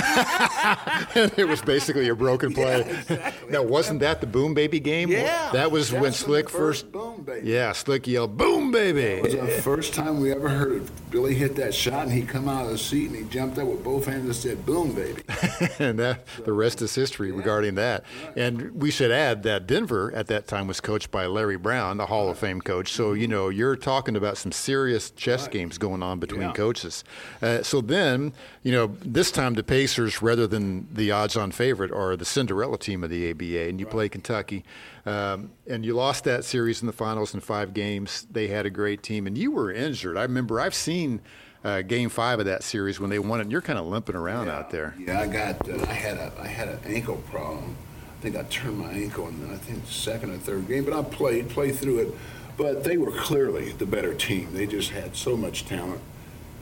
it 1.14 1.48
was 1.48 1.62
basically 1.62 2.08
a 2.08 2.14
broken 2.14 2.52
play. 2.52 2.80
Yeah, 2.80 3.00
exactly. 3.00 3.50
Now, 3.50 3.62
wasn't 3.62 4.00
that 4.00 4.20
the 4.20 4.26
Boom 4.26 4.54
Baby 4.54 4.80
game? 4.80 5.10
Yeah, 5.10 5.50
that 5.52 5.70
was 5.70 5.92
when 5.92 6.12
Slick 6.12 6.46
the 6.46 6.52
first. 6.52 6.92
boom, 6.92 7.22
baby. 7.22 7.48
Yeah, 7.48 7.72
Slick 7.72 8.06
yelled 8.06 8.36
"Boom 8.36 8.70
Baby." 8.70 9.00
It 9.00 9.22
was 9.22 9.34
the 9.34 9.62
first 9.62 9.94
time 9.94 10.20
we 10.20 10.32
ever 10.32 10.48
heard 10.48 10.82
it. 10.82 11.10
Billy 11.10 11.34
hit 11.34 11.56
that 11.56 11.74
shot, 11.74 12.04
and 12.04 12.12
he 12.12 12.22
come 12.22 12.48
out 12.48 12.64
of 12.64 12.70
the 12.70 12.78
seat 12.78 13.10
and 13.10 13.16
he 13.16 13.24
jumped 13.24 13.58
up 13.58 13.66
with 13.66 13.82
both 13.82 14.06
hands 14.06 14.24
and 14.24 14.34
said, 14.34 14.64
"Boom, 14.64 14.92
baby!" 14.94 15.22
and 15.78 15.98
that 15.98 16.26
the 16.44 16.52
rest 16.52 16.82
is 16.82 16.94
history 16.94 17.32
regarding 17.32 17.74
that. 17.74 18.04
And 18.36 18.70
we 18.80 18.90
should 18.90 19.10
add 19.10 19.42
that 19.42 19.66
Denver 19.66 20.12
at 20.14 20.28
that 20.28 20.46
time 20.46 20.66
was 20.66 20.80
coached 20.80 21.10
by 21.10 21.26
Larry 21.26 21.56
Brown, 21.56 21.96
the 21.96 22.06
Hall 22.06 22.28
of 22.28 22.38
Fame 22.38 22.60
coach. 22.60 22.92
So 22.92 23.12
you 23.12 23.24
mm-hmm. 23.24 23.32
know 23.32 23.48
you're 23.48 23.76
talking 23.76 24.16
about 24.16 24.36
some 24.36 24.52
serious 24.52 25.10
chess 25.10 25.48
games 25.48 25.78
going 25.78 26.02
on 26.02 26.19
between 26.20 26.42
Yeah. 26.42 26.52
coaches. 26.52 27.02
Uh, 27.42 27.62
so 27.62 27.80
then 27.80 28.32
you 28.62 28.70
know 28.72 28.94
this 29.04 29.30
time 29.32 29.54
the 29.54 29.62
Pacers, 29.64 30.22
rather 30.22 30.46
than 30.46 30.86
the 30.92 31.10
odds-on 31.10 31.50
favorite, 31.50 31.90
are 31.90 32.16
the 32.16 32.24
Cinderella 32.24 32.78
team 32.78 33.02
of 33.02 33.10
the 33.10 33.30
ABA, 33.30 33.68
and 33.68 33.80
you 33.80 33.86
play 33.86 34.08
Kentucky. 34.08 34.64
Um, 35.06 35.50
and 35.66 35.84
you 35.84 35.94
lost 35.94 36.24
that 36.24 36.44
series 36.44 36.82
in 36.82 36.86
the 36.86 36.92
finals 36.92 37.34
in 37.34 37.40
five 37.40 37.72
games. 37.74 38.26
They 38.30 38.48
had 38.48 38.66
a 38.66 38.70
great 38.70 39.02
team, 39.02 39.26
and 39.26 39.36
you 39.36 39.50
were 39.50 39.72
injured. 39.72 40.16
I 40.16 40.22
remember 40.22 40.60
I've 40.60 40.74
seen 40.74 41.20
uh, 41.64 41.82
Game 41.82 42.08
Five 42.10 42.38
of 42.38 42.46
that 42.46 42.62
series 42.62 43.00
when 43.00 43.10
they 43.10 43.18
won 43.18 43.40
it. 43.40 43.44
and 43.44 43.52
You're 43.52 43.62
kind 43.62 43.78
of 43.78 43.86
limping 43.86 44.14
around 44.16 44.48
out 44.48 44.70
there. 44.70 44.94
Yeah, 44.98 45.20
I 45.20 45.26
got. 45.26 45.68
Uh, 45.68 45.82
I 45.88 45.92
had 45.94 46.16
a. 46.18 46.32
I 46.38 46.46
had 46.46 46.68
an 46.68 46.78
ankle 46.86 47.16
problem. 47.30 47.76
I 48.18 48.22
think 48.22 48.36
I 48.36 48.42
turned 48.44 48.78
my 48.78 48.90
ankle 48.92 49.28
in. 49.28 49.50
I 49.50 49.56
think 49.56 49.86
the 49.86 49.90
second 49.92 50.30
or 50.32 50.36
third 50.38 50.68
game, 50.68 50.84
but 50.84 50.92
I 50.92 51.02
played, 51.02 51.48
played 51.48 51.76
through 51.76 52.00
it. 52.00 52.14
But 52.58 52.84
they 52.84 52.98
were 52.98 53.12
clearly 53.12 53.72
the 53.72 53.86
better 53.86 54.12
team. 54.12 54.48
They 54.52 54.66
just 54.66 54.90
had 54.90 55.16
so 55.16 55.34
much 55.38 55.64
talent, 55.64 56.02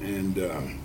and 0.00 0.38
um, 0.38 0.78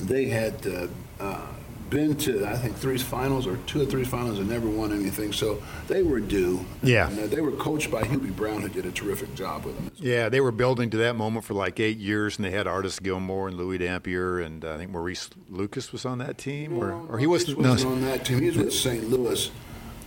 they 0.00 0.26
had 0.26 0.66
uh, 0.66 0.86
uh, 1.20 1.46
been 1.90 2.16
to 2.16 2.46
I 2.46 2.56
think 2.56 2.76
three 2.76 2.98
finals 2.98 3.46
or 3.46 3.56
two 3.66 3.82
or 3.82 3.86
three 3.86 4.04
finals 4.04 4.38
and 4.38 4.48
never 4.48 4.68
won 4.68 4.92
anything. 4.92 5.32
So 5.32 5.62
they 5.86 6.02
were 6.02 6.20
due. 6.20 6.64
Yeah. 6.82 7.08
And, 7.08 7.18
uh, 7.18 7.26
they 7.26 7.40
were 7.40 7.52
coached 7.52 7.90
by 7.90 8.02
Hubie 8.02 8.34
Brown, 8.34 8.62
who 8.62 8.68
did 8.68 8.86
a 8.86 8.90
terrific 8.90 9.34
job 9.34 9.64
with 9.64 9.76
them. 9.76 9.90
Yeah, 9.96 10.28
they 10.28 10.40
were 10.40 10.52
building 10.52 10.90
to 10.90 10.96
that 10.98 11.16
moment 11.16 11.44
for 11.44 11.54
like 11.54 11.80
eight 11.80 11.98
years, 11.98 12.36
and 12.36 12.44
they 12.44 12.50
had 12.50 12.66
Artis 12.66 12.98
Gilmore 13.00 13.48
and 13.48 13.56
Louie 13.56 13.78
Dampier, 13.78 14.40
and 14.40 14.64
uh, 14.64 14.74
I 14.74 14.78
think 14.78 14.90
Maurice 14.90 15.30
Lucas 15.48 15.92
was 15.92 16.04
on 16.04 16.18
that 16.18 16.38
team, 16.38 16.78
or, 16.78 16.92
or 17.08 17.18
he 17.18 17.26
wasn't. 17.26 17.58
Maurice 17.58 17.84
on 17.84 18.02
that 18.02 18.24
team. 18.24 18.40
He 18.40 18.46
was 18.46 18.56
with 18.56 18.72
St. 18.72 19.08
Louis. 19.08 19.50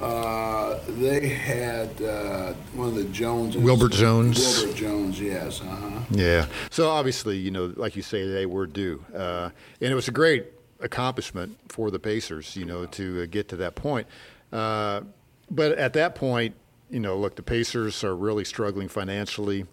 Uh, 0.02 0.80
they 0.88 1.28
had 1.28 2.02
uh, 2.02 2.54
one 2.74 2.88
of 2.88 2.96
the 2.96 3.04
Joneses. 3.06 3.62
Wilbert 3.62 3.92
Jones. 3.92 4.40
Wilbert 4.40 4.76
Jones, 4.76 5.22
yes. 5.22 5.62
Uh-huh. 5.62 6.00
Yeah. 6.10 6.48
So 6.72 6.90
obviously, 6.90 7.38
you 7.38 7.52
know, 7.52 7.74
like 7.76 7.96
you 7.96 8.02
say, 8.02 8.28
they 8.28 8.46
were 8.46 8.66
due, 8.66 9.04
uh, 9.16 9.52
and 9.80 9.92
it 9.92 9.96
was 9.96 10.08
a 10.08 10.12
great 10.12 10.48
accomplishment 10.80 11.58
for 11.70 11.92
the 11.92 12.00
Pacers, 12.00 12.56
you 12.56 12.66
know, 12.66 12.86
to 12.88 13.24
uh, 13.24 13.26
get 13.30 13.48
to 13.50 13.56
that 13.58 13.76
point. 13.76 14.08
Uh, 14.52 15.02
but 15.52 15.74
at 15.74 15.94
that 15.94 16.16
point, 16.16 16.56
you 16.90 17.00
know, 17.00 17.18
look, 17.18 17.36
the 17.36 17.44
Pacers 17.44 18.04
are 18.04 18.16
really 18.16 18.44
struggling 18.44 18.88
financially. 18.88 19.66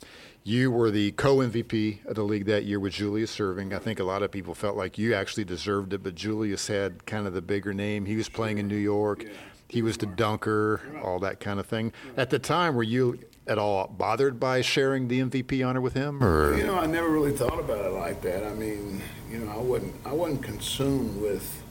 You 0.45 0.71
were 0.71 0.91
the 0.91 1.13
co-MVP 1.13 2.07
of 2.07 2.15
the 2.15 2.23
league 2.23 2.47
that 2.47 2.65
year 2.65 2.81
with 2.81 2.95
Julius 2.95 3.37
Erving. 3.39 3.75
I 3.75 3.79
think 3.79 3.99
a 3.99 4.05
lot 4.05 4.23
of 4.23 4.31
people 4.31 4.55
felt 4.55 4.77
like 4.77 4.97
you 4.97 5.15
actually 5.15 5.45
deserved 5.45 5.93
it, 5.93 6.03
but 6.03 6.15
Julius 6.15 6.67
had 6.69 7.05
kind 7.07 7.27
of 7.27 7.35
the 7.35 7.43
bigger 7.43 7.75
name. 7.75 8.07
He 8.07 8.17
was 8.17 8.29
playing 8.29 8.59
in 8.59 8.69
New 8.69 8.77
York. 8.77 9.25
He 9.69 9.83
was 9.83 9.99
the 9.99 10.07
dunker, 10.07 10.81
all 11.05 11.19
that 11.21 11.41
kind 11.41 11.61
of 11.61 11.67
thing. 11.67 11.93
At 12.17 12.31
the 12.31 12.39
time, 12.39 12.75
were 12.75 12.83
you 12.83 13.19
at 13.47 13.59
all 13.59 13.87
bothered 13.87 14.41
by 14.41 14.63
sharing 14.63 15.09
the 15.09 15.21
MVP 15.21 15.67
honor 15.67 15.81
with 15.81 15.93
him, 15.93 16.23
or 16.25 16.57
You 16.57 16.67
know, 16.67 16.79
I 16.79 16.87
never 16.87 17.09
really 17.09 17.33
thought 17.33 17.59
about 17.59 17.85
it 17.85 17.93
like 17.93 18.23
that. 18.23 18.45
I 18.45 18.55
mean, 18.55 19.03
you 19.31 19.39
know, 19.39 19.51
I 19.53 19.59
wasn't 19.59 19.95
I 20.07 20.13
wasn't 20.13 20.43
consumed 20.43 21.21
with 21.21 21.63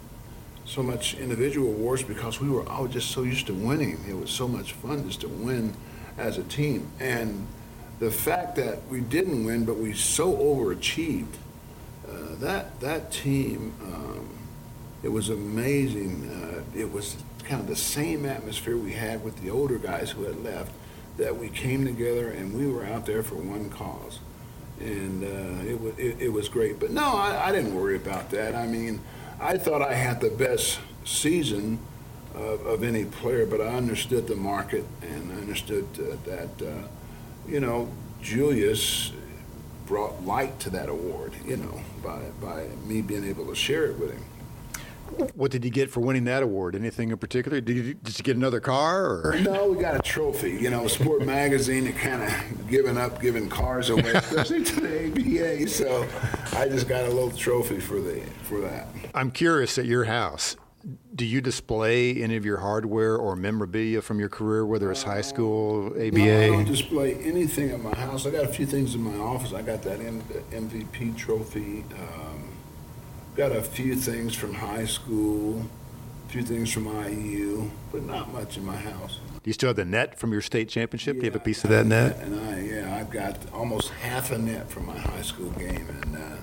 so 0.66 0.84
much 0.84 1.16
individual 1.16 1.70
awards 1.70 2.04
because 2.04 2.40
we 2.40 2.50
were 2.50 2.68
all 2.70 2.88
just 2.88 3.12
so 3.12 3.24
used 3.24 3.48
to 3.48 3.54
winning. 3.54 4.04
It 4.08 4.16
was 4.16 4.30
so 4.30 4.48
much 4.48 4.74
fun 4.74 5.08
just 5.08 5.22
to 5.22 5.28
win 5.28 5.74
as 6.18 6.38
a 6.38 6.44
team. 6.44 6.92
And 7.00 7.48
the 8.00 8.12
fact 8.12 8.58
that 8.58 8.86
we 8.90 9.02
didn't 9.02 9.44
win, 9.46 9.66
but 9.66 9.78
we 9.78 9.94
so 9.94 10.36
overachieved, 10.36 11.36
uh, 12.08 12.36
that 12.40 12.80
that 12.82 13.12
team, 13.12 13.74
um, 13.84 14.30
it 15.02 15.10
was 15.10 15.30
amazing. 15.30 16.30
Uh, 16.30 16.78
it 16.78 16.92
was 16.92 17.16
kind 17.48 17.62
of 17.62 17.68
the 17.68 17.76
same 17.76 18.26
atmosphere 18.26 18.78
we 18.78 18.94
had 18.94 19.24
with 19.24 19.42
the 19.42 19.50
older 19.50 19.78
guys 19.78 20.12
who 20.12 20.24
had 20.24 20.44
left. 20.44 20.72
That 21.18 21.36
we 21.36 21.50
came 21.50 21.84
together 21.84 22.30
and 22.30 22.54
we 22.54 22.72
were 22.72 22.86
out 22.86 23.08
there 23.08 23.24
for 23.24 23.36
one 23.36 23.72
cause 23.72 24.20
and 24.80 25.24
uh, 25.24 25.70
it, 25.70 25.80
was, 25.80 25.98
it, 25.98 26.22
it 26.22 26.30
was 26.30 26.50
great. 26.50 26.80
But 26.80 26.92
no, 26.92 27.16
I, 27.16 27.48
I 27.48 27.52
didn't 27.52 27.74
worry 27.74 27.96
about 27.96 28.30
that. 28.32 28.56
I 28.56 28.68
mean, 28.68 29.00
I 29.40 29.58
thought 29.58 29.82
I 29.82 29.94
had 29.94 30.22
the 30.22 30.30
best 30.30 30.80
season 31.06 31.80
of, 32.36 32.66
of 32.66 32.84
any 32.84 33.06
player, 33.06 33.46
but 33.46 33.62
I 33.62 33.76
understood 33.76 34.28
the 34.28 34.36
market 34.36 34.86
and 35.02 35.32
I 35.32 35.36
understood 35.36 35.88
uh, 35.96 36.16
that, 36.30 36.68
uh, 36.68 36.88
you 37.48 37.60
know, 37.60 37.90
Julius 38.22 39.12
brought 39.86 40.24
light 40.26 40.60
to 40.62 40.70
that 40.72 40.90
award, 40.90 41.34
you 41.46 41.58
know, 41.58 41.82
by, 42.04 42.20
by 42.42 42.68
me 42.86 43.02
being 43.02 43.24
able 43.24 43.46
to 43.48 43.56
share 43.56 43.86
it 43.86 43.98
with 43.98 44.12
him. 44.12 44.24
What 45.36 45.52
did 45.52 45.64
you 45.66 45.72
get 45.72 45.90
for 45.90 46.00
winning 46.02 46.26
that 46.26 46.44
award? 46.44 46.76
Anything 46.76 47.12
in 47.12 47.18
particular? 47.18 47.62
Did 47.62 47.76
you, 47.78 47.94
did 47.96 48.18
you 48.18 48.24
get 48.24 48.36
another 48.36 48.60
car, 48.60 49.22
or 49.28 49.40
No, 49.42 49.70
we 49.70 49.82
got 49.82 49.96
a 49.96 50.00
trophy. 50.00 50.52
You 50.52 50.70
know, 50.70 50.88
Sport 50.88 51.22
Magazine 51.26 51.86
had 51.86 51.98
kind 51.98 52.24
of 52.24 52.68
given 52.70 52.98
up 52.98 53.22
giving 53.22 53.50
cars 53.50 53.90
away, 53.90 54.12
especially 54.14 54.64
to 54.64 54.82
the 54.82 55.12
ABA. 55.60 55.68
So 55.70 56.08
I 56.54 56.68
just 56.68 56.88
got 56.88 57.06
a 57.06 57.10
little 57.10 57.32
trophy 57.32 57.80
for 57.80 58.00
the 58.00 58.22
for 58.44 58.60
that. 58.62 58.88
I'm 59.14 59.32
curious 59.32 59.78
at 59.78 59.86
your 59.86 60.06
house. 60.06 60.56
Do 61.14 61.26
you 61.26 61.42
display 61.42 62.22
any 62.22 62.38
of 62.38 62.46
your 62.46 62.58
hardware 62.58 63.18
or 63.18 63.36
memorabilia 63.36 64.02
from 64.02 64.20
your 64.20 64.30
career, 64.30 64.66
whether 64.66 64.90
it's 64.92 65.04
high 65.04 65.22
school, 65.22 65.92
No, 65.96 66.00
I 66.00 66.48
don't 66.48 66.64
display 66.64 67.16
anything 67.16 67.72
at 67.72 67.82
my 67.82 67.94
house. 67.96 68.26
I 68.26 68.30
got 68.30 68.46
a 68.46 68.48
few 68.48 68.66
things 68.66 68.96
in 68.96 69.02
my 69.02 69.18
office. 69.18 69.52
I 69.52 69.64
got 69.64 69.82
that 69.82 70.00
M- 70.00 70.22
MVP 70.52 71.18
trophy. 71.18 71.84
Um, 71.94 72.37
got 73.38 73.52
a 73.52 73.62
few 73.62 73.96
things 73.96 74.34
from 74.34 74.52
high 74.52 74.86
school, 74.86 75.64
a 76.28 76.32
few 76.32 76.42
things 76.42 76.74
from 76.74 76.88
IU, 76.88 77.70
but 77.92 78.02
not 78.02 78.34
much 78.34 78.58
in 78.58 78.66
my 78.66 78.76
house. 78.76 79.20
Do 79.44 79.50
you 79.50 79.54
still 79.54 79.70
have 79.70 79.76
the 79.76 79.86
net 79.86 80.18
from 80.18 80.32
your 80.32 80.42
state 80.42 80.70
championship? 80.70 81.18
Do 81.18 81.20
you 81.20 81.32
have 81.32 81.36
a 81.36 81.44
piece 81.44 81.64
of 81.64 81.70
that 81.70 81.86
net? 81.86 82.18
And 82.18 82.36
I, 82.50 82.60
yeah, 82.62 82.98
I've 83.00 83.12
got 83.12 83.38
almost 83.54 83.92
half 83.92 84.32
a 84.32 84.40
net 84.40 84.72
from 84.72 84.88
my 84.88 84.98
high 84.98 85.22
school 85.22 85.52
game, 85.52 85.88
and 86.02 86.18
uh, 86.18 86.38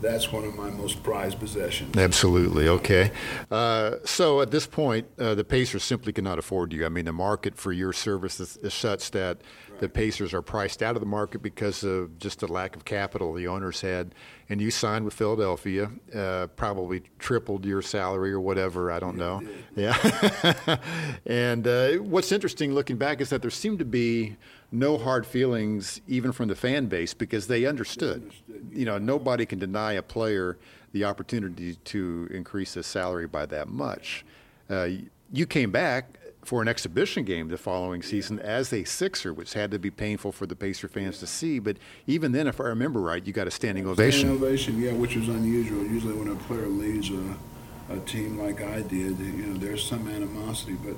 that's 0.00 0.30
one 0.32 0.44
of 0.44 0.54
my 0.54 0.70
most 0.70 1.02
prized 1.02 1.38
possessions. 1.38 1.96
Absolutely. 1.96 2.68
Okay. 2.68 3.10
Uh, 3.50 3.96
so 4.04 4.40
at 4.40 4.50
this 4.50 4.66
point, 4.66 5.06
uh, 5.18 5.34
the 5.34 5.44
Pacers 5.44 5.82
simply 5.82 6.12
cannot 6.12 6.38
afford 6.38 6.72
you. 6.72 6.84
I 6.84 6.88
mean, 6.88 7.04
the 7.04 7.12
market 7.12 7.56
for 7.56 7.72
your 7.72 7.92
services 7.92 8.56
is 8.62 8.74
such 8.74 9.10
that 9.12 9.40
the 9.78 9.88
Pacers 9.88 10.32
are 10.32 10.42
priced 10.42 10.82
out 10.82 10.96
of 10.96 11.00
the 11.00 11.06
market 11.06 11.42
because 11.42 11.84
of 11.84 12.18
just 12.18 12.40
the 12.40 12.46
lack 12.46 12.76
of 12.76 12.84
capital 12.84 13.32
the 13.34 13.46
owners 13.46 13.80
had. 13.80 14.14
And 14.48 14.60
you 14.60 14.70
signed 14.70 15.04
with 15.04 15.14
Philadelphia, 15.14 15.90
uh, 16.14 16.46
probably 16.56 17.02
tripled 17.18 17.66
your 17.66 17.82
salary 17.82 18.32
or 18.32 18.40
whatever. 18.40 18.90
I 18.90 18.98
don't 18.98 19.16
know. 19.16 19.42
Yeah. 19.74 20.78
and 21.26 21.66
uh, 21.66 21.92
what's 21.94 22.32
interesting 22.32 22.72
looking 22.72 22.96
back 22.96 23.20
is 23.20 23.30
that 23.30 23.42
there 23.42 23.50
seemed 23.50 23.80
to 23.80 23.84
be 23.84 24.36
no 24.72 24.98
hard 24.98 25.26
feelings 25.26 26.00
even 26.08 26.32
from 26.32 26.48
the 26.48 26.56
fan 26.56 26.86
base 26.86 27.14
because 27.14 27.46
they 27.46 27.64
understood. 27.64 28.22
They 28.22 28.26
understood. 28.26 28.70
You 28.72 28.84
know, 28.84 28.98
nobody 28.98 29.46
can 29.46 29.58
deny 29.58 29.92
a 29.92 30.02
player 30.02 30.58
the 30.92 31.04
opportunity 31.04 31.74
to 31.74 32.28
increase 32.32 32.74
his 32.74 32.86
salary 32.86 33.26
by 33.26 33.46
that 33.46 33.68
much. 33.68 34.24
Uh, 34.68 34.88
you 35.32 35.46
came 35.46 35.70
back 35.70 36.18
for 36.44 36.62
an 36.62 36.68
exhibition 36.68 37.24
game 37.24 37.48
the 37.48 37.58
following 37.58 38.02
season 38.02 38.38
as 38.38 38.72
a 38.72 38.84
Sixer, 38.84 39.34
which 39.34 39.52
had 39.52 39.70
to 39.72 39.78
be 39.78 39.90
painful 39.90 40.30
for 40.30 40.46
the 40.46 40.54
Pacer 40.54 40.88
fans 40.88 41.18
to 41.18 41.26
see. 41.26 41.58
But 41.58 41.76
even 42.06 42.32
then, 42.32 42.46
if 42.46 42.60
I 42.60 42.64
remember 42.64 43.00
right, 43.00 43.24
you 43.26 43.32
got 43.32 43.48
a 43.48 43.50
standing 43.50 43.86
ovation. 43.86 44.20
Standing 44.20 44.42
ovation, 44.42 44.80
yeah, 44.80 44.92
which 44.92 45.16
was 45.16 45.28
unusual. 45.28 45.84
Usually, 45.84 46.14
when 46.14 46.28
a 46.28 46.36
player 46.36 46.68
leaves 46.68 47.10
a, 47.10 47.94
a 47.94 47.98
team 48.00 48.38
like 48.38 48.62
I 48.62 48.82
did, 48.82 49.18
you 49.18 49.46
know, 49.46 49.58
there's 49.58 49.84
some 49.84 50.08
animosity. 50.08 50.74
But 50.74 50.94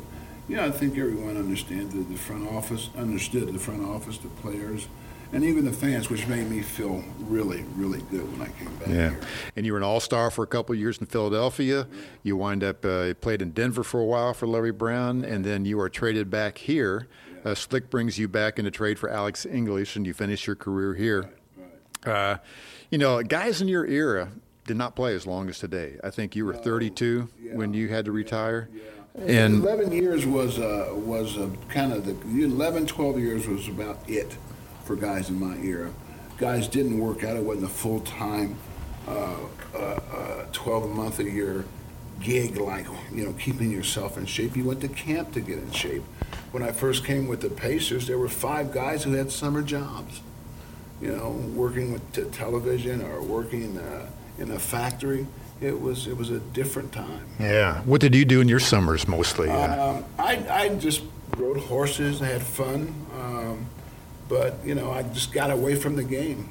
yeah, 0.49 0.65
I 0.65 0.71
think 0.71 0.97
everyone 0.99 1.37
understands 1.37 1.95
that 1.95 2.09
the 2.09 2.17
front 2.17 2.49
office 2.49 2.91
understood 2.97 3.53
the 3.53 3.59
front 3.59 3.85
office, 3.85 4.19
the 4.19 4.29
players 4.29 4.89
and 5.33 5.45
even 5.45 5.65
the 5.65 5.73
fans, 5.73 6.09
which 6.09 6.27
made 6.27 6.49
me 6.49 6.63
feel 6.63 7.05
really, 7.21 7.65
really 7.77 8.01
good 8.11 8.31
when 8.33 8.43
I 8.43 8.51
came 8.53 8.75
back 8.77 8.89
yeah. 8.89 9.11
here. 9.11 9.21
And 9.57 9.67
you 9.67 9.73
were 9.73 9.79
an 9.79 9.85
All 9.85 10.01
Star 10.01 10.31
for 10.31 10.43
a 10.43 10.47
couple 10.47 10.73
of 10.73 10.79
years 10.79 10.99
in 10.99 11.07
Philadelphia. 11.07 11.87
You 12.23 12.37
wind 12.37 12.65
up 12.65 12.85
uh, 12.85 13.15
played 13.15 13.43
in 13.43 13.51
Denver 13.51 13.85
for 13.85 14.01
a 14.01 14.05
while 14.05 14.33
for 14.33 14.47
Larry 14.47 14.73
Brown, 14.73 15.25
and 15.25 15.45
then 15.45 15.65
you 15.65 15.79
are 15.81 15.89
traded 15.89 16.31
back 16.31 16.59
here. 16.59 17.09
Uh, 17.45 17.55
Slick 17.55 17.91
brings 17.91 18.19
you 18.19 18.27
back 18.27 18.59
into 18.59 18.71
trade 18.71 18.99
for 18.99 19.11
Alex 19.11 19.45
English, 19.45 19.97
and 19.97 20.07
you 20.07 20.15
finish 20.15 20.47
your 20.47 20.57
career 20.57 20.95
here. 20.95 21.31
Uh, 22.07 22.39
you 22.91 22.99
know, 22.99 23.23
guys 23.23 23.61
in 23.61 23.69
your 23.69 23.87
era 23.87 24.31
did 24.67 24.77
not 24.77 24.97
play 24.97 25.15
as 25.15 25.27
long 25.27 25.49
as 25.49 25.59
today. 25.59 25.99
I 26.03 26.11
think 26.11 26.37
you 26.37 26.47
were 26.47 26.55
32 26.55 27.29
yeah, 27.41 27.55
when 27.55 27.75
you 27.75 27.89
had 27.89 28.07
to 28.07 28.13
retire. 28.13 28.69
Yeah. 28.73 28.83
And 29.17 29.63
11 29.63 29.93
years 29.93 30.27
was 30.27 30.59
uh, 30.59 30.93
was 30.95 31.37
uh, 31.37 31.49
kind 31.69 31.93
of 31.93 32.05
the 32.05 32.45
11, 32.45 32.87
12 32.87 33.19
years 33.19 33.47
was 33.47 33.69
about 33.69 33.99
it 34.09 34.37
for 34.85 34.97
guys 34.97 35.29
in 35.29 35.39
my 35.39 35.57
era. 35.59 35.91
Guys 36.39 36.69
didn't 36.69 36.99
work 36.99 37.25
out. 37.25 37.37
It 37.37 37.43
wasn't 37.43 37.67
a 37.67 37.69
full 37.69 38.01
time, 38.01 38.57
uh, 39.09 39.37
uh, 39.75 39.79
uh, 39.79 40.47
12 40.53 40.91
month 40.91 41.19
a 41.19 41.25
year 41.25 41.65
gig 42.21 42.57
like 42.57 42.85
you 43.13 43.25
know 43.25 43.33
keeping 43.35 43.71
yourself 43.71 44.17
in 44.19 44.27
shape. 44.27 44.57
You 44.57 44.65
went 44.65 44.81
to 44.83 44.89
camp 44.89 45.33
to 45.33 45.41
get 45.41 45.59
in 45.59 45.71
shape. 45.73 46.03
When 46.53 46.63
I 46.63 46.73
first 46.73 47.05
came 47.05 47.29
with 47.29 47.41
the 47.41 47.51
Pacers, 47.51 48.07
there 48.07 48.19
were 48.19 48.29
five 48.29 48.73
guys 48.73 49.05
who 49.05 49.13
had 49.13 49.33
summer 49.33 49.63
jobs. 49.63 50.21
You 51.01 51.17
know, 51.17 51.31
working 51.55 51.93
with 51.93 52.33
television 52.33 53.03
or 53.03 53.23
working 53.23 53.81
in 54.39 54.51
a 54.51 54.59
factory. 54.59 55.27
It 55.61 55.81
was 55.81 56.07
it 56.07 56.17
was 56.17 56.31
a 56.31 56.39
different 56.39 56.93
time. 56.93 57.27
Yeah. 57.41 57.81
What 57.83 58.01
did 58.01 58.15
you 58.15 58.25
do 58.25 58.41
in 58.41 58.49
your 58.49 58.61
summers 58.61 59.09
mostly? 59.09 59.51
Um, 59.51 60.05
I 60.19 60.37
I 60.49 60.69
just 60.77 61.03
rode 61.37 61.59
horses. 61.59 62.23
I 62.23 62.27
had 62.27 62.43
fun. 62.43 62.95
Um, 63.15 63.67
but 64.29 64.59
you 64.65 64.75
know, 64.75 64.91
I 64.91 65.03
just 65.03 65.33
got 65.33 65.51
away 65.51 65.75
from 65.75 65.97
the 65.97 66.05
game. 66.05 66.51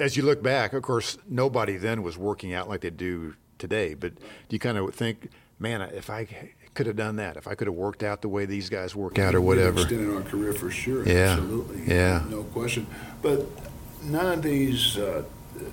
As 0.00 0.16
you 0.16 0.22
look 0.22 0.42
back, 0.42 0.72
of 0.72 0.82
course, 0.82 1.18
nobody 1.28 1.76
then 1.76 2.02
was 2.02 2.16
working 2.16 2.54
out 2.54 2.68
like 2.68 2.80
they 2.80 2.90
do 2.90 3.34
today. 3.58 3.94
But 3.94 4.16
do 4.16 4.22
you 4.50 4.58
kind 4.58 4.78
of 4.78 4.94
think, 4.94 5.28
man, 5.58 5.82
if 5.82 6.08
I 6.08 6.26
could 6.74 6.86
have 6.86 6.96
done 6.96 7.16
that, 7.16 7.36
if 7.36 7.46
I 7.46 7.54
could 7.54 7.66
have 7.66 7.74
worked 7.74 8.02
out 8.02 8.22
the 8.22 8.28
way 8.28 8.46
these 8.46 8.70
guys 8.70 8.96
work 8.96 9.18
out 9.18 9.34
or 9.34 9.40
whatever, 9.40 9.82
extended 9.82 10.14
our 10.14 10.22
career 10.22 10.52
for 10.52 10.70
sure. 10.70 11.06
Yeah, 11.06 11.32
absolutely. 11.32 11.82
Yeah, 11.86 12.24
no 12.28 12.44
question. 12.44 12.86
But 13.22 13.46
none 14.02 14.32
of 14.32 14.42
these. 14.42 14.96
Uh, 14.96 15.24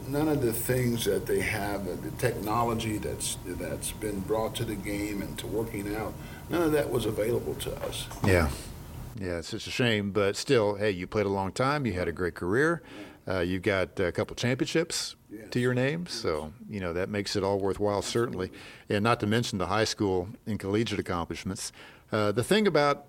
none 0.08 0.28
of 0.28 0.42
the 0.42 0.54
things 0.54 1.06
that 1.06 1.26
they 1.26 1.42
have, 1.42 1.86
the 2.04 2.12
technology 2.12 2.98
that's 2.98 3.38
that's 3.46 3.92
been 3.92 4.20
brought 4.22 4.56
to 4.56 4.66
the 4.66 4.76
game 4.76 5.22
and 5.22 5.38
to 5.40 5.48
working 5.48 5.96
out, 5.96 6.14
none 6.50 6.62
of 6.62 6.72
that 6.72 6.90
was 6.90 7.06
available 7.06 7.56
to 7.56 7.76
us. 7.84 8.08
Yeah, 8.24 8.50
yeah, 9.20 9.38
it's 9.38 9.52
just 9.52 9.68
a 9.68 9.72
shame, 9.72 10.12
but 10.12 10.36
still, 10.36 10.76
hey, 10.76 10.92
you 10.92 11.08
played 11.08 11.26
a 11.26 11.30
long 11.30 11.52
time. 11.52 11.86
You 11.86 11.94
had 11.94 12.08
a 12.08 12.12
great 12.12 12.36
career. 12.36 12.82
Uh, 13.28 13.40
you 13.40 13.60
got 13.60 14.00
a 14.00 14.12
couple 14.12 14.36
championships 14.36 15.16
yes. 15.30 15.50
to 15.50 15.60
your 15.60 15.74
name, 15.74 16.08
so 16.08 16.54
you 16.70 16.80
know 16.80 16.94
that 16.94 17.10
makes 17.10 17.36
it 17.36 17.44
all 17.44 17.60
worthwhile, 17.60 18.02
certainly. 18.02 18.52
And 18.90 19.04
not 19.04 19.20
to 19.20 19.28
mention 19.28 19.58
the 19.58 19.68
high 19.68 19.84
school 19.84 20.30
and 20.46 20.58
collegiate 20.58 21.00
accomplishments. 21.00 21.72
Uh, 22.12 22.32
the 22.32 22.44
thing 22.44 22.68
about 22.68 23.06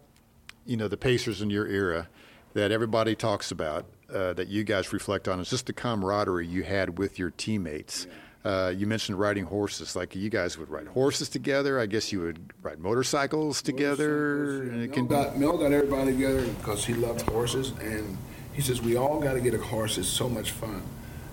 you 0.67 0.77
know 0.77 0.89
the 0.89 0.97
Pacers 0.97 1.41
in 1.41 1.51
your 1.51 1.69
era 1.69 2.09
that 2.55 2.73
everybody 2.73 3.15
talks 3.15 3.53
about, 3.53 3.87
uh, 4.13 4.33
that 4.35 4.49
you 4.49 4.65
guys 4.65 4.93
reflect 4.93 5.29
on, 5.29 5.41
is 5.41 5.51
just 5.51 5.67
the 5.67 5.73
camaraderie 5.73 6.47
you 6.47 6.63
had 6.63 6.99
with 6.99 7.19
your 7.19 7.31
teammates. 7.31 8.07
Uh, 8.45 8.73
you 8.75 8.87
mentioned 8.87 9.19
riding 9.19 9.45
horses. 9.45 9.97
Like 9.97 10.15
you 10.15 10.31
guys 10.31 10.57
would 10.57 10.71
ride 10.71 10.87
horses 10.87 11.29
together. 11.29 11.79
I 11.79 11.87
guess 11.87 12.13
you 12.13 12.21
would 12.21 12.53
ride 12.63 12.79
motorcycles 12.79 13.61
together. 13.61 14.65
Motorcycles, 14.65 14.97
yeah. 14.97 15.03
Mel, 15.03 15.25
got, 15.25 15.39
Mel 15.39 15.59
got 15.59 15.73
everybody 15.73 16.13
together 16.13 16.47
because 16.47 16.85
he 16.85 16.95
loved 16.95 17.23
horses, 17.23 17.73
and 17.81 18.17
he 18.53 18.63
says 18.63 18.81
we 18.81 18.97
all 18.97 19.21
got 19.21 19.35
to 19.35 19.41
get 19.41 19.55
a 19.55 19.59
horse. 19.59 19.99
It's 19.99 20.09
so 20.09 20.29
much 20.29 20.53
fun. 20.53 20.83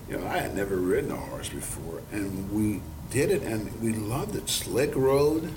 You 0.09 0.17
know, 0.17 0.27
I 0.27 0.37
had 0.39 0.55
never 0.55 0.75
ridden 0.75 1.11
a 1.11 1.15
horse 1.15 1.49
before, 1.49 2.01
and 2.11 2.51
we 2.51 2.81
did 3.09 3.31
it, 3.31 3.43
and 3.43 3.81
we 3.81 3.93
loved 3.93 4.35
it. 4.35 4.49
Slick 4.49 4.95
rode. 4.95 5.51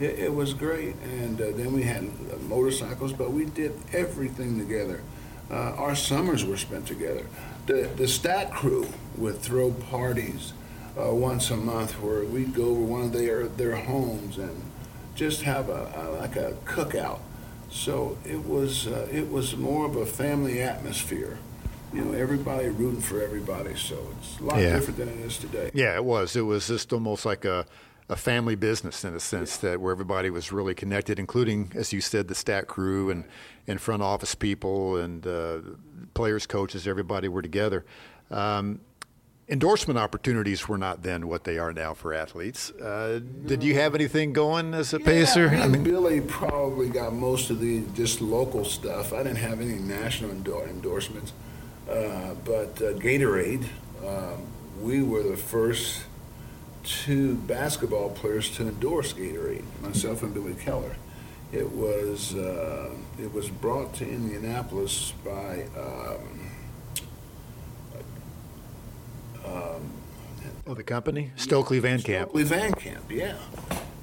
It, 0.00 0.18
it 0.18 0.34
was 0.34 0.54
great, 0.54 0.96
and 1.04 1.40
uh, 1.40 1.52
then 1.52 1.72
we 1.72 1.82
had 1.82 2.04
uh, 2.04 2.36
motorcycles, 2.48 3.12
but 3.12 3.30
we 3.30 3.44
did 3.44 3.72
everything 3.92 4.58
together. 4.58 5.02
Uh, 5.50 5.74
our 5.76 5.94
summers 5.94 6.44
were 6.44 6.56
spent 6.56 6.86
together. 6.86 7.26
The 7.66 7.90
the 7.96 8.08
stat 8.08 8.52
crew 8.52 8.88
would 9.16 9.38
throw 9.38 9.70
parties 9.72 10.52
uh, 10.98 11.12
once 11.12 11.50
a 11.50 11.56
month 11.56 11.92
where 12.00 12.24
we'd 12.24 12.54
go 12.54 12.70
over 12.70 12.80
one 12.80 13.02
of 13.02 13.12
their 13.12 13.46
their 13.46 13.76
homes 13.76 14.38
and 14.38 14.62
just 15.14 15.42
have 15.42 15.68
a, 15.68 15.92
a 15.96 16.02
like 16.20 16.36
a 16.36 16.52
cookout. 16.64 17.20
So 17.70 18.16
it 18.24 18.44
was 18.44 18.86
uh, 18.86 19.08
it 19.12 19.30
was 19.30 19.56
more 19.56 19.86
of 19.86 19.96
a 19.96 20.06
family 20.06 20.62
atmosphere. 20.62 21.38
You 21.92 22.04
know, 22.04 22.12
everybody 22.12 22.68
rooting 22.68 23.00
for 23.00 23.22
everybody. 23.22 23.76
So 23.76 23.96
it's 24.18 24.40
a 24.40 24.44
lot 24.44 24.58
yeah. 24.58 24.74
different 24.74 24.98
than 24.98 25.08
it 25.08 25.18
is 25.20 25.38
today. 25.38 25.70
Yeah, 25.74 25.94
it 25.94 26.04
was. 26.04 26.34
It 26.34 26.42
was 26.42 26.66
just 26.66 26.92
almost 26.92 27.24
like 27.24 27.44
a 27.44 27.66
a 28.08 28.16
family 28.16 28.54
business 28.54 29.04
in 29.04 29.14
a 29.14 29.20
sense 29.20 29.62
yeah. 29.62 29.70
that 29.70 29.80
where 29.80 29.90
everybody 29.90 30.28
was 30.28 30.52
really 30.52 30.74
connected, 30.74 31.18
including, 31.18 31.72
as 31.74 31.92
you 31.92 32.00
said, 32.00 32.28
the 32.28 32.34
stat 32.34 32.66
crew 32.66 33.10
and, 33.10 33.24
and 33.66 33.80
front 33.80 34.02
office 34.02 34.34
people 34.34 34.96
and 34.96 35.26
uh, 35.26 35.58
players, 36.14 36.46
coaches, 36.46 36.86
everybody 36.86 37.28
were 37.28 37.42
together. 37.42 37.84
Um, 38.30 38.80
endorsement 39.48 39.98
opportunities 39.98 40.68
were 40.68 40.78
not 40.78 41.02
then 41.02 41.28
what 41.28 41.44
they 41.44 41.58
are 41.58 41.72
now 41.72 41.94
for 41.94 42.14
athletes. 42.14 42.70
Uh, 42.72 43.20
did 43.46 43.62
you 43.62 43.74
have 43.74 43.94
anything 43.94 44.32
going 44.32 44.74
as 44.74 44.94
a 44.94 44.98
yeah, 44.98 45.04
pacer? 45.04 45.48
I 45.48 45.68
mean, 45.68 45.84
Billy 45.84 46.20
probably 46.20 46.88
got 46.88 47.12
most 47.12 47.50
of 47.50 47.60
the 47.60 47.82
just 47.94 48.20
local 48.20 48.64
stuff. 48.64 49.12
I 49.12 49.18
didn't 49.18 49.36
have 49.36 49.60
any 49.60 49.78
national 49.78 50.30
endorsements, 50.30 51.32
uh, 51.88 52.34
but 52.44 52.80
uh, 52.80 52.94
Gatorade, 52.94 53.66
um, 54.06 54.46
we 54.80 55.02
were 55.02 55.22
the 55.22 55.36
first 55.36 56.04
two 56.82 57.34
basketball 57.34 58.10
players 58.10 58.50
to 58.56 58.62
endorse 58.62 59.12
Gatorade, 59.12 59.64
myself 59.82 60.22
and 60.22 60.34
Billy 60.34 60.54
Keller. 60.54 60.96
It 61.52 61.70
was 61.70 62.34
uh, 62.34 62.90
it 63.18 63.32
was 63.32 63.48
brought 63.48 63.94
to 63.94 64.08
Indianapolis 64.08 65.12
by. 65.24 65.66
Um, 65.76 66.50
um, 69.44 69.92
oh, 70.66 70.74
the 70.74 70.82
company 70.82 71.30
Stokely 71.36 71.78
Van 71.78 72.00
Camp. 72.00 72.30
Stokely 72.30 72.42
Van 72.44 72.72
Camp, 72.72 73.10
yeah. 73.10 73.36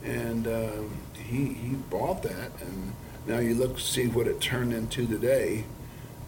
And 0.03 0.47
um, 0.47 0.97
he 1.13 1.47
he 1.53 1.75
bought 1.89 2.23
that, 2.23 2.51
and 2.61 2.93
now 3.27 3.39
you 3.39 3.55
look 3.55 3.79
see 3.79 4.07
what 4.07 4.27
it 4.27 4.39
turned 4.39 4.73
into 4.73 5.05
today. 5.05 5.65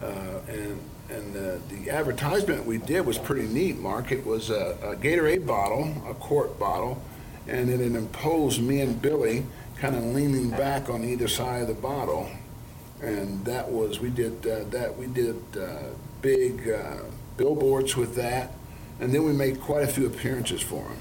Uh, 0.02 0.40
and 0.50 0.80
and 1.10 1.36
uh, 1.36 1.58
the 1.70 1.90
advertisement 1.90 2.66
we 2.66 2.78
did 2.78 3.06
was 3.06 3.18
pretty 3.18 3.48
neat. 3.48 3.78
Mark, 3.78 4.12
it 4.12 4.26
was 4.26 4.50
a, 4.50 4.78
a 4.82 4.96
Gatorade 4.96 5.46
bottle, 5.46 5.94
a 6.08 6.14
quart 6.14 6.58
bottle, 6.58 7.02
and 7.48 7.70
it 7.70 7.82
imposed 7.82 8.62
me 8.62 8.82
and 8.82 9.02
Billy 9.02 9.46
kind 9.84 9.96
of 9.96 10.06
leaning 10.16 10.50
back 10.50 10.90
on 10.90 11.04
either 11.04 11.28
side 11.28 11.62
of 11.62 11.68
the 11.68 11.74
bottle, 11.74 12.30
and 13.02 13.44
that 13.46 13.70
was 13.70 14.00
we 14.00 14.10
did 14.10 14.46
uh, 14.48 14.64
that 14.70 14.98
we 14.98 15.08
did 15.08 15.36
uh, 15.58 15.90
big 16.22 16.70
uh, 16.70 17.00
billboards 17.38 17.96
with 17.98 18.16
that 18.16 18.52
and 19.00 19.14
then 19.14 19.24
we 19.24 19.34
made 19.34 19.60
quite 19.60 19.84
a 19.84 19.88
few 19.88 20.08
appearances 20.08 20.62
for 20.62 20.88
him. 20.88 21.00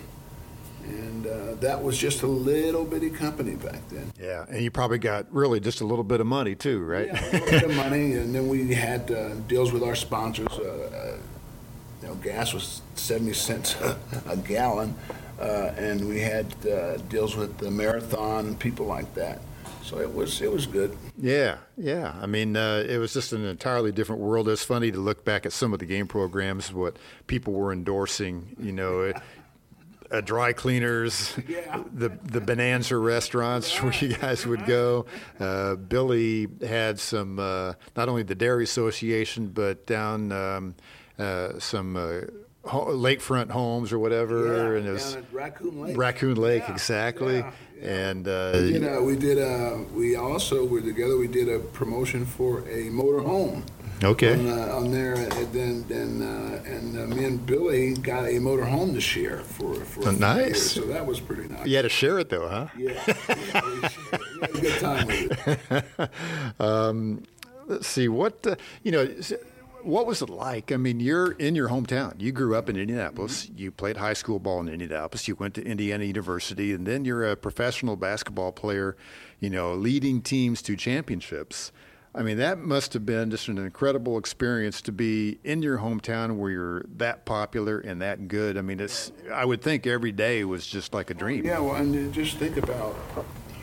And 0.85 1.27
uh, 1.27 1.55
that 1.61 1.81
was 1.81 1.97
just 1.97 2.23
a 2.23 2.27
little 2.27 2.85
bitty 2.85 3.11
company 3.11 3.55
back 3.55 3.89
then. 3.89 4.13
Yeah, 4.21 4.45
and 4.49 4.61
you 4.61 4.71
probably 4.71 4.99
got 4.99 5.33
really 5.33 5.61
just 5.61 5.81
a 5.81 5.85
little 5.85 6.03
bit 6.03 6.21
of 6.21 6.27
money 6.27 6.57
too, 6.57 6.83
right? 6.83 7.07
Yeah, 7.07 7.21
a 7.21 7.31
little 7.31 7.51
bit 7.51 7.63
of 7.63 7.77
money, 7.77 8.15
and 8.15 8.35
then 8.35 8.49
we 8.49 8.75
had 8.75 9.09
uh, 9.13 9.35
deals 9.47 9.71
with 9.71 9.85
our 9.85 9.95
sponsors. 9.95 10.49
Uh, 10.49 10.91
uh 10.93 11.19
you 12.03 12.09
know, 12.09 12.15
gas 12.17 12.53
was 12.53 12.83
seventy 12.97 13.33
cents 13.33 13.77
a, 13.77 13.97
a 14.27 14.37
gallon, 14.37 14.97
uh, 15.43 15.75
and 15.77 16.09
we 16.09 16.21
had 16.21 16.47
uh, 16.67 16.97
deals 17.09 17.37
with 17.37 17.59
the 17.59 17.71
marathon 17.71 18.47
and 18.47 18.59
people 18.59 18.87
like 18.87 19.13
that. 19.15 19.41
So 19.83 19.99
it 19.99 20.15
was 20.15 20.41
it 20.41 20.51
was 20.51 20.67
good. 20.67 20.97
Yeah, 21.19 21.57
yeah. 21.77 22.15
I 22.23 22.27
mean, 22.27 22.57
uh, 22.57 22.85
it 22.89 22.99
was 22.99 23.13
just 23.13 23.33
an 23.33 23.45
entirely 23.45 23.91
different 23.93 24.23
world. 24.23 24.49
It's 24.49 24.65
funny 24.65 24.93
to 24.93 24.99
look 24.99 25.25
back 25.25 25.45
at 25.45 25.53
some 25.53 25.73
of 25.73 25.81
the 25.81 25.87
game 25.87 26.07
programs, 26.07 26.73
what 26.73 26.97
people 27.27 27.53
were 27.53 27.73
endorsing. 27.73 28.55
You 28.61 28.73
know, 28.73 29.13
uh, 30.11 30.21
dry 30.21 30.53
cleaners, 30.53 31.35
Yeah. 31.49 31.83
the 31.93 32.11
the 32.23 32.41
Bonanza 32.41 32.97
restaurants 32.97 33.77
where 33.83 33.93
you 33.95 34.15
guys 34.15 34.47
would 34.47 34.67
go. 34.67 35.07
Uh, 35.41 35.75
Billy 35.75 36.47
had 36.65 37.01
some, 37.01 37.39
uh, 37.41 37.73
not 37.97 38.09
only 38.09 38.23
the 38.23 38.37
Dairy 38.37 38.65
Association, 38.65 39.49
but 39.49 39.85
down 39.87 40.31
um, 40.33 40.75
uh, 41.19 41.59
some 41.59 41.97
uh, 41.97 42.21
lakefront 42.65 43.51
homes 43.51 43.93
or 43.93 43.99
whatever. 43.99 44.73
Yeah, 44.73 44.79
and 44.79 44.87
it 44.89 44.93
was 44.93 45.17
Raccoon 45.33 45.81
Lake. 45.81 45.97
Raccoon 45.97 46.37
Lake, 46.37 46.63
Yeah, 46.67 46.73
exactly. 46.73 47.39
yeah. 47.39 47.53
And 47.83 48.29
uh, 48.29 48.53
You 48.63 48.79
know, 48.79 49.03
we 49.03 49.17
did 49.17 49.39
a, 49.39 49.85
we 49.95 50.15
also 50.15 50.65
were 50.65 50.81
together, 50.81 51.17
we 51.17 51.27
did 51.27 51.49
a 51.49 51.59
promotion 51.59 52.25
for 52.25 52.61
a 52.69 52.85
motor 52.91 53.21
home. 53.21 53.65
okay. 54.05 54.35
On, 54.35 54.49
uh, 54.49 54.77
on 54.77 54.91
there, 54.93 55.15
and 55.15 55.53
then, 55.53 55.85
then, 55.89 56.23
uh, 56.23 56.63
and 56.65 56.97
uh, 56.97 57.15
me 57.17 57.25
and 57.25 57.45
Billy 57.45 57.95
got 57.95 58.29
a 58.29 58.39
motor 58.39 58.65
home 58.65 58.95
to 58.95 59.01
share 59.01 59.41
for, 59.41 59.75
for. 59.75 60.09
a 60.09 60.13
nice. 60.13 60.47
years, 60.47 60.71
So 60.73 60.81
that 60.83 61.05
was 61.05 61.19
pretty 61.19 61.49
nice. 61.49 61.67
You 61.67 61.75
had 61.77 61.83
to 61.83 61.89
share 61.89 62.21
it 62.21 62.29
though, 62.29 62.49
huh? 62.49 62.67
Yeah. 62.79 62.93
yeah, 63.29 63.63
we 63.67 63.81
had 64.41 64.51
a 64.55 64.61
good 64.61 64.81
time 64.81 65.07
with 65.09 65.49
it. 66.61 67.23
Let's 67.69 67.87
see 67.87 68.09
what 68.09 68.45
uh, 68.47 68.57
you 68.83 68.93
know. 68.93 69.09
What 69.83 70.07
was 70.07 70.23
it 70.23 70.31
like? 70.31 70.71
I 70.71 70.77
mean, 70.77 71.01
you're 71.01 71.33
in 71.33 71.55
your 71.55 71.69
hometown. 71.69 72.21
You 72.21 72.33
grew 72.33 72.55
up 72.55 72.69
in 72.69 72.77
Indianapolis. 72.77 73.47
Mm-hmm. 73.47 73.59
You 73.59 73.71
played 73.71 73.97
high 73.97 74.13
school 74.13 74.39
ball 74.39 74.61
in 74.61 74.69
Indianapolis. 74.69 75.27
You 75.27 75.35
went 75.35 75.55
to 75.55 75.65
Indiana 75.65 76.05
University, 76.05 76.73
and 76.73 76.87
then 76.87 77.05
you're 77.05 77.29
a 77.29 77.37
professional 77.37 77.97
basketball 77.97 78.53
player. 78.53 78.97
You 79.41 79.51
know, 79.51 79.75
leading 79.75 80.23
teams 80.23 80.63
to 80.63 80.77
championships. 80.77 81.73
I 82.15 82.23
mean, 82.23 82.37
that 82.37 82.59
must 82.59 82.93
have 82.93 83.07
been 83.07 83.31
just 83.31 83.49
an 83.49 83.57
incredible 83.57 84.19
experience 84.19 84.83
to 84.83 84.93
be 84.93 85.39
in 85.45 85.63
your 85.63 85.79
hometown 85.79 86.37
where 86.37 86.51
you're 86.51 86.85
that 86.97 87.25
popular 87.25 87.79
and 87.79 88.03
that 88.03 88.29
good. 88.29 88.59
I 88.59 88.63
mean, 88.63 88.81
it's. 88.81 89.11
I 89.33 89.45
would 89.45 89.63
think 89.63 89.87
every 89.87 90.13
day 90.13 90.45
was 90.45 90.67
just 90.67 90.93
like 90.93 91.11
a 91.11 91.15
dream. 91.15 91.45
Yeah, 91.45 91.61
well, 91.61 91.77
and 91.77 92.13
just 92.13 92.37
think 92.37 92.59
about 92.59 92.97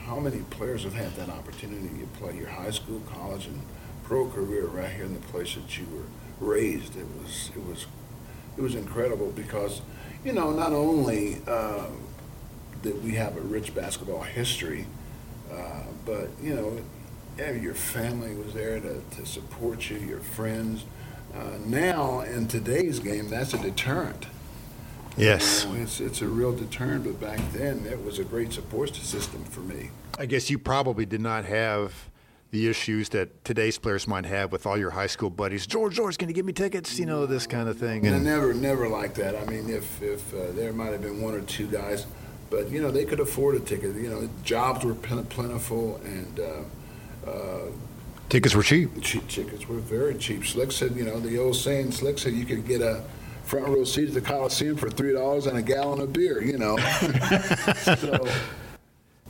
how 0.05 0.19
many 0.19 0.39
players 0.49 0.83
have 0.83 0.95
had 0.95 1.15
that 1.15 1.29
opportunity 1.29 1.87
to 1.99 2.05
play 2.19 2.35
your 2.35 2.49
high 2.49 2.71
school, 2.71 2.99
college, 3.11 3.45
and 3.45 3.61
pro 4.09 4.27
career 4.27 4.65
right 4.65 4.89
here 4.89 5.05
in 5.05 5.13
the 5.13 5.19
place 5.27 5.53
that 5.53 5.77
you 5.77 5.85
were 5.93 6.45
raised. 6.45 6.95
It 6.97 7.05
was, 7.21 7.51
it 7.55 7.63
was, 7.63 7.85
it 8.57 8.61
was 8.61 8.73
incredible 8.73 9.31
because, 9.35 9.83
you 10.25 10.33
know, 10.33 10.49
not 10.49 10.73
only 10.73 11.43
uh, 11.47 11.85
that 12.81 13.01
we 13.03 13.11
have 13.11 13.37
a 13.37 13.41
rich 13.41 13.75
basketball 13.75 14.23
history, 14.23 14.87
uh, 15.53 15.83
but 16.07 16.29
you 16.41 16.55
know, 16.55 16.81
yeah, 17.37 17.51
your 17.51 17.75
family 17.75 18.33
was 18.33 18.55
there 18.55 18.79
to, 18.79 18.99
to 19.11 19.25
support 19.27 19.91
you, 19.91 19.97
your 19.97 20.21
friends. 20.21 20.85
Uh, 21.35 21.59
now 21.67 22.21
in 22.21 22.47
today's 22.47 22.99
game, 22.99 23.29
that's 23.29 23.53
a 23.53 23.59
deterrent. 23.59 24.25
Yes. 25.17 25.65
You 25.65 25.73
know, 25.73 25.83
It's, 25.83 25.99
it's 25.99 26.21
a 26.23 26.27
real 26.27 26.55
deterrent, 26.55 27.03
but 27.03 27.19
back 27.21 27.39
then, 27.53 27.85
it 27.85 28.03
was 28.03 28.17
a 28.17 28.23
great 28.23 28.53
support 28.53 28.95
system 28.95 29.43
for 29.43 29.59
me. 29.59 29.91
I 30.17 30.25
guess 30.25 30.49
you 30.49 30.57
probably 30.57 31.05
did 31.05 31.21
not 31.21 31.45
have 31.45 32.08
the 32.51 32.67
issues 32.67 33.09
that 33.09 33.43
today's 33.45 33.77
players 33.77 34.07
might 34.07 34.25
have 34.25 34.51
with 34.51 34.65
all 34.65 34.77
your 34.77 34.89
high 34.89 35.07
school 35.07 35.29
buddies. 35.29 35.67
George, 35.67 35.95
George, 35.95 36.17
can 36.17 36.27
you 36.29 36.33
give 36.33 36.45
me 36.45 36.53
tickets? 36.53 36.97
You 36.97 37.05
know, 37.05 37.25
this 37.25 37.45
kind 37.45 37.69
of 37.69 37.77
thing. 37.77 38.05
And 38.07 38.23
never, 38.23 38.53
never 38.53 38.87
like 38.89 39.13
that. 39.15 39.35
I 39.35 39.45
mean, 39.45 39.69
if, 39.69 40.01
if 40.01 40.33
uh, 40.33 40.51
there 40.53 40.73
might 40.73 40.91
have 40.91 41.01
been 41.01 41.21
one 41.21 41.35
or 41.35 41.41
two 41.41 41.67
guys, 41.67 42.07
but, 42.49 42.69
you 42.71 42.81
know, 42.81 42.89
they 42.89 43.05
could 43.05 43.19
afford 43.19 43.55
a 43.55 43.59
ticket. 43.59 43.95
You 43.95 44.09
know, 44.09 44.29
jobs 44.43 44.83
were 44.83 44.95
plentiful 44.95 46.01
and 46.03 46.39
uh, 46.39 47.29
uh, 47.29 47.65
tickets 48.29 48.55
were 48.55 48.63
cheap. 48.63 48.99
cheap 49.01 49.27
tickets 49.27 49.67
were 49.67 49.77
very 49.77 50.15
cheap. 50.15 50.45
Slick 50.45 50.71
said, 50.71 50.95
you 50.95 51.03
know, 51.03 51.19
the 51.19 51.37
old 51.37 51.55
saying, 51.55 51.91
Slick 51.91 52.17
said 52.17 52.33
you 52.33 52.45
could 52.45 52.65
get 52.65 52.81
a 52.81 53.03
front 53.43 53.67
row 53.67 53.83
seat 53.83 54.07
at 54.07 54.13
the 54.15 54.21
Coliseum 54.21 54.75
for 54.75 54.89
$3 54.89 55.47
and 55.47 55.57
a 55.57 55.61
gallon 55.61 56.01
of 56.01 56.13
beer, 56.13 56.41
you 56.41 56.57
know. 56.57 56.77
so, 57.97 58.27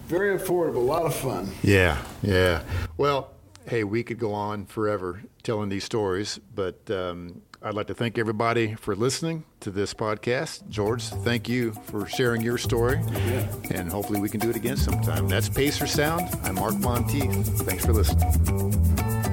very 0.09 0.37
affordable, 0.37 0.77
a 0.77 0.79
lot 0.79 1.03
of 1.03 1.15
fun. 1.15 1.51
Yeah, 1.61 2.03
yeah. 2.23 2.63
Well, 2.97 3.29
hey, 3.67 3.83
we 3.83 4.03
could 4.03 4.17
go 4.17 4.33
on 4.33 4.65
forever 4.65 5.21
telling 5.43 5.69
these 5.69 5.83
stories, 5.83 6.39
but 6.55 6.89
um, 6.89 7.43
I'd 7.61 7.75
like 7.75 7.87
to 7.87 7.93
thank 7.93 8.17
everybody 8.17 8.73
for 8.73 8.95
listening 8.95 9.45
to 9.59 9.69
this 9.69 9.93
podcast. 9.93 10.67
George, 10.67 11.03
thank 11.03 11.47
you 11.47 11.73
for 11.85 12.07
sharing 12.07 12.41
your 12.41 12.57
story, 12.57 12.99
and 13.69 13.91
hopefully 13.91 14.19
we 14.19 14.29
can 14.29 14.39
do 14.39 14.49
it 14.49 14.55
again 14.55 14.77
sometime. 14.77 15.29
That's 15.29 15.47
Pacer 15.47 15.85
Sound. 15.85 16.27
I'm 16.43 16.55
Mark 16.55 16.75
Monteith. 16.79 17.61
Thanks 17.61 17.85
for 17.85 17.93
listening. 17.93 19.28